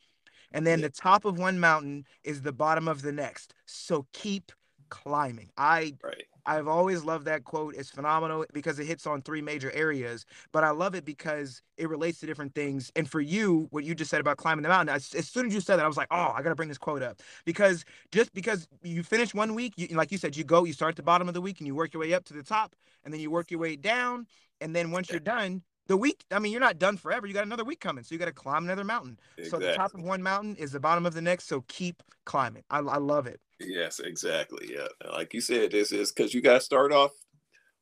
And 0.52 0.67
then 0.67 0.80
yeah. 0.80 0.88
the 0.88 0.93
top 0.93 1.24
of 1.24 1.39
one 1.39 1.60
mountain 1.60 2.06
is 2.24 2.41
the 2.41 2.52
bottom 2.52 2.89
of 2.89 3.02
the 3.02 3.13
next. 3.13 3.54
So 3.65 4.06
keep 4.12 4.52
climbing. 4.91 5.49
I 5.58 5.95
right. 6.04 6.25
I've 6.45 6.67
always 6.67 7.04
loved 7.04 7.25
that 7.25 7.43
quote. 7.43 7.75
It's 7.75 7.89
phenomenal 7.89 8.45
because 8.54 8.80
it 8.80 8.86
hits 8.86 9.08
on 9.08 9.21
three 9.21 9.41
major 9.41 9.71
areas, 9.71 10.25
but 10.51 10.63
I 10.63 10.71
love 10.71 10.95
it 10.95 11.06
because 11.06 11.62
it 11.77 11.89
relates 11.89 12.19
to 12.19 12.25
different 12.25 12.54
things. 12.56 12.91
And 12.95 13.10
for 13.10 13.21
you, 13.21 13.67
what 13.69 13.84
you 13.84 13.95
just 13.95 14.10
said 14.10 14.21
about 14.21 14.38
climbing 14.38 14.63
the 14.63 14.69
mountain, 14.69 14.95
as, 14.95 15.13
as 15.13 15.27
soon 15.27 15.47
as 15.47 15.54
you 15.54 15.62
said 15.62 15.77
that, 15.77 15.86
I 15.86 15.88
was 15.88 15.97
like, 15.97 16.08
oh, 16.12 16.34
I 16.36 16.41
got 16.41 16.49
to 16.49 16.56
bring 16.56 16.69
this 16.69 16.77
quote 16.77 17.04
up 17.04 17.19
because 17.45 17.86
just 18.12 18.34
because 18.34 18.67
you 18.84 19.04
finish 19.04 19.34
one 19.34 19.56
week, 19.56 19.73
you, 19.77 19.88
like 19.95 20.12
you 20.12 20.17
said, 20.17 20.36
you 20.36 20.43
go, 20.43 20.65
you 20.65 20.73
start 20.73 20.93
at 20.93 20.95
the 20.97 21.04
bottom 21.04 21.27
of 21.27 21.34
the 21.34 21.41
week 21.41 21.60
and 21.60 21.67
you 21.67 21.75
work 21.75 21.93
your 21.93 22.01
way 22.01 22.13
up 22.13 22.25
to 22.25 22.34
the 22.34 22.43
top, 22.43 22.75
and 23.04 23.13
then 23.13 23.21
you 23.21 23.32
work 23.32 23.51
your 23.51 23.60
way 23.60 23.75
down. 23.75 24.27
And 24.60 24.75
then 24.75 24.91
once 24.91 25.10
you're 25.10 25.19
done, 25.19 25.63
the 25.88 25.97
week, 25.97 26.23
I 26.32 26.39
mean, 26.39 26.51
you're 26.51 26.62
not 26.62 26.80
done 26.80 26.97
forever. 26.97 27.27
You 27.27 27.34
got 27.34 27.45
another 27.45 27.65
week 27.65 27.80
coming. 27.80 28.04
So 28.04 28.13
you 28.13 28.19
got 28.19 28.25
to 28.25 28.32
climb 28.32 28.63
another 28.63 28.84
mountain. 28.84 29.19
Exactly. 29.38 29.49
So 29.49 29.71
the 29.71 29.75
top 29.75 29.93
of 29.93 30.01
one 30.01 30.23
mountain 30.23 30.56
is 30.56 30.71
the 30.71 30.80
bottom 30.80 31.06
of 31.06 31.13
the 31.13 31.21
next. 31.21 31.47
So 31.47 31.65
keep 31.67 32.01
climbing. 32.25 32.63
I, 32.69 32.80
I 32.80 32.97
love 32.97 33.27
it. 33.27 33.41
Yes, 33.65 34.00
exactly. 34.00 34.69
Yeah. 34.74 34.88
Like 35.12 35.34
you 35.34 35.41
said, 35.41 35.71
this 35.71 35.91
is 35.91 36.12
because 36.12 36.34
you 36.34 36.41
got 36.41 36.56
to 36.56 36.62
start 36.62 36.91
off 36.91 37.12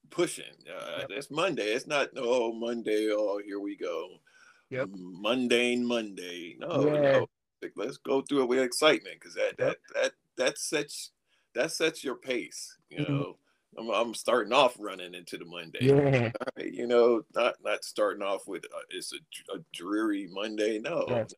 pushing. 0.10 0.46
Uh, 0.68 1.00
yep. 1.00 1.08
It's 1.12 1.32
Monday. 1.32 1.74
It's 1.74 1.88
not, 1.88 2.10
oh, 2.18 2.54
Monday. 2.54 3.10
Oh, 3.12 3.40
here 3.44 3.60
we 3.60 3.76
go. 3.76 4.08
Yep. 4.70 4.90
Mundane 4.94 5.86
Monday. 5.86 6.56
No, 6.60 6.94
yeah. 6.94 7.02
no. 7.02 7.28
Let's 7.76 7.98
go 7.98 8.22
through 8.22 8.44
it 8.44 8.50
with 8.50 8.60
excitement 8.60 9.18
because 9.20 9.36
that, 9.36 9.58
that, 9.58 9.78
that, 9.94 10.12
that 10.38 10.58
sets, 10.58 11.12
that 11.56 11.72
sets 11.72 12.04
your 12.04 12.16
pace, 12.16 12.78
you 12.90 13.00
mm-hmm. 13.00 13.14
know. 13.14 13.38
I'm, 13.78 13.90
I'm 13.90 14.14
starting 14.14 14.54
off 14.54 14.76
running 14.80 15.14
into 15.14 15.38
the 15.38 15.46
Monday. 15.46 15.80
Yeah. 15.82 16.32
Right, 16.58 16.74
you 16.74 16.88
know, 16.88 17.22
not 17.36 17.56
not 17.64 17.84
starting 17.84 18.24
off 18.24 18.48
with 18.48 18.66
uh, 18.66 18.80
it's 18.90 19.14
a, 19.14 19.56
a, 19.56 19.60
dreary 19.74 20.28
Monday. 20.32 20.80
No, 20.80 21.06
yes. 21.08 21.34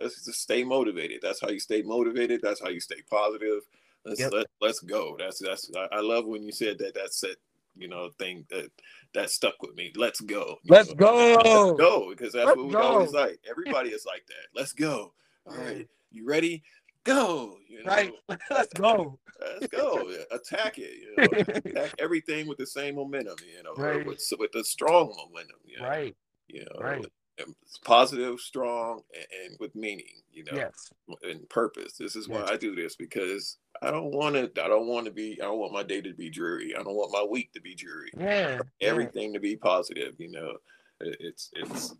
let's 0.00 0.24
just 0.24 0.40
stay 0.40 0.64
motivated. 0.64 1.20
That's 1.22 1.40
how 1.40 1.50
you 1.50 1.60
stay 1.60 1.82
motivated. 1.82 2.40
That's 2.42 2.60
how 2.60 2.70
you 2.70 2.80
stay 2.80 3.02
positive. 3.10 3.60
Let's 4.04 4.20
yep. 4.20 4.32
let, 4.32 4.46
let's 4.60 4.80
go. 4.80 5.16
That's 5.18 5.38
that's 5.38 5.70
I, 5.92 6.00
love 6.00 6.26
when 6.26 6.42
you 6.42 6.52
said 6.52 6.78
that. 6.78 6.94
That's 6.94 7.22
it. 7.24 7.36
You 7.76 7.88
know, 7.88 8.10
thing 8.18 8.46
that 8.50 8.70
that 9.14 9.30
stuck 9.30 9.54
with 9.62 9.74
me. 9.74 9.92
Let's 9.96 10.20
go. 10.20 10.58
Let's 10.68 10.90
know? 10.90 10.94
go. 10.94 11.34
Let's 11.36 11.80
go 11.80 12.10
because 12.10 12.32
that's 12.32 12.46
let's 12.46 12.56
what 12.56 12.66
we 12.66 12.72
go. 12.72 12.80
always 12.80 13.12
like. 13.12 13.40
Everybody 13.48 13.90
is 13.90 14.04
like 14.04 14.24
that. 14.26 14.58
Let's 14.58 14.72
go. 14.72 15.12
All 15.46 15.56
right, 15.56 15.88
you 16.10 16.26
ready? 16.26 16.62
Go. 17.04 17.56
You 17.68 17.84
know? 17.84 17.90
Right. 17.90 18.12
Let's 18.50 18.72
go. 18.72 19.18
Let's 19.40 19.66
go. 19.66 20.10
Attack 20.30 20.78
it. 20.78 20.90
You 20.90 21.14
know? 21.16 21.24
Attack 21.70 21.94
everything 21.98 22.46
with 22.46 22.56
the 22.56 22.66
same 22.66 22.94
momentum. 22.94 23.36
You 23.46 23.62
know, 23.62 23.74
right. 23.76 24.06
with 24.06 24.22
with 24.38 24.52
the 24.52 24.64
strong 24.64 25.14
momentum. 25.16 25.58
You 25.66 25.80
know? 25.80 25.88
Right. 25.88 26.16
You 26.48 26.60
know, 26.60 26.80
right. 26.80 27.04
It's 27.36 27.78
positive, 27.78 28.38
strong, 28.38 29.02
and, 29.12 29.26
and, 29.44 29.56
with 29.58 29.74
meaning. 29.74 30.22
You 30.32 30.44
know, 30.44 30.52
yes, 30.54 30.90
and 31.22 31.48
purpose. 31.48 31.94
This 31.94 32.14
is 32.16 32.28
yes. 32.28 32.42
why 32.48 32.54
I 32.54 32.56
do 32.56 32.74
this 32.74 32.94
because 32.96 33.58
I 33.82 33.90
don't 33.90 34.12
want 34.12 34.34
to. 34.34 34.64
I 34.64 34.68
don't 34.68 34.86
want 34.86 35.06
to 35.06 35.12
be. 35.12 35.38
I 35.40 35.44
don't 35.44 35.58
want 35.58 35.72
my 35.72 35.82
day 35.82 36.00
to 36.00 36.14
be 36.14 36.30
dreary. 36.30 36.74
I 36.74 36.82
don't 36.82 36.94
want 36.94 37.12
my 37.12 37.24
week 37.28 37.52
to 37.52 37.60
be 37.60 37.74
dreary. 37.74 38.10
Yeah. 38.16 38.60
Everything 38.80 39.28
yeah. 39.28 39.34
to 39.34 39.40
be 39.40 39.56
positive. 39.56 40.14
You 40.18 40.30
know, 40.30 40.56
it's 41.00 41.50
it's. 41.54 41.94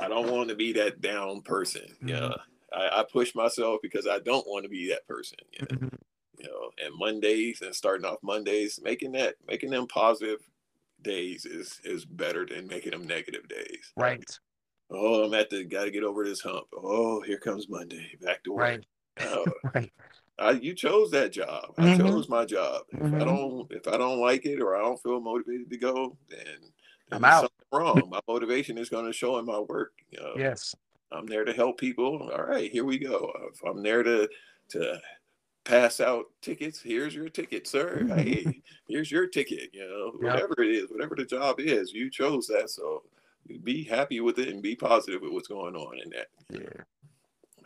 I 0.00 0.08
don't 0.08 0.30
want 0.30 0.48
to 0.48 0.56
be 0.56 0.72
that 0.74 1.00
down 1.00 1.42
person. 1.42 1.82
Mm-hmm. 2.02 2.08
Yeah. 2.08 2.30
I, 2.72 3.00
I, 3.00 3.04
push 3.10 3.34
myself 3.34 3.78
because 3.80 4.08
I 4.08 4.18
don't 4.18 4.46
want 4.48 4.64
to 4.64 4.68
be 4.68 4.88
that 4.88 5.06
person. 5.06 5.38
Yeah. 5.52 5.66
Mm-hmm. 5.66 5.96
you 6.38 6.48
know, 6.48 6.70
and 6.84 6.98
Mondays 6.98 7.62
and 7.62 7.74
starting 7.74 8.04
off 8.04 8.18
Mondays, 8.22 8.80
making 8.82 9.12
that 9.12 9.36
making 9.46 9.70
them 9.70 9.86
positive 9.86 10.40
days 11.02 11.44
is 11.44 11.80
is 11.84 12.04
better 12.04 12.44
than 12.44 12.66
making 12.66 12.90
them 12.90 13.06
negative 13.06 13.48
days. 13.48 13.92
Right. 13.96 14.18
Like, 14.18 14.28
oh, 14.90 15.24
I'm 15.24 15.34
at 15.34 15.50
the 15.50 15.64
got 15.64 15.84
to 15.84 15.90
get 15.90 16.04
over 16.04 16.24
this 16.24 16.40
hump. 16.40 16.66
Oh, 16.76 17.20
here 17.22 17.38
comes 17.38 17.68
Monday, 17.68 18.16
back 18.20 18.42
to 18.44 18.52
work. 18.52 18.60
Right. 18.60 18.86
Oh, 19.20 19.46
right. 19.74 19.92
I, 20.38 20.50
you 20.52 20.74
chose 20.74 21.10
that 21.12 21.32
job. 21.32 21.72
I 21.78 21.82
mm-hmm. 21.82 22.06
chose 22.06 22.28
my 22.28 22.44
job. 22.44 22.82
If 22.92 23.00
mm-hmm. 23.00 23.22
I 23.22 23.24
don't, 23.24 23.72
if 23.72 23.88
I 23.88 23.96
don't 23.96 24.20
like 24.20 24.44
it 24.44 24.60
or 24.60 24.76
I 24.76 24.80
don't 24.80 25.02
feel 25.02 25.20
motivated 25.20 25.70
to 25.70 25.76
go, 25.78 26.16
then, 26.28 26.70
I'm 27.10 27.24
out. 27.24 27.50
wrong. 27.72 28.02
my 28.10 28.20
motivation 28.28 28.76
is 28.76 28.88
going 28.90 29.06
to 29.06 29.12
show 29.12 29.38
in 29.38 29.46
my 29.46 29.60
work. 29.60 29.92
You 30.10 30.20
know? 30.20 30.34
Yes. 30.36 30.74
I'm 31.12 31.26
there 31.26 31.44
to 31.44 31.52
help 31.52 31.78
people. 31.78 32.30
All 32.32 32.44
right, 32.44 32.70
here 32.70 32.84
we 32.84 32.98
go. 32.98 33.32
If 33.52 33.62
I'm 33.64 33.82
there 33.82 34.02
to 34.02 34.28
to 34.70 35.00
pass 35.64 36.00
out 36.00 36.26
tickets, 36.42 36.80
here's 36.80 37.14
your 37.14 37.28
ticket, 37.28 37.66
sir. 37.66 38.06
Hey, 38.16 38.62
here's 38.88 39.10
your 39.10 39.26
ticket. 39.26 39.70
You 39.72 39.88
know, 39.88 40.12
whatever 40.18 40.54
it 40.62 40.74
is, 40.74 40.90
whatever 40.90 41.14
the 41.14 41.24
job 41.24 41.60
is, 41.60 41.92
you 41.92 42.10
chose 42.10 42.46
that. 42.48 42.70
So 42.70 43.04
be 43.62 43.84
happy 43.84 44.20
with 44.20 44.38
it 44.38 44.48
and 44.48 44.62
be 44.62 44.74
positive 44.74 45.22
with 45.22 45.32
what's 45.32 45.48
going 45.48 45.76
on 45.76 45.98
in 46.02 46.10
that. 46.10 46.26
Yeah. 46.50 46.82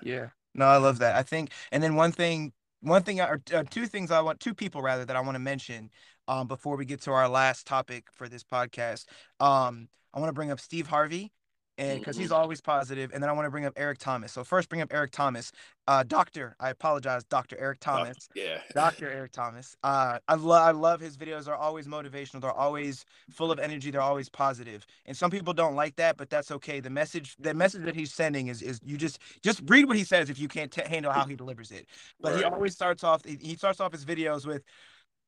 Yeah. 0.03 0.29
No, 0.55 0.67
I 0.67 0.79
love 0.79 0.99
that. 0.99 1.17
I 1.17 1.23
think, 1.23 1.51
and 1.73 1.83
then 1.83 1.95
one 1.95 2.13
thing, 2.13 2.53
one 2.81 3.03
thing, 3.03 3.21
or 3.21 3.41
uh, 3.55 3.65
two 3.69 3.87
things 3.87 4.11
I 4.11 4.21
want, 4.21 4.41
two 4.41 4.55
people 4.55 4.83
rather 4.83 5.05
that 5.05 5.17
I 5.17 5.21
want 5.21 5.35
to 5.35 5.41
mention 5.41 5.91
um, 6.29 6.47
before 6.47 6.77
we 6.77 6.85
get 6.85 7.03
to 7.03 7.13
our 7.13 7.29
last 7.29 7.67
topic 7.67 8.07
for 8.13 8.29
this 8.29 8.45
podcast. 8.45 9.07
Um, 9.39 9.89
I 10.15 10.21
want 10.21 10.31
to 10.31 10.35
bring 10.35 10.51
up 10.51 10.61
Steve 10.61 10.87
Harvey 10.87 11.33
and 11.81 11.99
because 11.99 12.17
he's 12.17 12.29
mm-hmm. 12.29 12.37
always 12.37 12.61
positive. 12.61 13.11
And 13.13 13.23
then 13.23 13.31
I 13.31 13.33
want 13.33 13.47
to 13.47 13.51
bring 13.51 13.65
up 13.65 13.73
Eric 13.77 13.99
Thomas. 13.99 14.33
So 14.33 14.45
first, 14.45 14.69
bring 14.69 14.83
up 14.83 14.93
Eric 14.93 15.13
Thomas, 15.13 15.51
uh, 15.89 16.05
Doctor. 16.07 16.55
I 16.61 16.71
apologize, 16.71 17.25
Doctor 17.25 17.57
Eric 17.59 17.81
Thomas. 17.81 18.29
yeah, 18.35 18.61
Doctor 18.75 19.11
Eric 19.11 19.33
Thomas. 19.33 19.77
Uh, 19.83 20.19
I 20.29 20.35
love 20.35 20.63
I 20.63 20.71
love 20.73 21.01
his 21.01 21.17
videos. 21.17 21.47
They're 21.47 21.55
always 21.55 21.87
motivational. 21.87 22.43
They're 22.43 22.53
always 22.53 23.05
full 23.31 23.51
of 23.51 23.59
energy. 23.59 23.91
They're 23.91 24.01
always 24.01 24.29
positive. 24.29 24.87
And 25.07 25.17
some 25.17 25.31
people 25.31 25.55
don't 25.55 25.75
like 25.75 25.97
that, 25.97 26.17
but 26.17 26.29
that's 26.29 26.51
okay. 26.51 26.81
The 26.81 26.91
message 26.91 27.37
the 27.39 27.55
message 27.55 27.85
that 27.87 27.97
he's 27.97 28.13
sending 28.13 28.49
is 28.49 28.61
is 28.61 28.81
you 28.85 28.97
just 28.97 29.19
just 29.43 29.63
read 29.67 29.87
what 29.87 29.97
he 29.97 30.05
says 30.05 30.29
if 30.29 30.39
you 30.39 30.49
can't 30.49 30.71
t- 30.71 30.83
handle 30.87 31.13
how 31.13 31.25
he 31.25 31.35
delivers 31.35 31.71
it. 31.71 31.87
But 32.21 32.33
right. 32.33 32.39
he 32.39 32.45
always 32.45 32.75
starts 32.75 33.03
off 33.03 33.25
he 33.25 33.57
starts 33.57 33.81
off 33.81 33.93
his 33.93 34.05
videos 34.05 34.47
with 34.47 34.63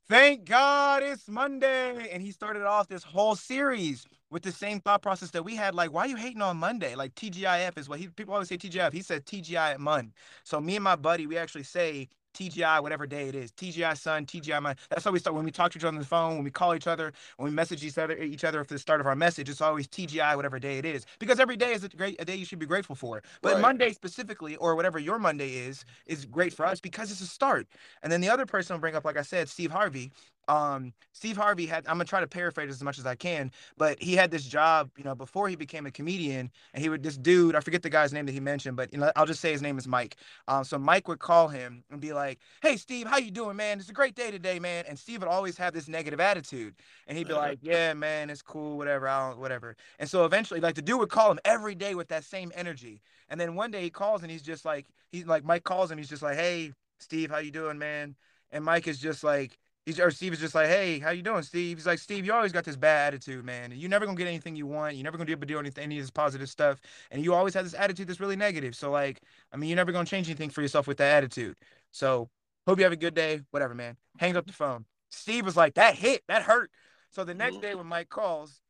Thank 0.08 0.44
God 0.46 1.02
it's 1.02 1.28
Monday. 1.28 2.10
And 2.12 2.22
he 2.22 2.32
started 2.32 2.64
off 2.64 2.88
this 2.88 3.04
whole 3.04 3.36
series 3.36 4.06
with 4.30 4.42
the 4.42 4.52
same 4.52 4.80
thought 4.80 5.02
process 5.02 5.30
that 5.32 5.44
we 5.44 5.56
had. 5.56 5.74
Like, 5.74 5.92
why 5.92 6.02
are 6.02 6.08
you 6.08 6.16
hating 6.16 6.42
on 6.42 6.58
Monday? 6.58 6.94
Like 6.94 7.14
TGIF 7.16 7.78
is 7.78 7.88
what 7.88 8.00
he 8.00 8.08
people 8.08 8.34
always 8.34 8.48
say 8.48 8.58
TGIF. 8.58 8.92
He 8.92 9.02
said 9.02 9.26
TGI 9.26 9.72
at 9.74 9.80
Mon. 9.80 10.12
So 10.44 10.60
me 10.60 10.76
and 10.76 10.84
my 10.84 10.96
buddy, 10.96 11.26
we 11.26 11.38
actually 11.38 11.64
say 11.64 12.08
TGI, 12.32 12.82
whatever 12.82 13.06
day 13.06 13.28
it 13.28 13.34
is, 13.34 13.52
TGI 13.52 13.96
Sun, 13.96 14.26
TGI 14.26 14.62
Mon. 14.62 14.76
That's 14.90 15.04
how 15.04 15.10
we 15.10 15.18
start 15.18 15.36
when 15.36 15.44
we 15.44 15.50
talk 15.50 15.72
to 15.72 15.78
each 15.78 15.84
other 15.84 15.94
on 15.94 16.00
the 16.00 16.06
phone, 16.06 16.34
when 16.36 16.44
we 16.44 16.50
call 16.50 16.74
each 16.74 16.86
other, 16.86 17.12
when 17.36 17.48
we 17.48 17.54
message 17.54 17.84
each 17.84 17.98
other, 17.98 18.16
each 18.16 18.44
other 18.44 18.64
for 18.64 18.74
the 18.74 18.78
start 18.78 19.00
of 19.00 19.06
our 19.06 19.16
message. 19.16 19.48
It's 19.48 19.60
always 19.60 19.86
TGI, 19.88 20.36
whatever 20.36 20.58
day 20.58 20.78
it 20.78 20.84
is, 20.84 21.06
because 21.18 21.40
every 21.40 21.56
day 21.56 21.72
is 21.72 21.84
a 21.84 21.88
great 21.88 22.20
a 22.20 22.24
day 22.24 22.36
you 22.36 22.44
should 22.44 22.58
be 22.58 22.66
grateful 22.66 22.96
for. 22.96 23.22
But 23.40 23.54
right. 23.54 23.62
Monday 23.62 23.92
specifically, 23.92 24.56
or 24.56 24.74
whatever 24.74 24.98
your 24.98 25.18
Monday 25.18 25.54
is, 25.56 25.84
is 26.06 26.24
great 26.24 26.52
for 26.52 26.66
us 26.66 26.80
because 26.80 27.10
it's 27.10 27.20
a 27.20 27.26
start. 27.26 27.66
And 28.02 28.12
then 28.12 28.20
the 28.20 28.28
other 28.28 28.46
person 28.46 28.74
will 28.74 28.80
bring 28.80 28.96
up, 28.96 29.04
like 29.04 29.16
I 29.16 29.22
said, 29.22 29.48
Steve 29.48 29.70
Harvey 29.70 30.10
um 30.48 30.92
Steve 31.12 31.36
Harvey 31.36 31.66
had 31.66 31.86
I'm 31.86 31.94
gonna 31.94 32.04
try 32.04 32.20
to 32.20 32.26
paraphrase 32.26 32.70
as 32.70 32.82
much 32.82 32.98
as 32.98 33.06
I 33.06 33.14
can, 33.14 33.50
but 33.76 34.02
he 34.02 34.14
had 34.14 34.30
this 34.30 34.44
job, 34.44 34.90
you 34.96 35.04
know, 35.04 35.14
before 35.14 35.48
he 35.48 35.56
became 35.56 35.86
a 35.86 35.90
comedian, 35.90 36.50
and 36.74 36.82
he 36.82 36.88
would 36.88 37.02
this 37.02 37.16
dude, 37.16 37.54
I 37.54 37.60
forget 37.60 37.82
the 37.82 37.90
guy's 37.90 38.12
name 38.12 38.26
that 38.26 38.32
he 38.32 38.40
mentioned, 38.40 38.76
but 38.76 38.92
you 38.92 38.98
know, 38.98 39.12
I'll 39.16 39.26
just 39.26 39.40
say 39.40 39.52
his 39.52 39.62
name 39.62 39.78
is 39.78 39.86
Mike. 39.86 40.16
Um, 40.48 40.64
so 40.64 40.78
Mike 40.78 41.08
would 41.08 41.20
call 41.20 41.48
him 41.48 41.84
and 41.90 42.00
be 42.00 42.12
like, 42.12 42.21
Hey 42.62 42.76
Steve, 42.76 43.06
how 43.06 43.18
you 43.18 43.30
doing, 43.30 43.56
man? 43.56 43.78
It's 43.78 43.88
a 43.88 43.92
great 43.92 44.14
day 44.14 44.30
today, 44.30 44.58
man. 44.58 44.85
And 44.88 44.98
Steve 44.98 45.20
would 45.20 45.28
always 45.28 45.56
have 45.58 45.72
this 45.74 45.88
negative 45.88 46.20
attitude. 46.20 46.74
And 47.06 47.16
he'd 47.18 47.28
be 47.28 47.35
like, 47.35 47.58
Yeah, 47.62 47.94
man, 47.94 48.30
it's 48.30 48.42
cool, 48.42 48.76
whatever, 48.76 49.08
I 49.08 49.28
don't 49.28 49.38
whatever. 49.38 49.76
And 49.98 50.08
so 50.08 50.24
eventually, 50.24 50.61
like 50.61 50.74
the 50.74 50.82
dude 50.82 50.98
would 51.00 51.11
call 51.11 51.30
him 51.30 51.40
every 51.44 51.74
day 51.74 51.94
with 51.94 52.08
that 52.08 52.24
same 52.24 52.52
energy. 52.54 53.00
And 53.28 53.40
then 53.40 53.54
one 53.54 53.70
day 53.70 53.82
he 53.82 53.90
calls 53.90 54.22
and 54.22 54.30
he's 54.30 54.42
just 54.42 54.64
like, 54.64 54.87
he's 55.11 55.26
like 55.26 55.44
Mike 55.44 55.64
calls 55.64 55.90
him, 55.90 55.98
he's 55.98 56.08
just 56.08 56.22
like, 56.22 56.37
Hey, 56.37 56.72
Steve, 56.98 57.30
how 57.30 57.38
you 57.38 57.50
doing, 57.50 57.78
man? 57.78 58.16
And 58.50 58.64
Mike 58.64 58.87
is 58.87 58.98
just 58.98 59.24
like, 59.24 59.58
He's, 59.85 59.98
or 59.98 60.12
Steve 60.12 60.32
is 60.32 60.38
just 60.38 60.54
like, 60.54 60.68
hey, 60.68 61.00
how 61.00 61.11
you 61.11 61.22
doing, 61.22 61.42
Steve? 61.42 61.76
He's 61.78 61.87
like, 61.87 61.98
Steve, 61.98 62.24
you 62.24 62.32
always 62.32 62.52
got 62.52 62.64
this 62.64 62.76
bad 62.76 63.14
attitude, 63.14 63.44
man. 63.44 63.72
You're 63.74 63.90
never 63.90 64.06
gonna 64.06 64.16
get 64.16 64.28
anything 64.28 64.54
you 64.54 64.66
want. 64.66 64.94
You're 64.94 65.02
never 65.02 65.16
gonna 65.16 65.26
be 65.26 65.32
able 65.32 65.40
to 65.40 65.46
do 65.46 65.58
anything, 65.58 65.82
any 65.82 65.98
of 65.98 66.04
this 66.04 66.11
positive 66.11 66.48
stuff. 66.48 66.80
And 67.11 67.24
you 67.24 67.35
always 67.35 67.52
have 67.54 67.64
this 67.64 67.74
attitude 67.74 68.06
that's 68.06 68.20
really 68.20 68.37
negative. 68.37 68.76
So 68.76 68.92
like, 68.92 69.22
I 69.52 69.56
mean, 69.56 69.68
you're 69.68 69.76
never 69.76 69.90
gonna 69.90 70.06
change 70.06 70.28
anything 70.28 70.50
for 70.50 70.62
yourself 70.62 70.87
with 70.87 70.98
that 70.98 71.16
attitude. 71.16 71.56
So 71.92 72.28
hope 72.66 72.78
you 72.78 72.85
have 72.85 72.92
a 72.92 72.96
good 72.96 73.14
day. 73.14 73.40
Whatever, 73.50 73.74
man. 73.74 73.96
Hangs 74.18 74.37
up 74.37 74.46
the 74.46 74.52
phone. 74.52 74.85
Steve 75.11 75.44
was 75.44 75.57
like, 75.57 75.74
that 75.74 75.94
hit, 75.94 76.22
that 76.28 76.42
hurt. 76.42 76.70
So 77.11 77.24
the 77.24 77.35
next 77.35 77.55
mm-hmm. 77.55 77.62
day 77.62 77.74
when 77.74 77.87
Mike 77.87 78.09
calls, 78.09 78.61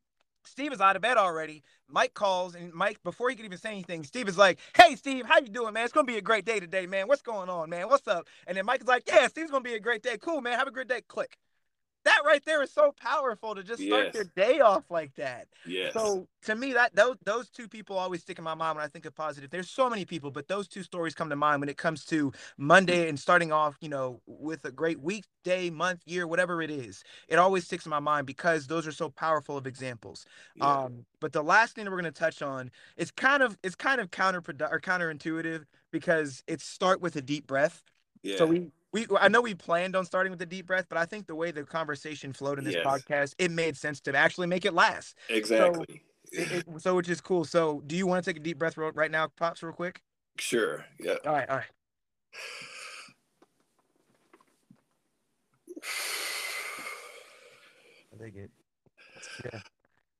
Steve 0.45 0.73
is 0.73 0.81
out 0.81 0.95
of 0.95 1.01
bed 1.01 1.17
already. 1.17 1.63
Mike 1.87 2.13
calls 2.13 2.53
and 2.53 2.73
Mike, 2.73 2.99
before 3.03 3.29
he 3.29 3.35
could 3.35 3.45
even 3.45 3.57
say 3.57 3.71
anything, 3.71 4.03
Steve 4.03 4.27
is 4.27 4.37
like, 4.37 4.59
"Hey, 4.75 4.95
Steve, 4.95 5.25
how 5.25 5.39
you 5.39 5.47
doing, 5.47 5.73
man? 5.73 5.85
It's 5.85 5.93
gonna 5.93 6.05
be 6.05 6.17
a 6.17 6.21
great 6.21 6.43
day 6.43 6.59
today, 6.59 6.85
man. 6.85 7.07
What's 7.07 7.21
going 7.21 7.49
on, 7.49 7.69
man? 7.69 7.87
What's 7.87 8.07
up?" 8.09 8.27
And 8.45 8.57
then 8.57 8.65
Mike 8.65 8.81
is 8.81 8.87
like, 8.87 9.03
"Yeah, 9.07 9.27
Steve's 9.27 9.51
gonna 9.51 9.63
be 9.63 9.75
a 9.75 9.79
great 9.79 10.03
day. 10.03 10.17
Cool, 10.17 10.41
man. 10.41 10.59
Have 10.59 10.67
a 10.67 10.71
great 10.71 10.89
day." 10.89 11.01
Click 11.07 11.37
that 12.05 12.19
right 12.25 12.43
there 12.45 12.61
is 12.61 12.71
so 12.71 12.93
powerful 12.99 13.55
to 13.55 13.63
just 13.63 13.81
start 13.81 14.05
yes. 14.07 14.15
your 14.15 14.25
day 14.35 14.59
off 14.59 14.83
like 14.89 15.13
that. 15.15 15.47
Yes. 15.65 15.93
So 15.93 16.27
to 16.43 16.55
me, 16.55 16.73
that 16.73 16.95
those 16.95 17.15
those 17.23 17.49
two 17.49 17.67
people 17.67 17.97
always 17.97 18.21
stick 18.21 18.37
in 18.37 18.43
my 18.43 18.53
mind 18.53 18.77
when 18.77 18.85
I 18.85 18.87
think 18.87 19.05
of 19.05 19.15
positive. 19.15 19.49
There's 19.49 19.69
so 19.69 19.89
many 19.89 20.05
people, 20.05 20.31
but 20.31 20.47
those 20.47 20.67
two 20.67 20.83
stories 20.83 21.13
come 21.13 21.29
to 21.29 21.35
mind 21.35 21.61
when 21.61 21.69
it 21.69 21.77
comes 21.77 22.05
to 22.05 22.31
Monday 22.57 23.09
and 23.09 23.19
starting 23.19 23.51
off, 23.51 23.77
you 23.81 23.89
know, 23.89 24.21
with 24.27 24.65
a 24.65 24.71
great 24.71 24.99
week, 24.99 25.25
day, 25.43 25.69
month, 25.69 26.01
year, 26.05 26.27
whatever 26.27 26.61
it 26.61 26.71
is. 26.71 27.03
It 27.27 27.37
always 27.37 27.65
sticks 27.65 27.85
in 27.85 27.89
my 27.89 27.99
mind 27.99 28.27
because 28.27 28.67
those 28.67 28.85
are 28.87 28.91
so 28.91 29.09
powerful 29.09 29.57
of 29.57 29.67
examples. 29.67 30.25
Yeah. 30.55 30.83
Um, 30.83 31.05
but 31.19 31.31
the 31.31 31.43
last 31.43 31.75
thing 31.75 31.85
that 31.85 31.91
we're 31.91 32.01
going 32.01 32.13
to 32.13 32.19
touch 32.19 32.41
on 32.41 32.71
is 32.97 33.11
kind 33.11 33.43
of 33.43 33.57
it's 33.63 33.75
kind 33.75 34.01
of 34.01 34.11
counterproductive 34.11 34.71
or 34.71 34.79
counterintuitive 34.79 35.63
because 35.91 36.43
it's 36.47 36.65
start 36.65 37.01
with 37.01 37.15
a 37.15 37.21
deep 37.21 37.47
breath. 37.47 37.83
Yeah. 38.23 38.37
So 38.37 38.45
we 38.45 38.71
we 38.93 39.07
I 39.19 39.27
know 39.27 39.41
we 39.41 39.55
planned 39.55 39.95
on 39.95 40.05
starting 40.05 40.31
with 40.31 40.39
the 40.39 40.45
deep 40.45 40.67
breath, 40.67 40.85
but 40.87 40.97
I 40.97 41.05
think 41.05 41.27
the 41.27 41.35
way 41.35 41.51
the 41.51 41.63
conversation 41.63 42.31
flowed 42.31 42.59
in 42.59 42.63
this 42.63 42.75
yes. 42.75 42.85
podcast, 42.85 43.35
it 43.39 43.51
made 43.51 43.75
sense 43.75 43.99
to 44.01 44.15
actually 44.15 44.47
make 44.47 44.65
it 44.65 44.73
last. 44.73 45.17
Exactly. 45.29 46.03
So, 46.31 46.41
it, 46.41 46.51
it, 46.51 46.81
so 46.81 46.95
which 46.95 47.09
is 47.09 47.19
cool. 47.19 47.43
So, 47.43 47.81
do 47.85 47.95
you 47.97 48.07
want 48.07 48.23
to 48.23 48.29
take 48.29 48.39
a 48.39 48.43
deep 48.43 48.59
breath 48.59 48.77
right 48.77 49.11
now, 49.11 49.27
pops, 49.35 49.61
real 49.63 49.73
quick? 49.73 50.01
Sure. 50.37 50.85
Yeah. 50.99 51.15
All 51.25 51.33
right. 51.33 51.49
All 51.49 51.57
right. 51.57 51.65
I 58.13 58.17
think 58.19 58.35
it. 58.35 58.51
Yeah. 59.43 59.59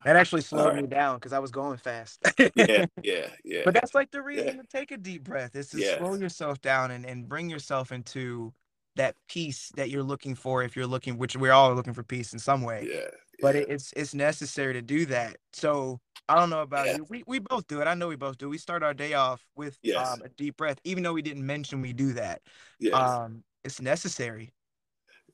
That 0.04 0.18
actually 0.18 0.42
slowed 0.42 0.74
right. 0.74 0.82
me 0.82 0.88
down 0.88 1.16
because 1.16 1.32
I 1.32 1.40
was 1.40 1.52
going 1.52 1.78
fast. 1.78 2.20
yeah, 2.38 2.86
yeah, 3.04 3.28
yeah. 3.46 3.62
But 3.64 3.74
that's 3.74 3.96
like 3.96 4.12
the 4.12 4.22
reason 4.22 4.48
yeah. 4.48 4.62
to 4.62 4.68
take 4.68 4.92
a 4.92 4.98
deep 4.98 5.24
breath 5.24 5.56
is 5.56 5.70
to 5.70 5.78
yes. 5.78 5.98
slow 5.98 6.16
yourself 6.16 6.62
down 6.62 6.92
and, 6.92 7.06
and 7.06 7.28
bring 7.30 7.50
yourself 7.50 7.94
into 7.94 8.54
that 8.96 9.16
peace 9.28 9.72
that 9.76 9.90
you're 9.90 10.04
looking 10.04 10.36
for 10.36 10.64
if 10.64 10.76
you're 10.76 10.88
looking 10.88 11.18
which 11.18 11.36
we're 11.36 11.52
all 11.52 11.74
looking 11.74 11.94
for 11.94 12.04
peace 12.04 12.34
in 12.34 12.40
some 12.40 12.62
way. 12.62 12.88
Yeah. 12.92 13.08
But 13.42 13.56
it, 13.56 13.70
it's 13.70 13.92
it's 13.96 14.14
necessary 14.14 14.74
to 14.74 14.82
do 14.82 15.06
that. 15.08 15.38
So 15.52 16.00
I 16.30 16.36
don't 16.36 16.50
know 16.50 16.62
about 16.62 16.86
yeah. 16.86 16.98
you. 16.98 17.06
We 17.10 17.24
we 17.28 17.40
both 17.40 17.68
do 17.68 17.82
it. 17.82 17.88
I 17.88 17.94
know 17.94 18.08
we 18.08 18.16
both 18.16 18.38
do. 18.38 18.48
We 18.50 18.58
start 18.58 18.84
our 18.84 18.94
day 18.94 19.14
off 19.14 19.46
with 19.56 19.78
yes. 19.82 20.08
um, 20.08 20.22
a 20.24 20.30
deep 20.30 20.58
breath, 20.58 20.80
even 20.84 21.04
though 21.04 21.14
we 21.14 21.22
didn't 21.22 21.46
mention 21.46 21.82
we 21.82 21.94
do 21.94 22.14
that. 22.14 22.42
Yes. 22.80 22.94
Um, 22.94 23.44
it's 23.64 23.82
necessary. 23.82 24.54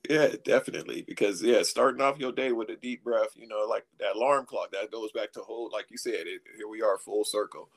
Yeah, 0.08 0.28
definitely. 0.44 1.02
Because 1.06 1.42
yeah, 1.42 1.62
starting 1.62 2.00
off 2.00 2.18
your 2.18 2.32
day 2.32 2.52
with 2.52 2.70
a 2.70 2.76
deep 2.76 3.04
breath, 3.04 3.30
you 3.34 3.46
know, 3.46 3.66
like 3.68 3.84
that 3.98 4.16
alarm 4.16 4.46
clock, 4.46 4.72
that 4.72 4.90
goes 4.90 5.12
back 5.12 5.32
to 5.32 5.40
whole, 5.40 5.70
like 5.72 5.90
you 5.90 5.98
said, 5.98 6.26
it, 6.26 6.40
here 6.56 6.68
we 6.68 6.80
are, 6.80 6.96
full 6.98 7.24
circle. 7.24 7.68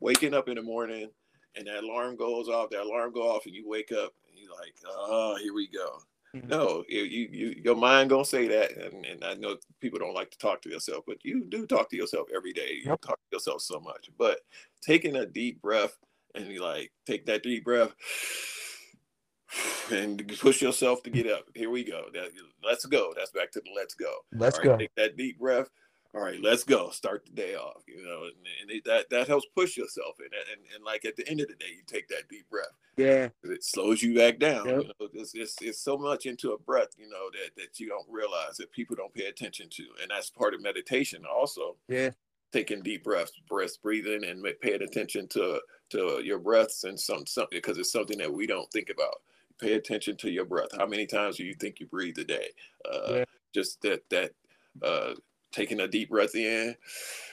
Waking 0.00 0.34
up 0.34 0.48
in 0.48 0.56
the 0.56 0.62
morning, 0.62 1.10
and 1.56 1.66
that 1.66 1.82
alarm 1.82 2.16
goes 2.16 2.48
off. 2.48 2.70
That 2.70 2.82
alarm 2.82 3.12
go 3.12 3.30
off, 3.30 3.46
and 3.46 3.54
you 3.54 3.68
wake 3.68 3.92
up, 3.92 4.12
you're 4.42 4.56
like, 4.56 4.74
oh, 4.86 5.36
here 5.42 5.54
we 5.54 5.68
go. 5.68 5.98
Mm-hmm. 6.34 6.48
No, 6.48 6.82
you, 6.88 7.02
you, 7.02 7.28
you, 7.30 7.62
your 7.62 7.76
mind 7.76 8.08
gonna 8.10 8.24
say 8.24 8.48
that, 8.48 8.72
and, 8.76 9.04
and 9.04 9.22
I 9.22 9.34
know 9.34 9.56
people 9.80 9.98
don't 9.98 10.14
like 10.14 10.30
to 10.30 10.38
talk 10.38 10.62
to 10.62 10.70
yourself, 10.70 11.04
but 11.06 11.18
you 11.22 11.44
do 11.44 11.66
talk 11.66 11.90
to 11.90 11.96
yourself 11.96 12.28
every 12.34 12.54
day. 12.54 12.80
You 12.82 12.90
yep. 12.90 13.02
talk 13.02 13.18
to 13.18 13.36
yourself 13.36 13.60
so 13.60 13.78
much, 13.80 14.08
but 14.18 14.40
taking 14.80 15.16
a 15.16 15.26
deep 15.26 15.60
breath 15.60 15.96
and 16.34 16.46
you 16.46 16.62
like 16.62 16.90
take 17.06 17.26
that 17.26 17.42
deep 17.42 17.64
breath 17.64 17.92
and 19.90 20.26
push 20.40 20.62
yourself 20.62 21.02
to 21.02 21.10
get 21.10 21.26
up. 21.26 21.44
Here 21.54 21.70
we 21.70 21.84
go. 21.84 22.06
That, 22.14 22.30
let's 22.64 22.86
go. 22.86 23.12
That's 23.16 23.30
back 23.30 23.50
to 23.52 23.60
the 23.60 23.70
let's 23.76 23.94
go. 23.94 24.12
Let's 24.32 24.58
go. 24.58 24.76
Take 24.76 24.94
that 24.96 25.16
deep 25.16 25.38
breath. 25.38 25.68
All 26.14 26.20
right, 26.20 26.40
let's 26.42 26.62
go. 26.62 26.90
Start 26.90 27.24
the 27.24 27.32
day 27.32 27.54
off. 27.54 27.82
You 27.86 28.04
know, 28.04 28.24
and, 28.24 28.46
and 28.60 28.70
it, 28.70 28.84
that 28.84 29.08
that 29.10 29.28
helps 29.28 29.46
push 29.56 29.76
yourself. 29.76 30.16
And, 30.18 30.28
and 30.50 30.60
and 30.74 30.84
like 30.84 31.04
at 31.04 31.16
the 31.16 31.26
end 31.28 31.40
of 31.40 31.48
the 31.48 31.54
day, 31.54 31.70
you 31.74 31.82
take 31.86 32.08
that 32.08 32.28
deep 32.28 32.48
breath. 32.50 32.72
Yeah. 32.96 33.28
It 33.44 33.64
slows 33.64 34.02
you 34.02 34.14
back 34.14 34.38
down. 34.38 34.66
Yep. 34.66 34.82
You 34.82 34.88
know, 34.88 35.08
it's, 35.14 35.34
it's, 35.34 35.56
it's 35.62 35.80
so 35.80 35.96
much 35.96 36.26
into 36.26 36.52
a 36.52 36.58
breath. 36.58 36.90
You 36.98 37.08
know 37.08 37.30
that 37.32 37.56
that 37.56 37.80
you 37.80 37.88
don't 37.88 38.06
realize 38.10 38.58
that 38.58 38.72
people 38.72 38.94
don't 38.94 39.14
pay 39.14 39.26
attention 39.26 39.68
to, 39.70 39.84
and 40.02 40.10
that's 40.10 40.30
part 40.30 40.54
of 40.54 40.62
meditation 40.62 41.22
also. 41.24 41.76
Yeah. 41.88 42.10
Taking 42.52 42.82
deep 42.82 43.04
breaths, 43.04 43.32
breath 43.48 43.80
breathing, 43.82 44.24
and 44.24 44.46
paying 44.60 44.82
attention 44.82 45.28
to 45.28 45.60
to 45.90 46.20
your 46.22 46.38
breaths 46.38 46.84
and 46.84 47.00
some 47.00 47.24
something 47.26 47.56
because 47.56 47.78
it's 47.78 47.92
something 47.92 48.18
that 48.18 48.32
we 48.32 48.46
don't 48.46 48.70
think 48.70 48.90
about 48.90 49.22
pay 49.62 49.74
attention 49.74 50.16
to 50.16 50.30
your 50.30 50.44
breath. 50.44 50.68
How 50.76 50.86
many 50.86 51.06
times 51.06 51.36
do 51.36 51.44
you 51.44 51.54
think 51.54 51.80
you 51.80 51.86
breathe 51.86 52.18
a 52.18 52.24
day? 52.24 52.48
Uh, 52.84 53.14
yeah. 53.14 53.24
Just 53.54 53.80
that 53.82 54.02
that 54.10 54.32
uh, 54.82 55.14
taking 55.52 55.80
a 55.80 55.88
deep 55.88 56.10
breath 56.10 56.34
in, 56.34 56.74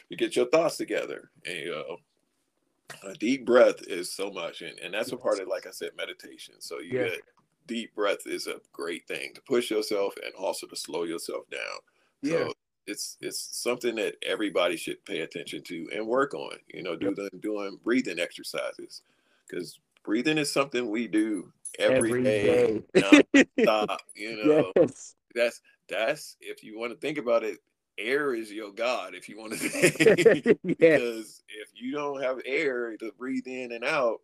you 0.10 0.18
get 0.18 0.36
your 0.36 0.48
thoughts 0.50 0.78
together. 0.78 1.30
And 1.46 1.74
uh, 1.74 3.10
a 3.10 3.14
deep 3.16 3.46
breath 3.46 3.82
is 3.88 4.12
so 4.12 4.32
much, 4.32 4.62
and, 4.62 4.78
and 4.80 4.94
that's 4.94 5.12
a 5.12 5.18
part 5.18 5.40
of, 5.40 5.48
like 5.48 5.68
I 5.68 5.72
said, 5.72 5.92
meditation. 5.98 6.56
So 6.60 6.80
you 6.80 7.00
yeah. 7.00 7.10
get 7.10 7.22
deep 7.68 7.94
breath 7.96 8.26
is 8.26 8.48
a 8.48 8.56
great 8.74 9.08
thing 9.08 9.32
to 9.36 9.42
push 9.42 9.70
yourself 9.70 10.16
and 10.24 10.34
also 10.36 10.68
to 10.68 10.76
slow 10.76 11.04
yourself 11.04 11.50
down. 11.50 11.80
Yeah. 12.22 12.48
So 12.48 12.54
it's 12.88 13.18
it's 13.22 13.40
something 13.40 13.96
that 13.96 14.16
everybody 14.26 14.76
should 14.76 15.04
pay 15.06 15.20
attention 15.20 15.62
to 15.64 15.88
and 15.94 16.08
work 16.08 16.34
on. 16.34 16.58
You 16.74 16.84
know, 16.84 16.96
do 16.96 17.14
the 17.14 17.30
doing 17.40 17.80
breathing 17.84 18.20
exercises 18.20 19.04
because 19.48 19.80
breathing 20.04 20.38
is 20.38 20.52
something 20.52 20.90
we 20.90 21.08
do 21.08 21.52
every, 21.78 22.10
every 22.10 22.24
day. 22.24 22.84
day. 22.94 23.46
stop, 23.62 24.02
you 24.16 24.44
know. 24.44 24.72
Yes. 24.76 25.16
That's 25.36 25.62
that's 25.88 26.36
if 26.42 26.64
you 26.64 26.80
want 26.80 26.92
to 26.92 26.98
think 26.98 27.20
about 27.20 27.44
it, 27.44 27.60
air 28.00 28.34
is 28.34 28.52
your 28.52 28.72
god 28.72 29.14
if 29.14 29.28
you 29.30 29.38
want 29.38 29.54
to 29.54 29.58
think. 29.58 30.60
because 30.64 31.44
if 31.48 31.70
you 31.74 31.92
don't 31.92 32.22
have 32.22 32.40
air 32.46 32.96
to 32.98 33.12
breathe 33.18 33.48
in 33.48 33.72
and 33.72 33.84
out, 33.84 34.20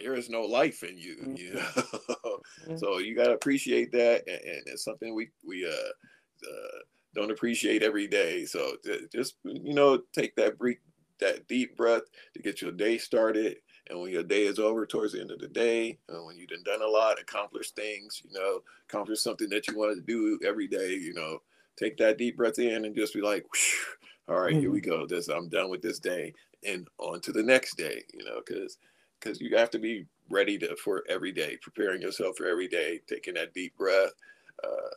there 0.00 0.14
is 0.14 0.30
no 0.30 0.42
life 0.42 0.82
in 0.82 0.96
you, 0.96 1.16
mm-hmm. 1.16 1.36
you 1.36 1.54
know. 1.54 2.76
so 2.76 2.98
you 2.98 3.14
gotta 3.14 3.34
appreciate 3.34 3.92
that 3.92 4.24
and, 4.26 4.40
and, 4.40 4.62
it's 4.66 4.84
something 4.84 5.14
we 5.14 5.30
we 5.46 5.66
uh, 5.66 5.70
uh 5.70 6.78
don't 7.14 7.32
appreciate 7.32 7.82
every 7.82 8.06
day. 8.06 8.44
So 8.44 8.76
just 9.12 9.34
you 9.44 9.74
know, 9.74 10.00
take 10.12 10.36
that 10.36 10.58
breathe 10.58 10.78
that 11.18 11.46
deep 11.48 11.76
breath 11.76 12.04
to 12.34 12.42
get 12.42 12.62
your 12.62 12.72
day 12.72 12.96
started 12.96 13.56
and 13.90 14.00
when 14.00 14.12
your 14.12 14.22
day 14.22 14.46
is 14.46 14.58
over, 14.58 14.86
towards 14.86 15.12
the 15.12 15.20
end 15.20 15.32
of 15.32 15.40
the 15.40 15.48
day, 15.48 15.98
uh, 16.08 16.22
when 16.24 16.36
you've 16.36 16.48
done 16.64 16.80
a 16.80 16.86
lot, 16.86 17.20
accomplished 17.20 17.74
things, 17.74 18.22
you 18.24 18.30
know, 18.32 18.60
accomplish 18.88 19.20
something 19.20 19.48
that 19.50 19.66
you 19.66 19.76
want 19.76 19.96
to 19.96 20.00
do 20.00 20.38
every 20.46 20.68
day, 20.68 20.94
you 20.94 21.12
know, 21.12 21.40
take 21.80 21.96
that 21.98 22.18
deep 22.18 22.36
breath 22.36 22.58
in 22.58 22.84
and 22.84 22.94
just 22.94 23.14
be 23.14 23.20
like, 23.20 23.44
all 24.28 24.40
right, 24.40 24.52
mm-hmm. 24.52 24.60
here 24.60 24.70
we 24.70 24.80
go. 24.80 25.06
This 25.06 25.28
I'm 25.28 25.48
done 25.48 25.70
with 25.70 25.82
this 25.82 25.98
day, 25.98 26.32
and 26.66 26.86
on 26.98 27.20
to 27.22 27.32
the 27.32 27.42
next 27.42 27.76
day. 27.76 28.02
You 28.12 28.24
know, 28.24 28.40
because 28.46 28.78
because 29.18 29.40
you 29.40 29.56
have 29.56 29.70
to 29.70 29.78
be 29.78 30.06
ready 30.28 30.58
to 30.58 30.76
for 30.76 31.04
every 31.08 31.32
day, 31.32 31.58
preparing 31.60 32.02
yourself 32.02 32.36
for 32.36 32.46
every 32.46 32.68
day, 32.68 33.00
taking 33.08 33.34
that 33.34 33.54
deep 33.54 33.76
breath. 33.76 34.12
Uh, 34.62 34.94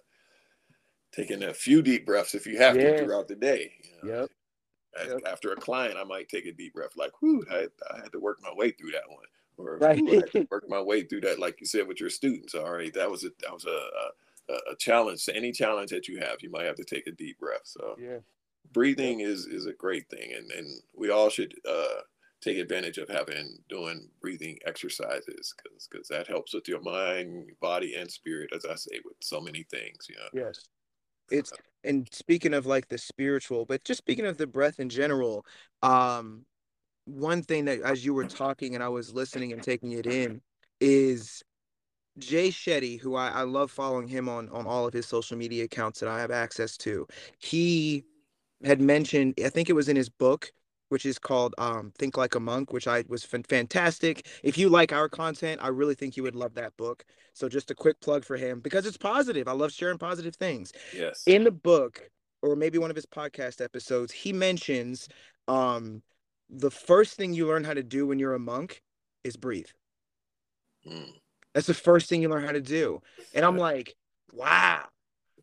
taking 1.13 1.43
a 1.43 1.53
few 1.53 1.81
deep 1.81 2.05
breaths 2.05 2.33
if 2.33 2.45
you 2.45 2.57
have 2.57 2.75
yeah. 2.75 2.97
to 2.97 3.05
throughout 3.05 3.27
the 3.27 3.35
day. 3.35 3.71
You 3.83 4.09
know? 4.09 4.19
Yep 4.21 4.29
yep. 5.07 5.19
after 5.25 5.51
a 5.51 5.55
client, 5.55 5.97
I 5.97 6.03
might 6.03 6.29
take 6.29 6.45
a 6.45 6.51
deep 6.51 6.73
breath, 6.73 6.95
like, 6.95 7.11
whew, 7.21 7.43
I, 7.51 7.67
I 7.91 7.97
had 7.97 8.11
to 8.11 8.19
work 8.19 8.39
my 8.41 8.53
way 8.53 8.71
through 8.71 8.91
that 8.91 9.09
one. 9.09 9.25
Or 9.57 9.77
right. 9.77 10.01
I 10.07 10.15
had 10.15 10.31
to 10.31 10.47
work 10.51 10.65
my 10.67 10.81
way 10.81 11.03
through 11.03 11.21
that, 11.21 11.39
like 11.39 11.59
you 11.59 11.67
said, 11.67 11.87
with 11.87 11.99
your 11.99 12.09
students. 12.09 12.55
All 12.55 12.71
right. 12.71 12.93
That 12.93 13.09
was 13.09 13.23
a 13.23 13.29
that 13.41 13.53
was 13.53 13.65
a, 13.65 13.69
a, 13.69 14.09
a 14.71 14.75
challenge. 14.77 15.27
Any 15.33 15.51
challenge 15.51 15.91
that 15.91 16.07
you 16.07 16.19
have, 16.19 16.37
you 16.41 16.49
might 16.49 16.65
have 16.65 16.75
to 16.75 16.83
take 16.83 17.07
a 17.07 17.11
deep 17.11 17.39
breath. 17.39 17.61
So 17.65 17.95
yeah. 17.99 18.19
breathing 18.71 19.21
is 19.21 19.45
is 19.45 19.65
a 19.65 19.73
great 19.73 20.09
thing. 20.09 20.33
And 20.35 20.51
and 20.51 20.67
we 20.95 21.09
all 21.09 21.29
should 21.29 21.53
uh 21.69 22.01
take 22.41 22.57
advantage 22.57 22.97
of 22.97 23.07
having 23.07 23.57
doing 23.69 24.09
breathing 24.21 24.59
exercises 24.65 25.53
because 25.55 25.87
because 25.89 26.07
that 26.09 26.27
helps 26.27 26.53
with 26.53 26.67
your 26.67 26.81
mind, 26.81 27.51
body, 27.61 27.95
and 27.95 28.11
spirit, 28.11 28.49
as 28.55 28.65
I 28.65 28.75
say, 28.75 28.99
with 29.05 29.15
so 29.21 29.39
many 29.39 29.63
things. 29.63 30.07
You 30.09 30.15
know? 30.15 30.45
Yes. 30.45 30.67
It's 31.31 31.53
and 31.83 32.07
speaking 32.11 32.53
of 32.53 32.65
like 32.65 32.89
the 32.89 32.97
spiritual, 32.97 33.65
but 33.65 33.83
just 33.83 33.99
speaking 33.99 34.25
of 34.25 34.37
the 34.37 34.47
breath 34.47 34.79
in 34.79 34.89
general, 34.89 35.45
um, 35.81 36.45
one 37.05 37.41
thing 37.41 37.65
that 37.65 37.81
as 37.81 38.05
you 38.05 38.13
were 38.13 38.25
talking 38.25 38.75
and 38.75 38.83
I 38.83 38.89
was 38.89 39.13
listening 39.13 39.53
and 39.53 39.63
taking 39.63 39.93
it 39.93 40.05
in 40.05 40.41
is 40.79 41.43
Jay 42.17 42.49
Shetty, 42.49 42.99
who 42.99 43.15
I, 43.15 43.29
I 43.29 43.41
love 43.41 43.71
following 43.71 44.07
him 44.07 44.29
on 44.29 44.49
on 44.49 44.67
all 44.67 44.87
of 44.87 44.93
his 44.93 45.05
social 45.05 45.37
media 45.37 45.65
accounts 45.65 45.99
that 45.99 46.09
I 46.09 46.19
have 46.19 46.31
access 46.31 46.77
to. 46.77 47.07
He 47.39 48.03
had 48.63 48.81
mentioned, 48.81 49.33
I 49.43 49.49
think 49.49 49.69
it 49.69 49.73
was 49.73 49.89
in 49.89 49.95
his 49.95 50.09
book, 50.09 50.51
which 50.89 51.05
is 51.05 51.17
called 51.19 51.55
um, 51.57 51.91
Think 51.97 52.17
Like 52.17 52.35
a 52.35 52.39
Monk, 52.39 52.71
which 52.71 52.87
I 52.87 53.03
was 53.07 53.27
f- 53.31 53.45
fantastic. 53.47 54.27
If 54.43 54.57
you 54.57 54.69
like 54.69 54.93
our 54.93 55.09
content, 55.09 55.59
I 55.63 55.69
really 55.69 55.95
think 55.95 56.15
you 56.15 56.23
would 56.23 56.35
love 56.35 56.53
that 56.53 56.77
book. 56.77 57.03
So 57.33 57.49
just 57.49 57.71
a 57.71 57.75
quick 57.75 57.99
plug 57.99 58.23
for 58.23 58.37
him 58.37 58.59
because 58.59 58.85
it's 58.85 58.97
positive. 58.97 59.47
I 59.47 59.53
love 59.53 59.71
sharing 59.71 59.97
positive 59.97 60.35
things. 60.35 60.71
Yes. 60.95 61.23
In 61.25 61.43
the 61.43 61.51
book, 61.51 62.09
or 62.41 62.55
maybe 62.55 62.77
one 62.77 62.89
of 62.89 62.95
his 62.95 63.05
podcast 63.05 63.59
episodes, 63.59 64.11
he 64.11 64.31
mentions 64.31 65.09
um, 65.47 66.03
the 66.49 66.71
first 66.71 67.15
thing 67.15 67.33
you 67.33 67.47
learn 67.47 67.63
how 67.63 67.73
to 67.73 67.83
do 67.83 68.05
when 68.05 68.19
you're 68.19 68.35
a 68.35 68.39
monk 68.39 68.81
is 69.23 69.35
breathe. 69.35 69.67
Mm. 70.85 71.13
That's 71.53 71.67
the 71.67 71.73
first 71.73 72.09
thing 72.09 72.21
you 72.21 72.29
learn 72.29 72.43
how 72.43 72.51
to 72.51 72.61
do. 72.61 73.01
And 73.33 73.45
I'm 73.45 73.57
like, 73.57 73.95
wow. 74.31 74.83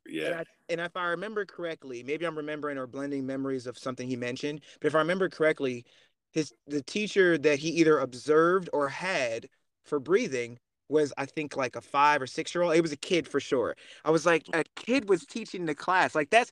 Yeah. 0.07 0.27
And, 0.27 0.35
I, 0.35 0.45
and, 0.69 0.81
if 0.81 0.97
I 0.97 1.07
remember 1.09 1.45
correctly, 1.45 2.03
maybe 2.03 2.25
I'm 2.25 2.37
remembering 2.37 2.79
or 2.79 2.87
blending 2.87 3.27
memories 3.27 3.67
of 3.67 3.79
something 3.79 4.09
he 4.09 4.17
mentioned, 4.17 4.61
but 4.81 4.89
if 4.89 4.95
I 4.95 4.99
remember 4.99 5.29
correctly, 5.29 5.85
his 6.33 6.53
the 6.67 6.83
teacher 6.83 7.37
that 7.39 7.59
he 7.59 7.69
either 7.71 7.99
observed 7.99 8.71
or 8.73 8.89
had 8.89 9.49
for 9.85 10.01
breathing 10.01 10.59
was 10.89 11.13
I 11.17 11.27
think 11.27 11.57
like 11.57 11.77
a 11.77 11.81
five 11.81 12.21
or 12.23 12.27
six 12.27 12.55
year 12.55 12.63
old. 12.63 12.75
It 12.75 12.83
was 12.83 12.93
a 12.93 12.97
kid 12.97 13.29
for 13.29 13.41
sure. 13.41 13.77
I 14.05 14.11
was 14.11 14.27
like, 14.27 14.45
a 14.53 14.65
kid 14.77 15.09
was 15.09 15.25
teaching 15.25 15.67
the 15.67 15.75
class. 15.75 16.15
Like 16.15 16.31
that's 16.31 16.51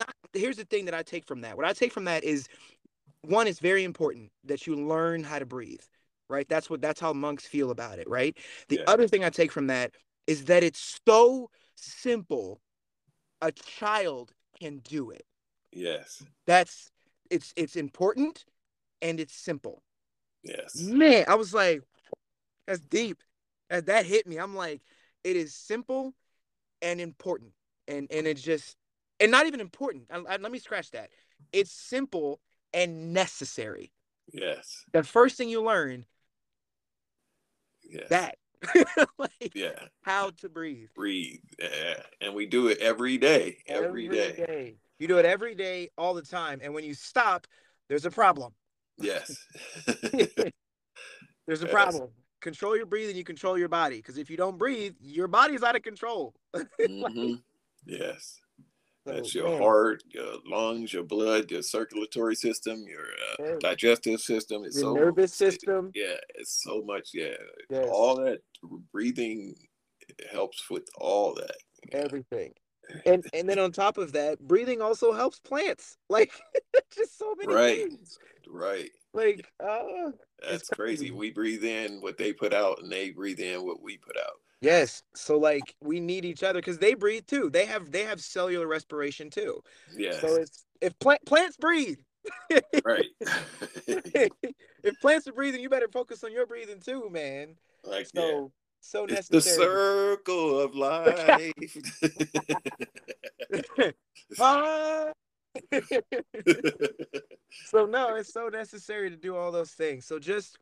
not, 0.00 0.14
here's 0.32 0.56
the 0.56 0.64
thing 0.64 0.84
that 0.86 0.94
I 0.94 1.02
take 1.02 1.26
from 1.26 1.40
that. 1.42 1.56
What 1.56 1.66
I 1.66 1.72
take 1.72 1.92
from 1.92 2.04
that 2.04 2.24
is 2.24 2.46
one, 3.22 3.46
it's 3.46 3.60
very 3.60 3.84
important 3.84 4.30
that 4.44 4.66
you 4.66 4.76
learn 4.76 5.24
how 5.24 5.38
to 5.38 5.46
breathe. 5.46 5.80
Right. 6.28 6.48
That's 6.48 6.68
what 6.68 6.82
that's 6.82 7.00
how 7.00 7.12
monks 7.12 7.46
feel 7.46 7.70
about 7.70 7.98
it. 7.98 8.08
Right. 8.08 8.36
The 8.68 8.76
yeah. 8.76 8.84
other 8.86 9.08
thing 9.08 9.24
I 9.24 9.30
take 9.30 9.50
from 9.50 9.68
that 9.68 9.92
is 10.26 10.44
that 10.44 10.62
it's 10.62 11.00
so 11.06 11.50
simple 11.74 12.60
a 13.40 13.52
child 13.52 14.32
can 14.60 14.78
do 14.78 15.10
it. 15.10 15.24
Yes. 15.72 16.22
That's 16.46 16.90
it's 17.30 17.52
it's 17.56 17.76
important 17.76 18.44
and 19.02 19.20
it's 19.20 19.34
simple. 19.34 19.82
Yes. 20.42 20.76
Man, 20.76 21.24
I 21.28 21.34
was 21.34 21.52
like, 21.52 21.82
that's 22.66 22.80
deep. 22.80 23.22
That, 23.70 23.86
that 23.86 24.06
hit 24.06 24.26
me. 24.26 24.36
I'm 24.38 24.54
like, 24.54 24.80
it 25.24 25.36
is 25.36 25.54
simple 25.54 26.14
and 26.82 27.00
important. 27.00 27.52
And 27.86 28.06
and 28.10 28.26
it's 28.26 28.42
just 28.42 28.76
and 29.20 29.30
not 29.30 29.46
even 29.46 29.60
important. 29.60 30.04
I, 30.10 30.16
I, 30.18 30.36
let 30.36 30.52
me 30.52 30.58
scratch 30.58 30.90
that. 30.92 31.10
It's 31.52 31.72
simple 31.72 32.40
and 32.72 33.12
necessary. 33.12 33.92
Yes. 34.32 34.84
The 34.92 35.02
first 35.02 35.36
thing 35.36 35.48
you 35.48 35.62
learn 35.62 36.04
Yes. 37.88 38.08
that 38.10 38.36
like 39.18 39.52
yeah. 39.54 39.78
how 40.02 40.30
to 40.30 40.48
breathe 40.48 40.88
Breathe. 40.94 41.40
Yeah. 41.58 42.02
And 42.20 42.34
we 42.34 42.46
do 42.46 42.68
it 42.68 42.78
every 42.78 43.16
day. 43.18 43.58
every 43.66 44.08
day. 44.08 44.76
You 44.98 45.06
do 45.08 45.18
it 45.18 45.24
every 45.24 45.54
day, 45.54 45.90
all 45.96 46.12
the 46.14 46.22
time. 46.22 46.58
And 46.62 46.74
when 46.74 46.84
you 46.84 46.92
stop, 46.94 47.46
there's 47.88 48.04
a 48.04 48.10
problem. 48.10 48.52
Yes. 48.98 49.36
There's 51.46 51.62
a 51.62 51.66
Yes. 51.66 51.70
problem. 51.72 52.10
Control 52.40 52.76
your 52.76 52.84
breathing, 52.86 53.16
you 53.16 53.24
control 53.24 53.56
your 53.56 53.68
body. 53.68 53.96
Because 53.96 54.18
if 54.18 54.28
you 54.28 54.36
don't 54.36 54.58
breathe, 54.58 54.94
your 55.00 55.28
body's 55.28 55.62
out 55.62 55.76
of 55.76 55.82
control. 55.82 56.34
Mhm. 56.80 57.42
Yes. 57.86 58.40
That's 59.14 59.34
your 59.34 59.48
man, 59.48 59.62
heart, 59.62 60.02
your 60.08 60.34
lungs, 60.46 60.92
your 60.92 61.02
blood, 61.04 61.50
your 61.50 61.62
circulatory 61.62 62.34
system, 62.34 62.84
your 62.88 63.06
uh, 63.06 63.36
Yeah. 63.44 63.56
digestive 63.60 64.20
system. 64.20 64.64
It's 64.64 64.76
your 64.76 64.84
so 64.84 64.94
nervous 64.94 65.34
system. 65.34 65.90
Yeah, 65.94 66.16
it's 66.34 66.62
so 66.62 66.82
much. 66.82 67.10
Yeah, 67.14 67.36
Yes. 67.70 67.88
all 67.90 68.16
that 68.16 68.40
breathing 68.92 69.54
helps 70.30 70.68
with 70.70 70.88
all 70.96 71.34
that. 71.34 71.56
Yeah. 71.92 71.98
everything. 71.98 72.52
And 73.04 73.22
and 73.34 73.46
then 73.46 73.58
on 73.58 73.70
top 73.70 73.98
of 73.98 74.12
that, 74.12 74.40
breathing 74.40 74.80
also 74.80 75.12
helps 75.12 75.40
plants. 75.40 75.96
Like 76.08 76.32
just 76.90 77.18
so 77.18 77.34
many 77.36 77.52
Right. 77.52 77.76
things. 77.76 78.18
Right. 78.48 78.90
Like 79.12 79.46
uh 79.60 80.12
That's 80.40 80.68
crazy. 80.70 81.08
crazy. 81.08 81.10
We 81.10 81.30
breathe 81.30 81.64
in 81.64 82.00
what 82.00 82.16
they 82.16 82.32
put 82.32 82.54
out, 82.54 82.80
and 82.82 82.90
they 82.90 83.10
breathe 83.10 83.40
in 83.40 83.64
what 83.66 83.82
we 83.82 83.98
put 83.98 84.16
out. 84.16 84.40
Yes. 84.60 85.02
So 85.14 85.38
like 85.38 85.74
we 85.80 86.00
need 86.00 86.24
each 86.24 86.42
other 86.42 86.60
because 86.60 86.78
they 86.78 86.94
breathe 86.94 87.26
too. 87.26 87.50
They 87.50 87.66
have 87.66 87.90
they 87.90 88.04
have 88.04 88.20
cellular 88.20 88.66
respiration 88.66 89.30
too. 89.30 89.62
Yeah. 89.96 90.20
So 90.20 90.34
it's 90.36 90.64
if 90.80 90.98
plant 90.98 91.24
plants 91.26 91.56
breathe. 91.56 91.98
right. 92.84 93.06
if 93.86 95.00
plants 95.00 95.26
are 95.28 95.32
breathing, 95.32 95.60
you 95.60 95.68
better 95.68 95.88
focus 95.88 96.24
on 96.24 96.32
your 96.32 96.46
breathing 96.46 96.80
too, 96.80 97.08
man. 97.10 97.56
like 97.84 98.08
yeah. 98.14 98.22
So 98.22 98.52
so 98.80 99.04
It's 99.04 99.28
the 99.28 99.40
circle 99.40 100.60
of 100.60 100.74
life. 100.74 101.52
Ah! 104.38 105.10
so 107.64 107.86
no, 107.86 108.16
it's 108.16 108.32
so 108.32 108.48
necessary 108.48 109.08
to 109.08 109.16
do 109.16 109.34
all 109.34 109.50
those 109.50 109.70
things. 109.70 110.04
So 110.04 110.18
just 110.18 110.58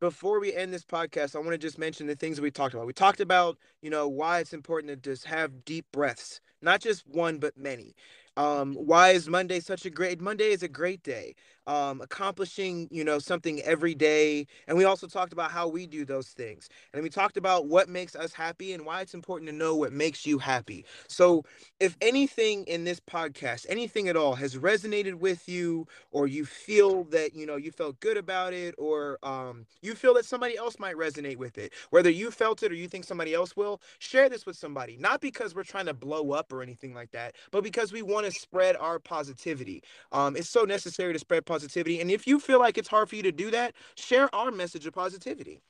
before 0.00 0.40
we 0.40 0.52
end 0.54 0.72
this 0.72 0.84
podcast, 0.84 1.36
I 1.36 1.38
want 1.38 1.52
to 1.52 1.58
just 1.58 1.78
mention 1.78 2.06
the 2.06 2.16
things 2.16 2.40
we 2.40 2.50
talked 2.50 2.74
about. 2.74 2.86
We 2.86 2.92
talked 2.92 3.20
about, 3.20 3.58
you 3.82 3.90
know, 3.90 4.08
why 4.08 4.40
it's 4.40 4.52
important 4.54 4.90
to 4.90 4.96
just 5.10 5.26
have 5.26 5.64
deep 5.64 5.86
breaths, 5.92 6.40
not 6.62 6.80
just 6.80 7.06
one 7.06 7.38
but 7.38 7.56
many. 7.56 7.94
Um, 8.36 8.74
why 8.74 9.10
is 9.10 9.28
Monday 9.28 9.60
such 9.60 9.84
a 9.84 9.90
great 9.90 10.20
Monday 10.20 10.50
is 10.52 10.62
a 10.62 10.68
great 10.68 11.02
day. 11.02 11.34
Um, 11.70 12.02
accomplishing, 12.02 12.88
you 12.90 13.04
know, 13.04 13.20
something 13.20 13.60
every 13.62 13.94
day. 13.94 14.46
And 14.68 14.78
we 14.78 14.84
also 14.84 15.06
talked 15.08 15.32
about 15.34 15.52
how 15.52 15.68
we 15.68 15.86
do 15.86 16.04
those 16.04 16.28
things. 16.30 16.68
And 16.94 17.04
we 17.04 17.10
talked 17.10 17.38
about 17.38 17.68
what 17.68 17.88
makes 17.88 18.16
us 18.16 18.34
happy 18.34 18.74
and 18.74 18.86
why 18.86 19.02
it's 19.02 19.14
important 19.14 19.50
to 19.50 19.56
know 19.56 19.76
what 19.76 19.92
makes 19.92 20.26
you 20.26 20.38
happy. 20.38 20.86
So 21.08 21.44
if 21.80 21.96
anything 22.02 22.64
in 22.66 22.84
this 22.84 23.00
podcast, 23.00 23.66
anything 23.70 24.08
at 24.08 24.16
all 24.16 24.36
has 24.36 24.56
resonated 24.56 25.16
with 25.16 25.48
you, 25.48 25.86
or 26.12 26.26
you 26.28 26.46
feel 26.46 27.04
that 27.06 27.34
you 27.34 27.46
know 27.46 27.56
you 27.56 27.72
felt 27.72 28.00
good 28.00 28.16
about 28.18 28.54
it, 28.54 28.74
or 28.78 29.18
um, 29.22 29.66
you 29.82 29.94
feel 29.94 30.14
that 30.14 30.26
somebody 30.26 30.56
else 30.56 30.78
might 30.80 30.96
resonate 30.96 31.36
with 31.38 31.58
it, 31.58 31.72
whether 31.90 32.10
you 32.10 32.30
felt 32.30 32.62
it 32.62 32.72
or 32.72 32.76
you 32.76 32.88
think 32.88 33.04
somebody 33.04 33.34
else 33.34 33.56
will, 33.56 33.80
share 33.98 34.28
this 34.30 34.46
with 34.46 34.56
somebody. 34.56 34.96
Not 34.98 35.20
because 35.20 35.54
we're 35.54 35.64
trying 35.64 35.86
to 35.86 35.94
blow 35.94 36.32
up 36.32 36.52
or 36.52 36.62
anything 36.62 36.94
like 36.94 37.12
that, 37.12 37.36
but 37.52 37.64
because 37.64 37.92
we 37.92 38.02
want 38.02 38.26
to 38.26 38.32
spread 38.32 38.76
our 38.76 38.98
positivity. 38.98 39.82
Um, 40.12 40.36
it's 40.36 40.48
so 40.50 40.64
necessary 40.64 41.12
to 41.12 41.18
spread 41.18 41.46
positivity, 41.46 41.59
and 42.00 42.10
if 42.10 42.26
you 42.26 42.40
feel 42.40 42.58
like 42.58 42.78
it's 42.78 42.88
hard 42.88 43.08
for 43.08 43.16
you 43.16 43.22
to 43.22 43.32
do 43.32 43.50
that, 43.50 43.74
share 43.96 44.34
our 44.34 44.50
message 44.50 44.86
of 44.86 44.94
positivity. 44.94 45.62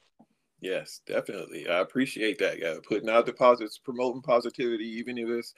Yes, 0.61 1.01
definitely. 1.07 1.69
I 1.69 1.79
appreciate 1.79 2.39
that. 2.39 2.59
Yeah, 2.59 2.75
putting 2.87 3.09
out 3.09 3.27
deposits, 3.27 3.79
promoting 3.79 4.23
positivity, 4.23 4.85
even 4.85 5.17
if 5.17 5.29
it's 5.29 5.55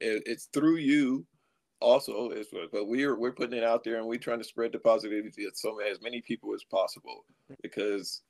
it, 0.00 0.22
it's 0.26 0.46
through 0.46 0.76
you. 0.76 1.26
Also, 1.80 2.30
is 2.30 2.48
but 2.72 2.88
we're 2.88 3.18
we're 3.18 3.32
putting 3.32 3.58
it 3.58 3.64
out 3.64 3.84
there 3.84 3.96
and 3.96 4.06
we're 4.06 4.18
trying 4.18 4.38
to 4.38 4.44
spread 4.44 4.72
the 4.72 4.78
positivity 4.78 5.30
to 5.30 5.50
so 5.52 5.78
as 5.80 6.00
many 6.00 6.22
people 6.22 6.54
as 6.54 6.64
possible 6.64 7.26
because 7.62 8.22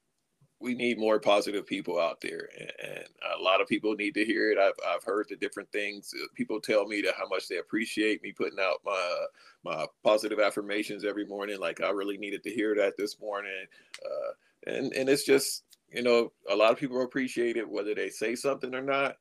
we 0.61 0.75
need 0.75 0.99
more 0.99 1.21
positive 1.21 1.67
people 1.67 2.01
out 2.01 2.21
there, 2.21 2.49
and, 2.59 3.05
a 3.39 3.43
lot 3.43 3.61
of 3.61 3.69
people 3.69 3.95
need 3.95 4.15
to 4.15 4.25
hear 4.25 4.51
it. 4.51 4.59
I've 4.59 4.75
I've 4.89 5.05
heard 5.05 5.27
the 5.29 5.37
different 5.37 5.71
things. 5.73 6.15
Uh, 6.15 6.27
People 6.35 6.61
tell 6.61 6.87
me 6.87 7.03
that 7.03 7.15
how 7.19 7.29
much 7.29 7.49
they 7.49 7.59
appreciate 7.59 8.23
me 8.23 8.33
putting 8.33 8.59
out 8.61 8.81
my 8.85 9.27
my 9.65 9.87
positive 10.03 10.41
affirmations 10.41 11.05
every 11.05 11.27
morning. 11.27 11.61
Like 11.61 11.81
I 11.83 11.91
really 11.91 12.17
needed 12.19 12.43
to 12.45 12.51
hear 12.51 12.75
that 12.77 12.97
this 12.97 13.21
morning, 13.21 13.67
uh, 14.05 14.71
and 14.73 14.93
and 14.95 15.09
it's 15.09 15.25
just 15.25 15.65
you 15.93 16.03
know 16.03 16.33
a 16.51 16.57
lot 16.57 16.73
of 16.73 16.79
people 16.79 17.03
appreciate 17.03 17.57
it 17.57 17.69
whether 17.69 17.95
they 17.95 18.09
say 18.09 18.35
something 18.35 18.75
or 18.75 18.83
not. 18.83 19.17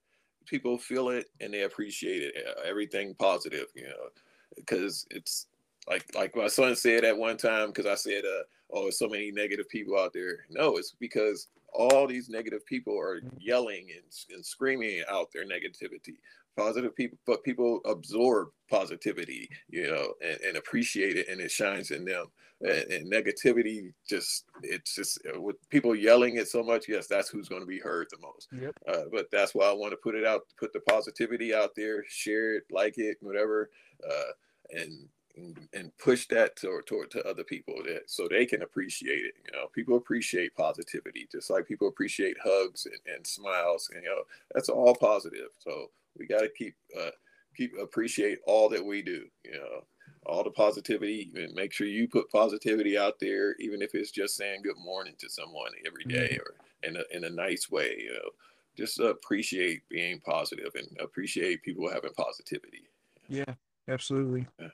People 0.46 0.78
feel 0.78 1.10
it 1.10 1.28
and 1.42 1.54
they 1.54 1.64
appreciate 1.64 2.22
it. 2.22 2.36
uh, 2.48 2.62
Everything 2.66 3.16
positive, 3.16 3.68
you 3.76 3.84
know, 3.84 4.10
because 4.56 5.08
it's 5.10 5.48
like 5.88 6.06
like 6.16 6.36
my 6.36 6.48
son 6.48 6.76
said 6.76 7.04
at 7.04 7.18
one 7.18 7.38
time 7.38 7.68
because 7.68 7.86
I 7.86 7.96
said, 7.96 8.24
uh, 8.26 8.44
"Oh, 8.72 8.84
there's 8.84 9.00
so 9.00 9.08
many 9.08 9.32
negative 9.32 9.70
people 9.70 9.98
out 9.98 10.14
there." 10.14 10.46
No, 10.50 10.78
it's 10.78 10.96
because 11.00 11.48
all 11.74 12.08
these 12.08 12.30
negative 12.30 12.66
people 12.66 12.98
are 12.98 13.22
yelling 13.38 13.88
and, 13.94 14.36
and 14.36 14.46
screaming 14.46 15.04
out 15.10 15.32
their 15.32 15.46
negativity. 15.46 16.16
Positive 16.58 16.96
people, 16.96 17.18
but 17.28 17.44
people 17.44 17.82
absorb 17.86 18.48
positivity, 18.70 19.50
you 19.68 19.88
know, 19.88 20.14
and, 20.24 20.40
and 20.40 20.58
appreciate 20.58 21.18
it, 21.18 21.28
and 21.28 21.42
it 21.42 21.52
shines 21.52 21.92
in 21.92 22.06
them. 22.06 22.28
And, 22.62 22.90
and 22.90 23.12
negativity 23.12 23.92
just 24.08 24.46
it's 24.64 24.96
just 24.96 25.20
uh, 25.28 25.42
with 25.42 25.58
people 25.70 25.94
yelling 25.94 26.38
it 26.38 26.48
so 26.48 26.64
much. 26.64 26.88
Yes, 26.88 27.08
that's 27.08 27.28
who's 27.28 27.50
going 27.50 27.62
to 27.62 27.68
be 27.68 27.80
heard 27.80 28.08
the 28.10 28.18
most. 28.22 28.48
Yep. 28.54 28.76
Uh, 28.88 29.10
but 29.12 29.28
that's 29.30 29.54
why 29.54 29.66
I 29.66 29.74
want 29.74 29.92
to 29.92 29.98
put 29.98 30.16
it 30.16 30.26
out, 30.26 30.44
put 30.58 30.72
the 30.72 30.80
positivity 30.80 31.54
out 31.54 31.72
there, 31.76 32.06
share 32.08 32.56
it, 32.56 32.64
like 32.72 32.98
it, 32.98 33.18
whatever, 33.20 33.70
uh, 34.10 34.32
and 34.72 35.10
and- 35.36 35.68
and 35.74 35.98
push 35.98 36.28
that 36.28 36.56
toward, 36.56 36.88
toward 36.88 37.12
to 37.12 37.28
other 37.28 37.44
people 37.44 37.84
that 37.84 38.10
so 38.10 38.28
they 38.28 38.46
can 38.46 38.62
appreciate 38.62 39.26
it. 39.26 39.36
You 39.46 39.52
know, 39.54 39.68
people 39.68 39.98
appreciate 39.98 40.56
positivity, 40.56 41.28
just 41.32 41.50
like 41.50 41.68
people 41.68 41.88
appreciate 41.88 42.38
hugs 42.42 42.86
and, 42.86 43.00
and 43.14 43.26
smiles. 43.28 43.90
And 43.94 44.04
you 44.04 44.10
know, 44.10 44.24
that's 44.54 44.70
all 44.70 44.96
positive. 44.96 45.50
So 45.60 45.92
we 46.18 46.26
got 46.26 46.42
to 46.42 46.50
keep 46.50 46.76
uh, 46.98 47.12
keep 47.56 47.78
appreciate 47.78 48.40
all 48.46 48.70
that 48.70 48.86
we 48.86 49.02
do. 49.02 49.30
You 49.44 49.54
know, 49.54 49.86
all 50.26 50.44
the 50.44 50.52
positivity, 50.52 51.32
and 51.36 51.54
make 51.54 51.72
sure 51.74 51.88
you 51.88 52.08
put 52.08 52.30
positivity 52.32 52.98
out 52.98 53.20
there, 53.20 53.56
even 53.60 53.82
if 53.82 53.94
it's 53.94 54.12
just 54.12 54.36
saying 54.36 54.62
good 54.64 54.78
morning 54.78 55.16
to 55.20 55.30
someone 55.30 55.72
every 55.86 56.06
day 56.06 56.38
or 56.40 56.56
in 56.84 56.96
a 56.98 57.04
in 57.12 57.24
a 57.26 57.30
nice 57.30 57.70
way. 57.70 57.96
You 58.00 58.14
know, 58.14 58.30
just 58.78 59.00
appreciate 59.00 59.88
being 59.90 60.20
positive 60.22 60.72
and 60.76 60.88
appreciate 61.00 61.64
people 61.64 61.90
having 61.90 62.14
positivity. 62.14 62.90
Yeah, 63.28 63.56
absolutely. 63.90 64.48
Yeah. 64.60 64.68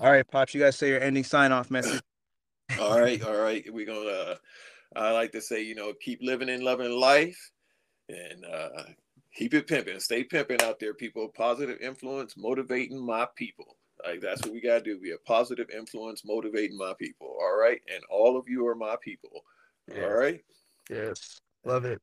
All 0.00 0.10
right, 0.10 0.28
Pops, 0.28 0.54
you 0.54 0.60
guys 0.60 0.76
say 0.76 0.88
your 0.88 1.00
ending 1.00 1.24
sign 1.24 1.52
off 1.52 1.70
message. 1.70 2.00
all 2.80 2.98
right, 2.98 3.22
all 3.22 3.36
right. 3.36 3.64
We're 3.72 3.86
gonna. 3.86 4.08
Uh, 4.08 4.34
I 4.96 5.12
like 5.12 5.32
to 5.32 5.40
say, 5.40 5.62
you 5.62 5.74
know, 5.74 5.92
keep 6.00 6.20
living 6.22 6.48
and 6.48 6.62
loving 6.62 6.92
life, 6.92 7.50
and 8.08 8.44
uh, 8.44 8.82
keep 9.34 9.54
it 9.54 9.66
pimping. 9.66 10.00
Stay 10.00 10.24
pimping 10.24 10.62
out 10.62 10.80
there, 10.80 10.94
people. 10.94 11.28
Positive 11.28 11.78
influence, 11.80 12.36
motivating 12.36 13.04
my 13.04 13.26
people. 13.36 13.76
Like 14.04 14.20
that's 14.20 14.42
what 14.42 14.52
we 14.52 14.60
gotta 14.60 14.82
do. 14.82 14.98
Be 14.98 15.12
a 15.12 15.18
positive 15.26 15.68
influence, 15.70 16.24
motivating 16.24 16.76
my 16.78 16.92
people. 16.98 17.36
All 17.40 17.56
right, 17.58 17.80
and 17.92 18.02
all 18.10 18.36
of 18.36 18.48
you 18.48 18.66
are 18.66 18.74
my 18.74 18.96
people. 19.02 19.42
Yes. 19.88 20.04
All 20.04 20.14
right. 20.14 20.40
Yes. 20.90 21.40
Love 21.64 21.84
it. 21.84 22.00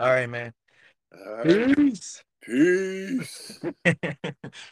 All 0.00 0.08
right, 0.08 0.28
man. 0.28 0.52
All 1.12 1.36
right. 1.36 1.76
Peace. 1.76 2.22
Peace. 2.42 3.60